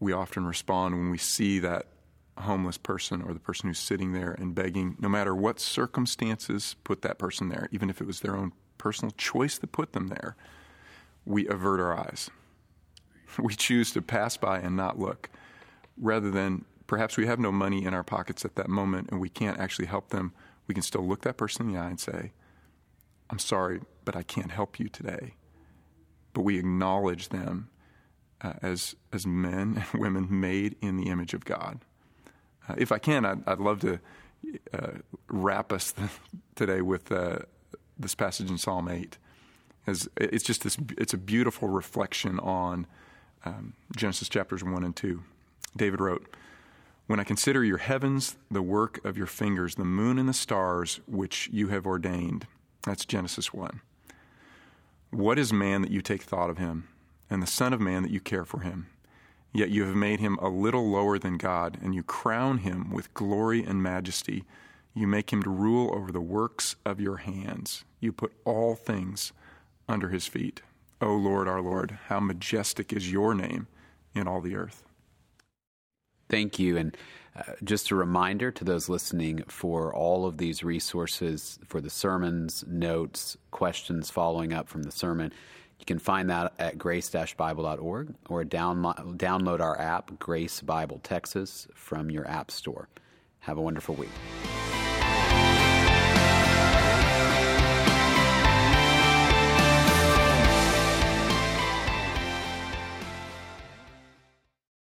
we 0.00 0.12
often 0.12 0.46
respond 0.46 0.94
when 0.94 1.10
we 1.10 1.18
see 1.18 1.58
that 1.60 1.86
homeless 2.38 2.78
person 2.78 3.22
or 3.22 3.32
the 3.32 3.40
person 3.40 3.68
who's 3.68 3.78
sitting 3.78 4.12
there 4.12 4.32
and 4.32 4.54
begging, 4.54 4.96
no 5.00 5.08
matter 5.08 5.34
what 5.34 5.58
circumstances 5.58 6.76
put 6.84 7.02
that 7.02 7.18
person 7.18 7.48
there, 7.48 7.68
even 7.72 7.90
if 7.90 8.00
it 8.00 8.06
was 8.06 8.20
their 8.20 8.36
own 8.36 8.52
personal 8.78 9.12
choice 9.12 9.58
that 9.58 9.72
put 9.72 9.92
them 9.92 10.08
there, 10.08 10.36
we 11.24 11.46
avert 11.48 11.80
our 11.80 11.96
eyes. 11.96 12.30
We 13.38 13.54
choose 13.54 13.92
to 13.92 14.00
pass 14.00 14.38
by 14.38 14.58
and 14.58 14.74
not 14.74 14.98
look, 14.98 15.28
rather 15.98 16.30
than 16.30 16.64
perhaps 16.86 17.18
we 17.18 17.26
have 17.26 17.38
no 17.38 17.52
money 17.52 17.84
in 17.84 17.92
our 17.92 18.02
pockets 18.02 18.42
at 18.44 18.56
that 18.56 18.70
moment 18.70 19.10
and 19.10 19.20
we 19.20 19.28
can't 19.28 19.60
actually 19.60 19.84
help 19.84 20.08
them. 20.08 20.32
We 20.66 20.74
can 20.74 20.82
still 20.82 21.06
look 21.06 21.22
that 21.22 21.36
person 21.36 21.66
in 21.66 21.72
the 21.74 21.78
eye 21.78 21.90
and 21.90 22.00
say, 22.00 22.32
I'm 23.28 23.38
sorry, 23.38 23.82
but 24.06 24.16
I 24.16 24.22
can't 24.22 24.50
help 24.50 24.80
you 24.80 24.88
today. 24.88 25.34
But 26.32 26.42
we 26.42 26.58
acknowledge 26.58 27.28
them 27.28 27.68
uh, 28.40 28.54
as 28.62 28.94
as 29.12 29.26
men 29.26 29.84
and 29.92 30.00
women 30.00 30.26
made 30.30 30.76
in 30.80 30.96
the 30.96 31.08
image 31.08 31.34
of 31.34 31.44
God. 31.44 31.80
Uh, 32.68 32.74
if 32.76 32.92
I 32.92 32.98
can, 32.98 33.24
I'd, 33.24 33.46
I'd 33.46 33.60
love 33.60 33.80
to 33.80 34.00
uh, 34.72 34.98
wrap 35.28 35.72
us 35.72 35.94
today 36.54 36.80
with 36.80 37.10
uh, 37.10 37.40
this 37.98 38.14
passage 38.14 38.50
in 38.50 38.58
Psalm 38.58 38.88
eight. 38.88 39.18
As 39.86 40.08
it's 40.16 40.44
just 40.44 40.64
this, 40.64 40.76
it's 40.98 41.14
a 41.14 41.18
beautiful 41.18 41.68
reflection 41.68 42.38
on 42.40 42.86
um, 43.44 43.74
Genesis 43.96 44.28
chapters 44.28 44.62
one 44.62 44.84
and 44.84 44.94
two. 44.94 45.22
David 45.76 46.00
wrote. 46.00 46.26
When 47.06 47.18
I 47.18 47.24
consider 47.24 47.64
your 47.64 47.78
heavens, 47.78 48.36
the 48.50 48.60
work 48.60 49.02
of 49.02 49.16
your 49.16 49.26
fingers, 49.26 49.76
the 49.76 49.84
moon 49.86 50.18
and 50.18 50.28
the 50.28 50.34
stars 50.34 51.00
which 51.06 51.48
you 51.50 51.68
have 51.68 51.86
ordained. 51.86 52.46
That's 52.82 53.06
Genesis 53.06 53.54
1. 53.54 53.80
What 55.10 55.38
is 55.38 55.50
man 55.50 55.80
that 55.80 55.90
you 55.90 56.02
take 56.02 56.22
thought 56.22 56.50
of 56.50 56.58
him? 56.58 56.86
And 57.30 57.42
the 57.42 57.46
Son 57.46 57.72
of 57.72 57.80
Man 57.80 58.02
that 58.02 58.12
you 58.12 58.20
care 58.20 58.44
for 58.44 58.60
him. 58.60 58.86
Yet 59.52 59.70
you 59.70 59.84
have 59.84 59.96
made 59.96 60.20
him 60.20 60.36
a 60.40 60.48
little 60.48 60.90
lower 60.90 61.18
than 61.18 61.38
God, 61.38 61.78
and 61.82 61.94
you 61.94 62.02
crown 62.02 62.58
him 62.58 62.90
with 62.90 63.14
glory 63.14 63.64
and 63.64 63.82
majesty. 63.82 64.44
You 64.94 65.06
make 65.06 65.32
him 65.32 65.42
to 65.42 65.50
rule 65.50 65.94
over 65.94 66.12
the 66.12 66.20
works 66.20 66.76
of 66.84 67.00
your 67.00 67.18
hands. 67.18 67.84
You 68.00 68.12
put 68.12 68.32
all 68.44 68.74
things 68.74 69.32
under 69.88 70.10
his 70.10 70.26
feet. 70.26 70.62
O 71.00 71.14
Lord, 71.14 71.48
our 71.48 71.62
Lord, 71.62 71.98
how 72.06 72.20
majestic 72.20 72.92
is 72.92 73.10
your 73.10 73.34
name 73.34 73.68
in 74.14 74.28
all 74.28 74.40
the 74.40 74.56
earth. 74.56 74.82
Thank 76.28 76.58
you. 76.58 76.76
And 76.76 76.96
uh, 77.34 77.52
just 77.62 77.90
a 77.90 77.94
reminder 77.94 78.50
to 78.50 78.64
those 78.64 78.88
listening 78.88 79.44
for 79.46 79.94
all 79.94 80.26
of 80.26 80.38
these 80.38 80.62
resources 80.62 81.58
for 81.66 81.80
the 81.80 81.90
sermons, 81.90 82.64
notes, 82.66 83.36
questions 83.50 84.10
following 84.10 84.52
up 84.52 84.68
from 84.68 84.82
the 84.82 84.90
sermon 84.90 85.32
You 85.78 85.84
can 85.86 85.98
find 85.98 86.28
that 86.30 86.52
at 86.58 86.78
grace-bible.org 86.78 88.14
or 88.28 88.44
down, 88.44 88.82
download 89.16 89.60
our 89.60 89.78
app, 89.78 90.18
Grace 90.18 90.60
Bible 90.60 91.00
Texas, 91.02 91.68
from 91.74 92.10
your 92.10 92.26
app 92.26 92.50
store. 92.50 92.88
Have 93.40 93.58
a 93.58 93.62
wonderful 93.62 93.94
week. 93.94 94.10